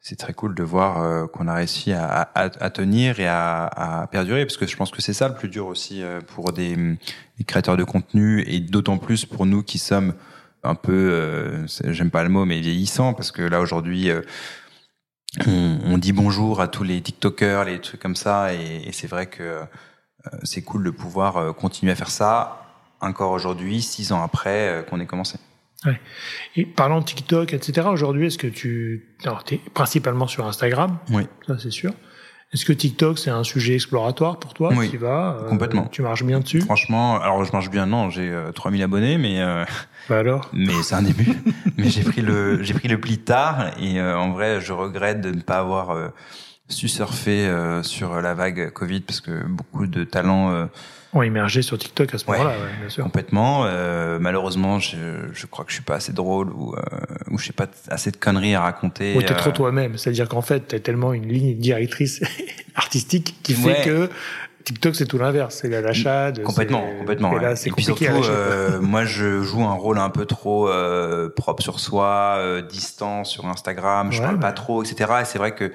c'est 0.00 0.16
très 0.16 0.34
cool 0.34 0.54
de 0.54 0.62
voir 0.62 1.00
euh, 1.02 1.26
qu'on 1.26 1.48
a 1.48 1.54
réussi 1.54 1.92
à, 1.92 2.04
à, 2.34 2.42
à 2.62 2.70
tenir 2.70 3.20
et 3.20 3.26
à, 3.26 3.64
à 3.64 4.06
perdurer 4.06 4.44
parce 4.44 4.58
que 4.58 4.66
je 4.66 4.76
pense 4.76 4.90
que 4.90 5.00
c'est 5.00 5.14
ça 5.14 5.28
le 5.28 5.34
plus 5.34 5.48
dur 5.48 5.66
aussi 5.66 6.02
euh, 6.02 6.20
pour 6.20 6.52
des, 6.52 6.76
des 6.76 7.44
créateurs 7.46 7.78
de 7.78 7.84
contenu 7.84 8.42
et 8.46 8.60
d'autant 8.60 8.98
plus 8.98 9.24
pour 9.24 9.46
nous 9.46 9.62
qui 9.62 9.78
sommes 9.78 10.12
un 10.62 10.74
peu, 10.74 10.92
euh, 10.92 11.66
j'aime 11.86 12.10
pas 12.10 12.22
le 12.22 12.28
mot, 12.28 12.44
mais 12.44 12.60
vieillissants 12.60 13.14
parce 13.14 13.32
que 13.32 13.40
là 13.40 13.60
aujourd'hui 13.62 14.10
euh, 14.10 14.20
on, 15.46 15.78
on 15.86 15.98
dit 15.98 16.12
bonjour 16.12 16.60
à 16.60 16.68
tous 16.68 16.84
les 16.84 17.00
TikTokers, 17.00 17.64
les 17.64 17.80
trucs 17.80 18.00
comme 18.00 18.16
ça 18.16 18.52
et, 18.54 18.82
et 18.86 18.92
c'est 18.92 19.06
vrai 19.06 19.26
que 19.26 19.42
euh, 19.42 19.62
c'est 20.42 20.62
cool 20.62 20.84
de 20.84 20.90
pouvoir 20.90 21.36
euh, 21.36 21.52
continuer 21.52 21.92
à 21.92 21.94
faire 21.96 22.10
ça 22.10 22.60
encore 23.00 23.32
aujourd'hui, 23.32 23.82
six 23.82 24.12
ans 24.12 24.22
après 24.22 24.68
euh, 24.68 24.82
qu'on 24.82 25.00
ait 25.00 25.06
commencé. 25.06 25.38
Et 26.56 26.64
parlant 26.64 27.00
de 27.00 27.04
TikTok, 27.04 27.52
etc., 27.52 27.88
aujourd'hui, 27.92 28.28
est-ce 28.28 28.38
que 28.38 28.46
tu... 28.46 29.14
Alors, 29.24 29.44
tu 29.44 29.56
es 29.56 29.60
principalement 29.74 30.26
sur 30.26 30.46
Instagram, 30.46 30.96
Oui. 31.10 31.26
ça 31.46 31.58
c'est 31.58 31.70
sûr. 31.70 31.92
Est-ce 32.54 32.64
que 32.64 32.72
TikTok, 32.72 33.18
c'est 33.18 33.30
un 33.30 33.42
sujet 33.44 33.74
exploratoire 33.74 34.38
pour 34.38 34.54
toi? 34.54 34.70
Oui, 34.74 34.88
Tu 34.88 34.96
vas 34.96 35.36
euh, 35.42 35.48
complètement. 35.48 35.86
Tu 35.86 36.00
marches 36.02 36.22
bien 36.22 36.40
dessus? 36.40 36.60
Franchement, 36.62 37.20
alors 37.20 37.44
je 37.44 37.52
marche 37.52 37.68
bien, 37.68 37.84
non, 37.84 38.08
j'ai 38.10 38.30
euh, 38.30 38.52
3000 38.52 38.82
abonnés, 38.82 39.18
mais 39.18 39.40
euh, 39.42 39.64
Bah 40.08 40.20
alors? 40.20 40.48
mais 40.54 40.72
c'est 40.82 40.94
un 40.94 41.02
début. 41.02 41.26
mais 41.76 41.90
j'ai 41.90 42.02
pris 42.04 42.22
le 42.22 42.62
j'ai 42.62 42.72
pris 42.72 42.86
le 42.88 42.98
pli 43.00 43.18
tard 43.18 43.66
et 43.80 43.98
euh, 44.00 44.16
en 44.16 44.30
vrai, 44.30 44.60
je 44.60 44.72
regrette 44.72 45.20
de 45.20 45.32
ne 45.32 45.40
pas 45.42 45.58
avoir 45.58 45.90
euh, 45.90 46.08
su 46.68 46.88
surfer 46.88 47.46
euh, 47.46 47.82
sur 47.82 48.20
la 48.20 48.34
vague 48.34 48.70
Covid 48.70 49.00
parce 49.00 49.20
que 49.20 49.46
beaucoup 49.46 49.86
de 49.86 50.04
talents 50.04 50.50
euh, 50.52 50.66
ont 51.12 51.22
émergé 51.22 51.62
sur 51.62 51.78
TikTok 51.78 52.14
à 52.14 52.18
ce 52.18 52.30
moment-là, 52.30 52.50
ouais, 52.50 52.78
bien 52.80 52.88
sûr. 52.88 53.04
Complètement. 53.04 53.64
Euh, 53.66 54.18
malheureusement, 54.18 54.78
je, 54.78 54.96
je, 55.32 55.46
crois 55.46 55.64
que 55.64 55.70
je 55.70 55.76
suis 55.76 55.84
pas 55.84 55.94
assez 55.94 56.12
drôle 56.12 56.50
ou, 56.50 56.74
euh, 56.74 56.80
ou 57.30 57.38
je 57.38 57.46
sais 57.46 57.52
pas 57.52 57.66
assez 57.88 58.10
de 58.10 58.16
conneries 58.16 58.54
à 58.54 58.62
raconter. 58.62 59.16
Ou 59.16 59.22
t'es 59.22 59.34
trop 59.34 59.52
toi-même. 59.52 59.96
C'est-à-dire 59.96 60.28
qu'en 60.28 60.42
fait, 60.42 60.60
t'as 60.60 60.80
tellement 60.80 61.12
une 61.12 61.28
ligne 61.28 61.56
directrice 61.56 62.20
artistique 62.74 63.36
qui 63.42 63.54
fait 63.54 63.84
que 63.84 64.10
TikTok, 64.64 64.96
c'est 64.96 65.06
tout 65.06 65.18
l'inverse. 65.18 65.58
C'est 65.60 65.68
la 65.68 65.80
lachade. 65.80 66.42
Complètement, 66.42 66.84
complètement. 66.98 67.38
Et, 67.38 67.42
là, 67.42 67.54
et 67.64 67.70
puis 67.70 67.84
surtout, 67.84 68.04
euh, 68.04 68.80
moi, 68.80 69.04
je 69.04 69.42
joue 69.42 69.62
un 69.62 69.74
rôle 69.74 69.98
un 69.98 70.10
peu 70.10 70.24
trop 70.24 70.68
euh, 70.68 71.28
propre 71.28 71.62
sur 71.62 71.80
soi, 71.80 72.36
euh, 72.38 72.62
distant 72.62 73.24
sur 73.24 73.46
Instagram. 73.46 74.10
Je 74.10 74.22
parle 74.22 74.40
pas 74.40 74.52
trop, 74.52 74.82
etc. 74.82 75.12
Et 75.20 75.24
c'est 75.24 75.38
vrai 75.38 75.54
que 75.54 75.70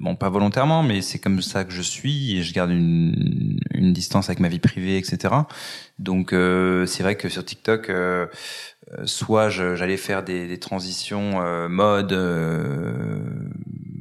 bon, 0.00 0.16
pas 0.16 0.30
volontairement, 0.30 0.82
mais 0.82 1.02
c'est 1.02 1.18
comme 1.18 1.42
ça 1.42 1.64
que 1.64 1.72
je 1.72 1.82
suis 1.82 2.36
et 2.36 2.42
je 2.42 2.52
garde 2.52 2.70
une, 2.70 3.60
une 3.72 3.92
distance 3.92 4.28
avec 4.28 4.40
ma 4.40 4.48
vie 4.48 4.58
privée, 4.58 4.96
etc. 4.96 5.34
Donc, 5.98 6.32
euh, 6.32 6.86
c'est 6.86 7.02
vrai 7.02 7.16
que 7.16 7.28
sur 7.28 7.44
TikTok, 7.44 7.90
euh, 7.90 8.26
soit 9.04 9.50
j'allais 9.50 9.98
faire 9.98 10.24
des, 10.24 10.48
des 10.48 10.58
transitions 10.58 11.42
euh, 11.42 11.68
mode 11.68 12.12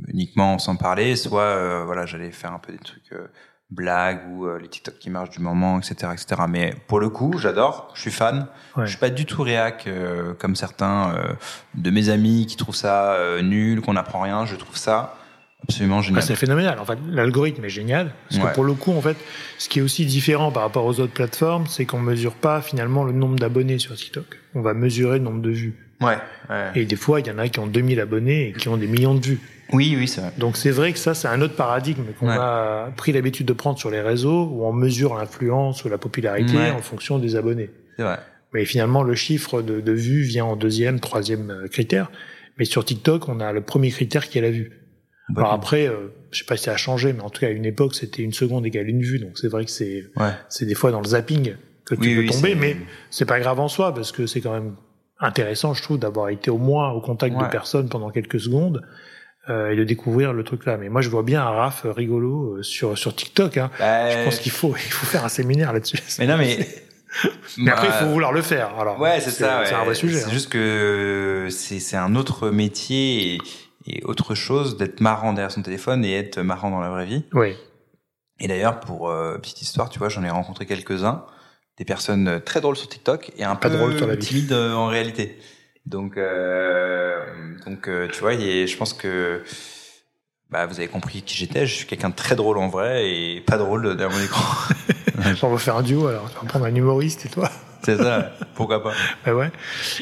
uniquement 0.07 0.57
sans 0.57 0.75
parler, 0.77 1.15
soit 1.15 1.83
voilà, 1.83 2.05
j'allais 2.05 2.31
faire 2.31 2.53
un 2.53 2.59
peu 2.59 2.71
des 2.71 2.79
trucs 2.79 3.13
blagues 3.69 4.21
ou 4.31 4.47
les 4.57 4.67
TikTok 4.67 4.97
qui 4.97 5.11
marchent 5.11 5.29
du 5.29 5.41
moment, 5.41 5.77
etc., 5.77 6.11
etc. 6.13 6.41
Mais 6.49 6.73
pour 6.87 6.99
le 6.99 7.09
coup, 7.09 7.37
j'adore, 7.37 7.91
je 7.93 8.01
suis 8.01 8.11
fan. 8.11 8.47
Ouais. 8.75 8.85
Je 8.85 8.89
suis 8.89 8.97
pas 8.97 9.11
du 9.11 9.25
tout 9.25 9.43
réac 9.43 9.87
comme 10.39 10.55
certains 10.55 11.13
de 11.75 11.91
mes 11.91 12.09
amis 12.09 12.47
qui 12.47 12.55
trouvent 12.55 12.75
ça 12.75 13.15
nul, 13.43 13.81
qu'on 13.81 13.93
n'apprend 13.93 14.21
rien. 14.21 14.45
Je 14.45 14.55
trouve 14.55 14.75
ça 14.77 15.18
absolument 15.63 16.01
génial. 16.01 16.21
Ah, 16.23 16.25
c'est 16.25 16.35
phénoménal. 16.35 16.79
En 16.79 16.85
fait, 16.85 16.97
l'algorithme 17.11 17.63
est 17.65 17.69
génial. 17.69 18.11
Parce 18.29 18.41
Ouais. 18.41 18.49
que 18.49 18.55
pour 18.55 18.63
le 18.63 18.73
coup, 18.73 18.91
en 18.91 19.01
fait, 19.01 19.17
ce 19.57 19.69
qui 19.69 19.79
est 19.79 19.81
aussi 19.81 20.05
différent 20.05 20.51
par 20.51 20.63
rapport 20.63 20.85
aux 20.85 20.99
autres 20.99 21.13
plateformes, 21.13 21.65
c'est 21.67 21.85
qu'on 21.85 21.99
mesure 21.99 22.33
pas 22.33 22.61
finalement 22.61 23.03
le 23.03 23.11
nombre 23.11 23.37
d'abonnés 23.37 23.77
sur 23.79 23.95
TikTok. 23.95 24.25
On 24.55 24.61
va 24.61 24.73
mesurer 24.73 25.17
le 25.19 25.23
nombre 25.23 25.41
de 25.41 25.51
vues. 25.51 25.75
Ouais. 26.01 26.17
ouais. 26.49 26.71
Et 26.75 26.85
des 26.85 26.95
fois, 26.95 27.19
il 27.19 27.27
y 27.27 27.31
en 27.31 27.37
a 27.37 27.47
qui 27.49 27.59
ont 27.59 27.67
2000 27.67 27.99
abonnés 27.99 28.49
et 28.49 28.53
qui 28.53 28.69
ont 28.69 28.77
des 28.77 28.87
millions 28.87 29.15
de 29.15 29.25
vues. 29.25 29.39
Oui, 29.71 29.93
oui, 29.97 30.07
c'est 30.07 30.21
vrai. 30.21 30.31
Donc 30.37 30.57
c'est 30.57 30.71
vrai 30.71 30.93
que 30.93 30.97
ça, 30.99 31.13
c'est 31.13 31.27
un 31.27 31.41
autre 31.41 31.55
paradigme 31.55 32.05
qu'on 32.19 32.29
Ouais. 32.29 32.35
a 32.37 32.89
pris 32.97 33.11
l'habitude 33.11 33.45
de 33.45 33.53
prendre 33.53 33.77
sur 33.77 33.91
les 33.91 34.01
réseaux, 34.01 34.45
où 34.51 34.65
on 34.65 34.73
mesure 34.73 35.15
l'influence 35.15 35.83
ou 35.85 35.89
la 35.89 35.97
popularité 35.99 36.57
en 36.71 36.79
fonction 36.81 37.19
des 37.19 37.35
abonnés. 37.35 37.69
C'est 37.97 38.03
vrai. 38.03 38.17
Mais 38.51 38.65
finalement, 38.65 39.03
le 39.03 39.13
chiffre 39.13 39.61
de, 39.61 39.79
de 39.79 39.91
vues 39.91 40.23
vient 40.23 40.45
en 40.45 40.55
deuxième, 40.55 40.99
troisième 40.99 41.51
euh, 41.51 41.67
critère. 41.67 42.09
Mais 42.57 42.65
sur 42.65 42.83
TikTok, 42.83 43.29
on 43.29 43.39
a 43.41 43.51
le 43.53 43.61
premier 43.61 43.91
critère 43.91 44.27
qui 44.27 44.39
est 44.39 44.41
la 44.41 44.49
vue. 44.49 44.71
Bah, 45.29 45.41
Alors 45.41 45.53
après, 45.53 45.87
euh, 45.87 46.13
je 46.31 46.39
sais 46.39 46.45
pas 46.45 46.57
si 46.57 46.63
ça 46.65 46.73
a 46.73 46.77
changé, 46.77 47.13
mais 47.13 47.21
en 47.21 47.29
tout 47.29 47.41
cas 47.41 47.47
à 47.47 47.51
une 47.51 47.65
époque, 47.65 47.95
c'était 47.95 48.23
une 48.23 48.33
seconde 48.33 48.65
égale 48.65 48.89
une 48.89 49.01
vue. 49.01 49.19
Donc 49.19 49.37
c'est 49.37 49.47
vrai 49.47 49.65
que 49.65 49.71
c'est 49.71 50.05
ouais. 50.17 50.31
c'est 50.49 50.65
des 50.65 50.75
fois 50.75 50.91
dans 50.91 51.01
le 51.01 51.07
zapping 51.07 51.55
que 51.85 51.95
tu 51.95 52.15
peux 52.15 52.21
oui, 52.21 52.29
tomber, 52.29 52.55
mais 52.55 52.77
c'est 53.09 53.25
pas 53.25 53.39
grave 53.39 53.59
en 53.59 53.67
soi 53.67 53.93
parce 53.93 54.11
que 54.11 54.27
c'est 54.27 54.41
quand 54.41 54.53
même 54.53 54.75
intéressant, 55.19 55.73
je 55.73 55.83
trouve, 55.83 55.99
d'avoir 55.99 56.29
été 56.29 56.49
au 56.49 56.57
moins 56.57 56.91
au 56.91 57.01
contact 57.01 57.37
de 57.37 57.45
personnes 57.45 57.89
pendant 57.89 58.09
quelques 58.09 58.39
secondes 58.39 58.81
euh, 59.49 59.71
et 59.71 59.75
de 59.75 59.83
découvrir 59.83 60.33
le 60.33 60.43
truc 60.43 60.65
là. 60.65 60.77
Mais 60.77 60.89
moi, 60.89 61.01
je 61.01 61.09
vois 61.09 61.23
bien 61.23 61.41
un 61.41 61.49
Raph 61.49 61.85
rigolo 61.85 62.57
euh, 62.57 62.63
sur 62.63 62.97
sur 62.97 63.15
TikTok. 63.15 63.57
Hein. 63.57 63.71
Bah, 63.79 64.09
Je 64.11 64.23
pense 64.23 64.39
qu'il 64.39 64.51
faut 64.51 64.73
il 64.75 64.91
faut 64.91 65.05
faire 65.05 65.25
un 65.25 65.29
séminaire 65.29 65.73
là-dessus. 65.73 65.97
Mais 66.19 66.27
non, 66.27 66.37
mais. 66.37 66.57
Mais 67.57 67.71
après, 67.71 67.87
il 67.87 67.89
Bah, 67.89 67.97
faut 68.01 68.05
vouloir 68.05 68.31
le 68.31 68.43
faire. 68.43 68.77
Alors, 68.79 68.99
Ouais, 68.99 69.19
c'est 69.19 69.31
ça. 69.31 69.63
C'est 69.65 69.73
ouais. 69.73 69.81
un 69.81 69.83
vrai 69.83 69.95
sujet. 69.95 70.19
C'est 70.19 70.27
hein. 70.27 70.31
juste 70.31 70.49
que 70.49 71.47
c'est 71.49 71.79
c'est 71.79 71.97
un 71.97 72.15
autre 72.15 72.51
métier 72.51 73.33
et, 73.33 73.37
et 73.89 74.03
autre 74.05 74.35
chose 74.35 74.77
d'être 74.77 75.01
marrant 75.01 75.33
derrière 75.33 75.51
son 75.51 75.61
téléphone 75.61 76.05
et 76.05 76.13
être 76.15 76.39
marrant 76.39 76.69
dans 76.69 76.79
la 76.79 76.89
vraie 76.89 77.05
vie. 77.05 77.23
Oui. 77.33 77.55
Et 78.39 78.47
d'ailleurs, 78.47 78.79
pour 78.79 79.09
euh, 79.09 79.37
petite 79.37 79.61
histoire, 79.61 79.89
tu 79.89 79.99
vois, 79.99 80.09
j'en 80.09 80.23
ai 80.23 80.29
rencontré 80.29 80.65
quelques-uns, 80.65 81.25
des 81.77 81.85
personnes 81.85 82.27
euh, 82.27 82.39
très 82.39 82.61
drôles 82.61 82.77
sur 82.77 82.87
TikTok 82.87 83.31
et 83.37 83.43
un 83.43 83.55
Pas 83.55 83.69
peu 83.69 83.77
drôles 83.77 83.97
sur 83.97 84.07
la 84.07 84.15
vie. 84.15 84.25
timides 84.25 84.51
euh, 84.53 84.73
en 84.73 84.87
réalité. 84.87 85.37
Donc, 85.85 86.17
euh, 86.17 87.19
donc, 87.65 87.89
tu 88.11 88.19
vois, 88.21 88.33
et 88.33 88.67
je 88.67 88.77
pense 88.77 88.93
que 88.93 89.41
bah, 90.49 90.65
vous 90.67 90.75
avez 90.79 90.87
compris 90.87 91.21
qui 91.23 91.35
j'étais. 91.35 91.65
Je 91.65 91.73
suis 91.73 91.85
quelqu'un 91.87 92.09
de 92.09 92.15
très 92.15 92.35
drôle 92.35 92.57
en 92.59 92.67
vrai 92.67 93.09
et 93.09 93.41
pas 93.41 93.57
drôle 93.57 93.95
derrière 93.97 94.15
mon 94.15 94.23
écran. 94.23 94.73
On 95.43 95.49
va 95.49 95.57
faire 95.57 95.77
un 95.77 95.81
duo 95.81 96.07
alors. 96.07 96.29
On 96.39 96.43
va 96.45 96.49
prendre 96.49 96.65
un 96.65 96.75
humoriste 96.75 97.25
et 97.25 97.29
toi. 97.29 97.49
C'est 97.83 97.97
ça. 97.97 98.31
Pourquoi 98.55 98.83
pas 98.83 98.91
Bah 99.25 99.33
ouais. 99.35 99.51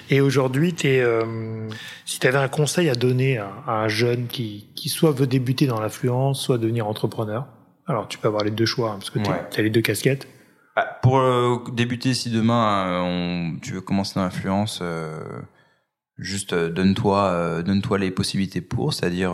Et 0.09 0.21
aujourd'hui, 0.21 0.73
t'es, 0.73 0.99
euh, 1.01 1.69
si 2.05 2.19
tu 2.19 2.27
avais 2.27 2.37
un 2.37 2.47
conseil 2.47 2.89
à 2.89 2.95
donner 2.95 3.37
à, 3.37 3.49
à 3.67 3.71
un 3.83 3.87
jeune 3.87 4.27
qui, 4.27 4.69
qui 4.75 4.89
soit 4.89 5.11
veut 5.11 5.27
débuter 5.27 5.67
dans 5.67 5.79
l'influence, 5.79 6.41
soit 6.41 6.57
devenir 6.57 6.87
entrepreneur, 6.87 7.45
alors 7.85 8.07
tu 8.07 8.17
peux 8.17 8.27
avoir 8.27 8.43
les 8.43 8.51
deux 8.51 8.65
choix, 8.65 8.91
hein, 8.91 8.95
parce 8.99 9.09
que 9.09 9.19
tu 9.19 9.29
Ouais. 9.29 9.45
as 9.57 9.61
les 9.61 9.69
deux 9.69 9.81
casquettes. 9.81 10.27
Bah, 10.75 10.99
Pour 11.01 11.19
euh, 11.19 11.57
débuter, 11.73 12.13
si 12.13 12.29
demain 12.29 12.87
euh, 12.87 12.99
on, 13.01 13.59
tu 13.61 13.73
veux 13.73 13.81
commencer 13.81 14.13
dans 14.15 14.23
l'influence, 14.23 14.79
euh, 14.81 15.19
juste 16.17 16.53
donne-toi, 16.55 17.61
donne-toi 17.63 17.97
les 17.99 18.11
possibilités 18.11 18.61
pour, 18.61 18.93
c'est-à-dire 18.93 19.33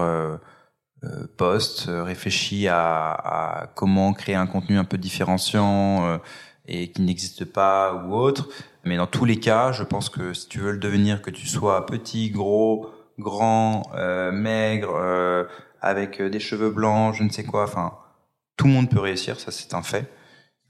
poste, 1.37 1.85
réfléchis 1.89 2.67
à, 2.67 3.11
à 3.11 3.67
comment 3.75 4.13
créer 4.13 4.35
un 4.35 4.47
contenu 4.47 4.77
un 4.77 4.83
peu 4.85 4.97
différenciant 4.97 6.19
et 6.68 6.91
qui 6.91 7.01
n'existe 7.01 7.45
pas 7.45 7.93
ou 7.93 8.16
autre. 8.16 8.49
Mais 8.84 8.97
dans 8.97 9.07
tous 9.07 9.26
les 9.26 9.39
cas, 9.39 9.72
je 9.72 9.84
pense 9.84 10.09
que 10.09 10.34
si 10.34 10.47
tu 10.47 10.59
veux 10.59 10.72
le 10.72 10.78
devenir, 10.78 11.22
que 11.22 11.32
tu 11.32 11.47
sois 11.47 11.86
petit, 11.86 12.30
gros, 12.30 12.89
grand, 13.20 13.84
euh, 13.95 14.32
maigre, 14.32 14.95
euh, 14.95 15.45
avec 15.82 16.22
euh, 16.22 16.30
des 16.30 16.39
cheveux 16.39 16.72
blancs, 16.72 17.16
je 17.16 17.24
ne 17.24 17.30
sais 17.30 17.43
quoi, 17.43 17.64
enfin, 17.64 17.97
tout 18.57 18.68
le 18.68 18.74
monde 18.74 18.89
peut 18.89 18.99
réussir, 18.99 19.39
ça 19.39 19.51
c'est 19.51 19.74
un 19.74 19.84
fait. 19.84 20.11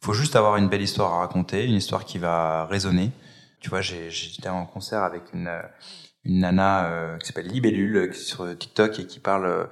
Il 0.02 0.06
faut 0.06 0.14
juste 0.14 0.36
avoir 0.36 0.58
une 0.58 0.68
belle 0.68 0.82
histoire 0.82 1.14
à 1.14 1.20
raconter, 1.20 1.66
une 1.66 1.76
histoire 1.76 2.06
qui 2.06 2.18
va 2.18 2.66
résonner. 2.66 3.12
Tu 3.62 3.70
vois, 3.70 3.82
j'étais 3.82 4.50
en 4.50 4.66
concert 4.66 5.04
avec 5.04 5.22
une, 5.34 5.48
euh, 5.48 5.62
une 6.26 6.40
nana 6.40 6.86
euh, 6.86 7.18
qui 7.18 7.28
s'appelle 7.28 7.48
Libellule, 7.48 7.98
euh, 7.98 8.08
qui 8.08 8.18
est 8.18 8.24
sur 8.24 8.58
TikTok 8.58 9.00
et 9.00 9.08
qui 9.08 9.20
parle, 9.20 9.46
euh, 9.46 9.66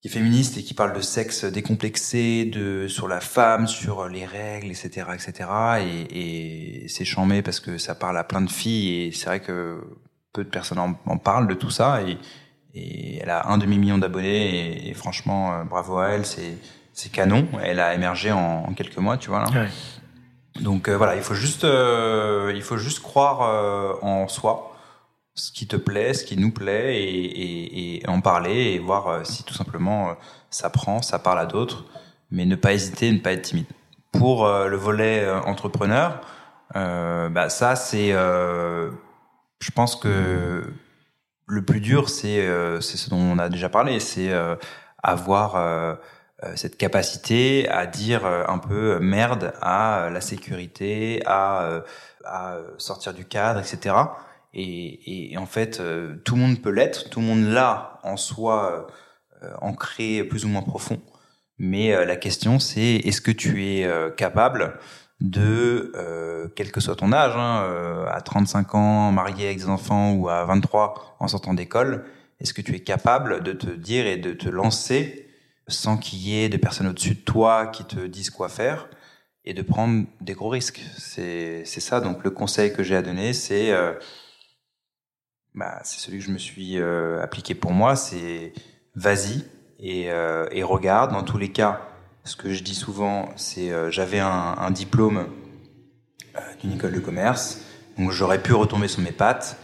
qui 0.00 0.08
est 0.08 0.10
féministe 0.10 0.56
et 0.56 0.62
qui 0.62 0.74
parle 0.74 0.94
de 0.94 1.00
sexe 1.00 1.44
décomplexé, 1.44 2.44
de 2.46 2.88
sur 2.88 3.06
la 3.08 3.20
femme, 3.20 3.66
sur 3.66 4.08
les 4.08 4.24
règles, 4.24 4.68
etc., 4.68 5.08
etc. 5.14 5.48
Et, 5.80 6.84
et 6.84 6.88
c'est 6.88 7.04
chambé 7.04 7.42
parce 7.42 7.60
que 7.60 7.76
ça 7.78 7.94
parle 7.94 8.16
à 8.16 8.24
plein 8.24 8.40
de 8.40 8.50
filles 8.50 9.02
et 9.02 9.12
c'est 9.12 9.26
vrai 9.26 9.40
que 9.40 9.80
peu 10.32 10.44
de 10.44 10.48
personnes 10.48 10.78
en, 10.78 10.98
en 11.06 11.18
parlent 11.18 11.48
de 11.48 11.54
tout 11.54 11.70
ça 11.70 12.02
et, 12.02 12.16
et 12.74 13.18
elle 13.18 13.30
a 13.30 13.48
un 13.48 13.58
demi 13.58 13.78
million 13.78 13.98
d'abonnés 13.98 14.86
et, 14.86 14.90
et 14.90 14.94
franchement 14.94 15.52
euh, 15.52 15.64
bravo 15.64 15.98
à 15.98 16.10
elle, 16.10 16.24
c'est 16.24 16.56
c'est 16.92 17.10
canon. 17.10 17.46
Elle 17.62 17.80
a 17.80 17.94
émergé 17.94 18.32
en, 18.32 18.64
en 18.68 18.74
quelques 18.74 18.98
mois, 18.98 19.16
tu 19.16 19.30
vois. 19.30 19.40
Là. 19.40 19.62
Ouais. 19.62 19.68
Donc 20.60 20.88
euh, 20.88 20.96
voilà, 20.96 21.16
il 21.16 21.22
faut 21.22 21.34
juste, 21.34 21.64
euh, 21.64 22.52
il 22.54 22.62
faut 22.62 22.76
juste 22.76 23.00
croire 23.00 23.42
euh, 23.42 23.94
en 24.02 24.28
soi, 24.28 24.69
ce 25.34 25.52
qui 25.52 25.66
te 25.66 25.76
plaît, 25.76 26.14
ce 26.14 26.24
qui 26.24 26.36
nous 26.36 26.52
plaît, 26.52 26.96
et, 27.02 27.04
et, 27.04 28.02
et 28.04 28.08
en 28.08 28.20
parler 28.20 28.72
et 28.74 28.78
voir 28.78 29.08
euh, 29.08 29.24
si 29.24 29.44
tout 29.44 29.54
simplement 29.54 30.10
euh, 30.10 30.14
ça 30.50 30.70
prend, 30.70 31.02
ça 31.02 31.18
parle 31.18 31.38
à 31.38 31.46
d'autres, 31.46 31.84
mais 32.30 32.46
ne 32.46 32.56
pas 32.56 32.72
hésiter, 32.72 33.10
ne 33.12 33.18
pas 33.18 33.32
être 33.32 33.42
timide. 33.42 33.66
Pour 34.12 34.44
euh, 34.46 34.68
le 34.68 34.76
volet 34.76 35.28
entrepreneur, 35.30 36.20
bah 36.74 37.48
ça 37.48 37.74
c'est, 37.76 38.12
euh, 38.12 38.90
je 39.60 39.70
pense 39.70 39.96
que 39.96 40.62
le 41.46 41.64
plus 41.64 41.80
dur 41.80 42.08
c'est 42.08 42.46
euh, 42.46 42.80
c'est 42.80 42.96
ce 42.96 43.10
dont 43.10 43.18
on 43.18 43.38
a 43.38 43.48
déjà 43.48 43.68
parlé, 43.68 43.98
c'est 44.00 44.30
avoir 45.02 45.98
cette 46.54 46.76
capacité 46.76 47.68
à 47.68 47.86
dire 47.86 48.24
un 48.26 48.58
peu 48.58 48.98
merde 49.00 49.52
à 49.60 50.10
la 50.12 50.20
sécurité, 50.20 51.22
à, 51.26 51.82
à 52.24 52.56
sortir 52.78 53.14
du 53.14 53.24
cadre, 53.24 53.60
etc. 53.60 53.94
Et, 54.52 55.32
et 55.32 55.38
en 55.38 55.46
fait, 55.46 55.80
euh, 55.80 56.16
tout 56.24 56.34
le 56.34 56.40
monde 56.40 56.60
peut 56.60 56.70
l'être, 56.70 57.08
tout 57.10 57.20
le 57.20 57.26
monde 57.26 57.44
l'a 57.44 58.00
en 58.02 58.16
soi 58.16 58.88
euh, 59.42 59.46
euh, 59.46 59.54
ancré 59.60 60.24
plus 60.24 60.44
ou 60.44 60.48
moins 60.48 60.62
profond. 60.62 61.00
Mais 61.58 62.06
la 62.06 62.16
question, 62.16 62.58
c'est 62.58 62.96
est-ce 62.96 63.20
que 63.20 63.30
tu 63.30 63.66
es 63.66 63.86
capable 64.16 64.78
de, 65.20 65.92
euh, 65.96 66.48
quel 66.56 66.72
que 66.72 66.80
soit 66.80 66.96
ton 66.96 67.12
âge, 67.12 67.34
hein, 67.36 67.62
euh, 67.64 68.06
à 68.10 68.20
35 68.20 68.74
ans, 68.74 69.12
marié 69.12 69.46
avec 69.46 69.58
des 69.58 69.68
enfants, 69.68 70.12
ou 70.12 70.28
à 70.28 70.44
23 70.44 71.16
en 71.20 71.28
sortant 71.28 71.54
d'école, 71.54 72.04
est-ce 72.40 72.54
que 72.54 72.62
tu 72.62 72.74
es 72.74 72.80
capable 72.80 73.42
de 73.42 73.52
te 73.52 73.68
dire 73.68 74.06
et 74.06 74.16
de 74.16 74.32
te 74.32 74.48
lancer 74.48 75.28
sans 75.68 75.98
qu'il 75.98 76.20
y 76.20 76.42
ait 76.42 76.48
de 76.48 76.56
personnes 76.56 76.86
au-dessus 76.86 77.14
de 77.14 77.20
toi 77.20 77.66
qui 77.66 77.84
te 77.84 78.06
disent 78.06 78.30
quoi 78.30 78.48
faire 78.48 78.88
et 79.44 79.52
de 79.52 79.62
prendre 79.62 80.06
des 80.20 80.32
gros 80.32 80.48
risques? 80.48 80.80
C'est 80.96 81.64
ça. 81.66 82.00
Donc 82.00 82.24
le 82.24 82.30
conseil 82.30 82.72
que 82.72 82.82
j'ai 82.82 82.96
à 82.96 83.02
donner, 83.02 83.34
c'est 83.34 83.70
euh, 83.72 83.92
bah, 85.54 85.80
c'est 85.84 86.00
celui 86.00 86.18
que 86.18 86.24
je 86.24 86.30
me 86.30 86.38
suis 86.38 86.78
euh, 86.78 87.22
appliqué 87.22 87.54
pour 87.54 87.72
moi, 87.72 87.96
c'est 87.96 88.52
vas-y 88.94 89.44
et, 89.78 90.10
euh, 90.10 90.46
et 90.50 90.62
regarde. 90.62 91.12
Dans 91.12 91.22
tous 91.22 91.38
les 91.38 91.50
cas, 91.50 91.80
ce 92.24 92.36
que 92.36 92.52
je 92.52 92.62
dis 92.62 92.74
souvent, 92.74 93.28
c'est 93.36 93.70
euh, 93.72 93.90
j'avais 93.90 94.20
un, 94.20 94.56
un 94.58 94.70
diplôme 94.70 95.26
d'une 96.60 96.72
école 96.72 96.92
de 96.92 97.00
commerce, 97.00 97.60
donc 97.98 98.12
j'aurais 98.12 98.40
pu 98.42 98.52
retomber 98.52 98.88
sur 98.88 99.02
mes 99.02 99.12
pattes. 99.12 99.58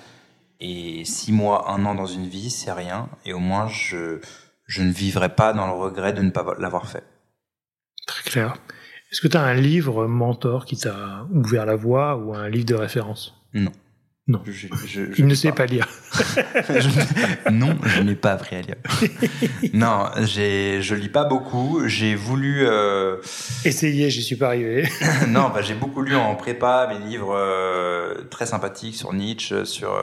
Et 0.58 1.04
six 1.04 1.32
mois, 1.32 1.70
un 1.70 1.84
an 1.84 1.94
dans 1.94 2.06
une 2.06 2.26
vie, 2.26 2.48
c'est 2.50 2.72
rien. 2.72 3.10
Et 3.26 3.34
au 3.34 3.38
moins, 3.38 3.68
je, 3.68 4.20
je 4.66 4.82
ne 4.82 4.90
vivrai 4.90 5.28
pas 5.28 5.52
dans 5.52 5.66
le 5.66 5.74
regret 5.74 6.14
de 6.14 6.22
ne 6.22 6.30
pas 6.30 6.54
l'avoir 6.58 6.88
fait. 6.88 7.04
Très 8.06 8.22
clair. 8.30 8.56
Est-ce 9.12 9.20
que 9.20 9.28
tu 9.28 9.36
as 9.36 9.42
un 9.42 9.54
livre 9.54 10.06
mentor 10.06 10.64
qui 10.64 10.78
t'a 10.78 11.26
ouvert 11.30 11.66
la 11.66 11.76
voie 11.76 12.16
ou 12.16 12.34
un 12.34 12.48
livre 12.48 12.64
de 12.64 12.74
référence? 12.74 13.34
Non. 13.52 13.70
Non. 14.28 14.42
Je, 14.44 14.50
je, 14.50 14.66
je 14.86 15.02
Il 15.18 15.26
ne 15.26 15.34
sait 15.36 15.52
pas 15.52 15.66
lire. 15.66 15.88
Je- 16.68 17.50
non, 17.50 17.78
je 17.84 18.02
n'ai 18.02 18.16
pas 18.16 18.32
appris 18.32 18.56
à 18.56 18.60
lire. 18.60 18.74
non, 19.72 20.06
je 20.16 20.94
lis 20.96 21.08
pas 21.08 21.24
beaucoup. 21.24 21.86
J'ai 21.86 22.16
voulu, 22.16 22.66
euh, 22.66 23.18
Essayez, 23.64 24.10
j'y 24.10 24.22
suis 24.24 24.34
pas 24.34 24.48
arrivé. 24.48 24.88
non, 25.28 25.50
bah, 25.50 25.62
j'ai 25.62 25.74
beaucoup 25.74 26.02
lu 26.02 26.16
en 26.16 26.34
prépa 26.34 26.88
mes 26.88 26.98
livres 27.06 27.36
euh, 27.36 28.24
très 28.28 28.46
sympathiques 28.46 28.96
sur 28.96 29.12
Nietzsche, 29.12 29.64
sur 29.64 29.94
euh, 29.94 30.02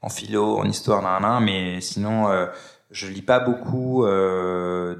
en 0.00 0.10
philo, 0.10 0.58
en 0.58 0.64
histoire, 0.68 1.02
nan, 1.02 1.20
nan, 1.22 1.42
mais 1.42 1.80
sinon, 1.80 2.28
euh, 2.30 2.46
je 2.92 3.08
lis 3.08 3.22
pas 3.22 3.40
beaucoup 3.40 4.04
de, 4.06 4.96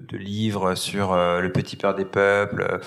de 0.00 0.16
livres 0.16 0.74
sur 0.74 1.14
le 1.14 1.48
petit 1.52 1.76
père 1.76 1.94
des 1.94 2.04
peuples. 2.04 2.80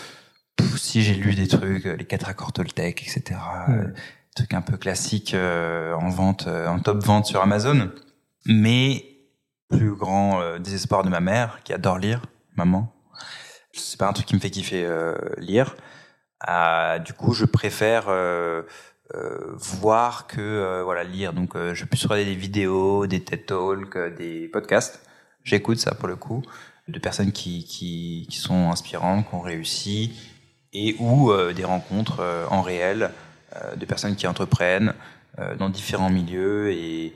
Si 0.75 1.01
j'ai 1.01 1.13
lu 1.13 1.33
des 1.33 1.47
trucs, 1.47 1.85
les 1.85 2.05
quatre 2.05 2.27
accords 2.27 2.51
Toltec, 2.51 3.01
etc. 3.01 3.39
Mm. 3.69 3.93
Trucs 4.33 4.53
un 4.53 4.61
peu 4.61 4.77
classiques 4.77 5.33
euh, 5.33 5.93
en 5.93 6.09
vente, 6.09 6.47
euh, 6.47 6.67
en 6.67 6.79
top 6.79 7.03
vente 7.03 7.25
sur 7.25 7.41
Amazon. 7.41 7.91
Mais 8.45 9.05
plus 9.69 9.95
grand 9.95 10.41
euh, 10.41 10.59
désespoir 10.59 11.03
de 11.03 11.09
ma 11.09 11.19
mère 11.19 11.59
qui 11.63 11.73
adore 11.73 11.97
lire, 11.97 12.21
maman. 12.55 12.93
C'est 13.73 13.97
pas 13.97 14.07
un 14.07 14.13
truc 14.13 14.27
qui 14.27 14.35
me 14.35 14.39
fait 14.39 14.51
kiffer 14.51 14.85
euh, 14.85 15.15
lire. 15.37 15.75
Ah, 16.39 16.99
du 16.99 17.13
coup, 17.13 17.33
je 17.33 17.45
préfère 17.45 18.05
euh, 18.09 18.63
euh, 19.15 19.53
voir 19.55 20.27
que 20.27 20.81
voilà 20.83 21.03
lire. 21.03 21.33
Donc, 21.33 21.55
je 21.55 21.85
peux 21.85 21.97
regarder 22.03 22.25
des 22.25 22.35
vidéos, 22.35 23.07
des 23.07 23.23
TED 23.23 23.45
Talks, 23.45 23.97
des 24.17 24.47
podcasts. 24.49 25.01
J'écoute 25.43 25.79
ça 25.79 25.95
pour 25.95 26.07
le 26.07 26.15
coup 26.15 26.43
de 26.87 26.99
personnes 26.99 27.31
qui, 27.31 27.63
qui, 27.63 28.27
qui 28.29 28.37
sont 28.37 28.69
inspirantes, 28.69 29.27
qui 29.27 29.35
ont 29.35 29.41
réussi, 29.41 30.19
et 30.73 30.95
ou 30.99 31.31
des 31.55 31.63
rencontres 31.63 32.21
en 32.49 32.61
réel 32.61 33.11
de 33.75 33.85
personnes 33.85 34.15
qui 34.15 34.27
entreprennent 34.27 34.93
euh, 35.39 35.55
dans 35.55 35.69
différents 35.69 36.09
milieux 36.09 36.71
et 36.71 37.13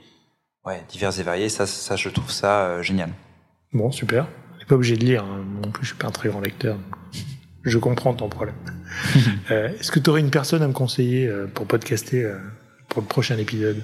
ouais 0.64 0.82
divers 0.88 1.18
et 1.18 1.22
variés. 1.22 1.48
Ça, 1.48 1.66
ça 1.66 1.96
je 1.96 2.08
trouve 2.08 2.30
ça 2.30 2.60
euh, 2.66 2.82
génial. 2.82 3.10
Bon, 3.72 3.90
super. 3.90 4.26
On 4.54 4.58
n'est 4.58 4.64
pas 4.64 4.74
obligé 4.74 4.96
de 4.96 5.04
lire. 5.04 5.24
hein. 5.24 5.44
Non 5.62 5.70
plus, 5.70 5.84
je 5.84 5.88
suis 5.90 5.98
pas 5.98 6.08
un 6.08 6.12
très 6.12 6.28
grand 6.28 6.40
lecteur. 6.40 6.76
Je 7.64 7.78
comprends 7.78 8.14
ton 8.14 8.28
problème. 8.28 8.54
Euh, 9.50 9.68
Est-ce 9.78 9.90
que 9.92 9.98
tu 9.98 10.10
aurais 10.10 10.20
une 10.20 10.30
personne 10.30 10.62
à 10.62 10.68
me 10.68 10.72
conseiller 10.72 11.26
euh, 11.26 11.46
pour 11.46 11.66
podcaster 11.66 12.22
euh, 12.24 12.38
pour 12.88 13.00
le 13.02 13.06
prochain 13.06 13.36
épisode? 13.38 13.82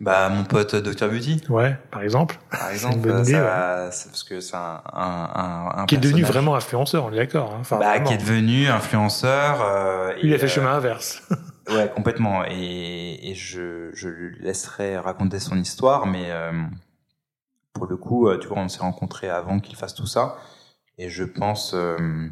Bah 0.00 0.28
mon 0.30 0.44
pote 0.44 0.74
Dr 0.74 1.08
Beauty. 1.08 1.42
Ouais, 1.48 1.76
par 1.90 2.02
exemple. 2.02 2.36
Par 2.50 2.68
une 2.68 2.74
exemple, 2.74 2.98
bonne 2.98 3.20
idée, 3.22 3.32
c'est 3.92 4.08
parce 4.10 4.24
que 4.24 4.40
c'est 4.40 4.56
un, 4.56 4.80
un, 4.92 5.86
Qui 5.86 5.94
est 5.94 5.98
devenu 5.98 6.22
vraiment 6.24 6.54
influenceur, 6.56 7.04
on 7.06 7.12
est 7.12 7.16
d'accord. 7.16 7.52
hein. 7.54 7.58
Enfin, 7.60 7.78
bah, 7.78 8.00
qui 8.00 8.12
est 8.14 8.18
devenu 8.18 8.66
influenceur. 8.68 9.62
euh, 9.62 10.12
il 10.22 10.32
et, 10.32 10.34
a 10.34 10.38
fait 10.38 10.46
le 10.46 10.50
euh, 10.50 10.54
chemin 10.56 10.72
inverse. 10.74 11.22
Ouais, 11.68 11.90
complètement. 11.94 12.44
Et, 12.44 13.30
et 13.30 13.34
je, 13.34 13.90
je 13.94 14.08
lui 14.08 14.38
laisserai 14.40 14.98
raconter 14.98 15.38
son 15.38 15.56
histoire, 15.58 16.06
mais 16.06 16.30
euh, 16.30 16.52
pour 17.72 17.86
le 17.86 17.96
coup, 17.96 18.28
euh, 18.28 18.38
tu 18.38 18.48
vois, 18.48 18.58
on 18.58 18.68
s'est 18.68 18.80
rencontrés 18.80 19.28
avant 19.30 19.60
qu'il 19.60 19.76
fasse 19.76 19.94
tout 19.94 20.06
ça, 20.06 20.36
et 20.98 21.08
je 21.08 21.24
pense 21.24 21.72
euh, 21.74 22.28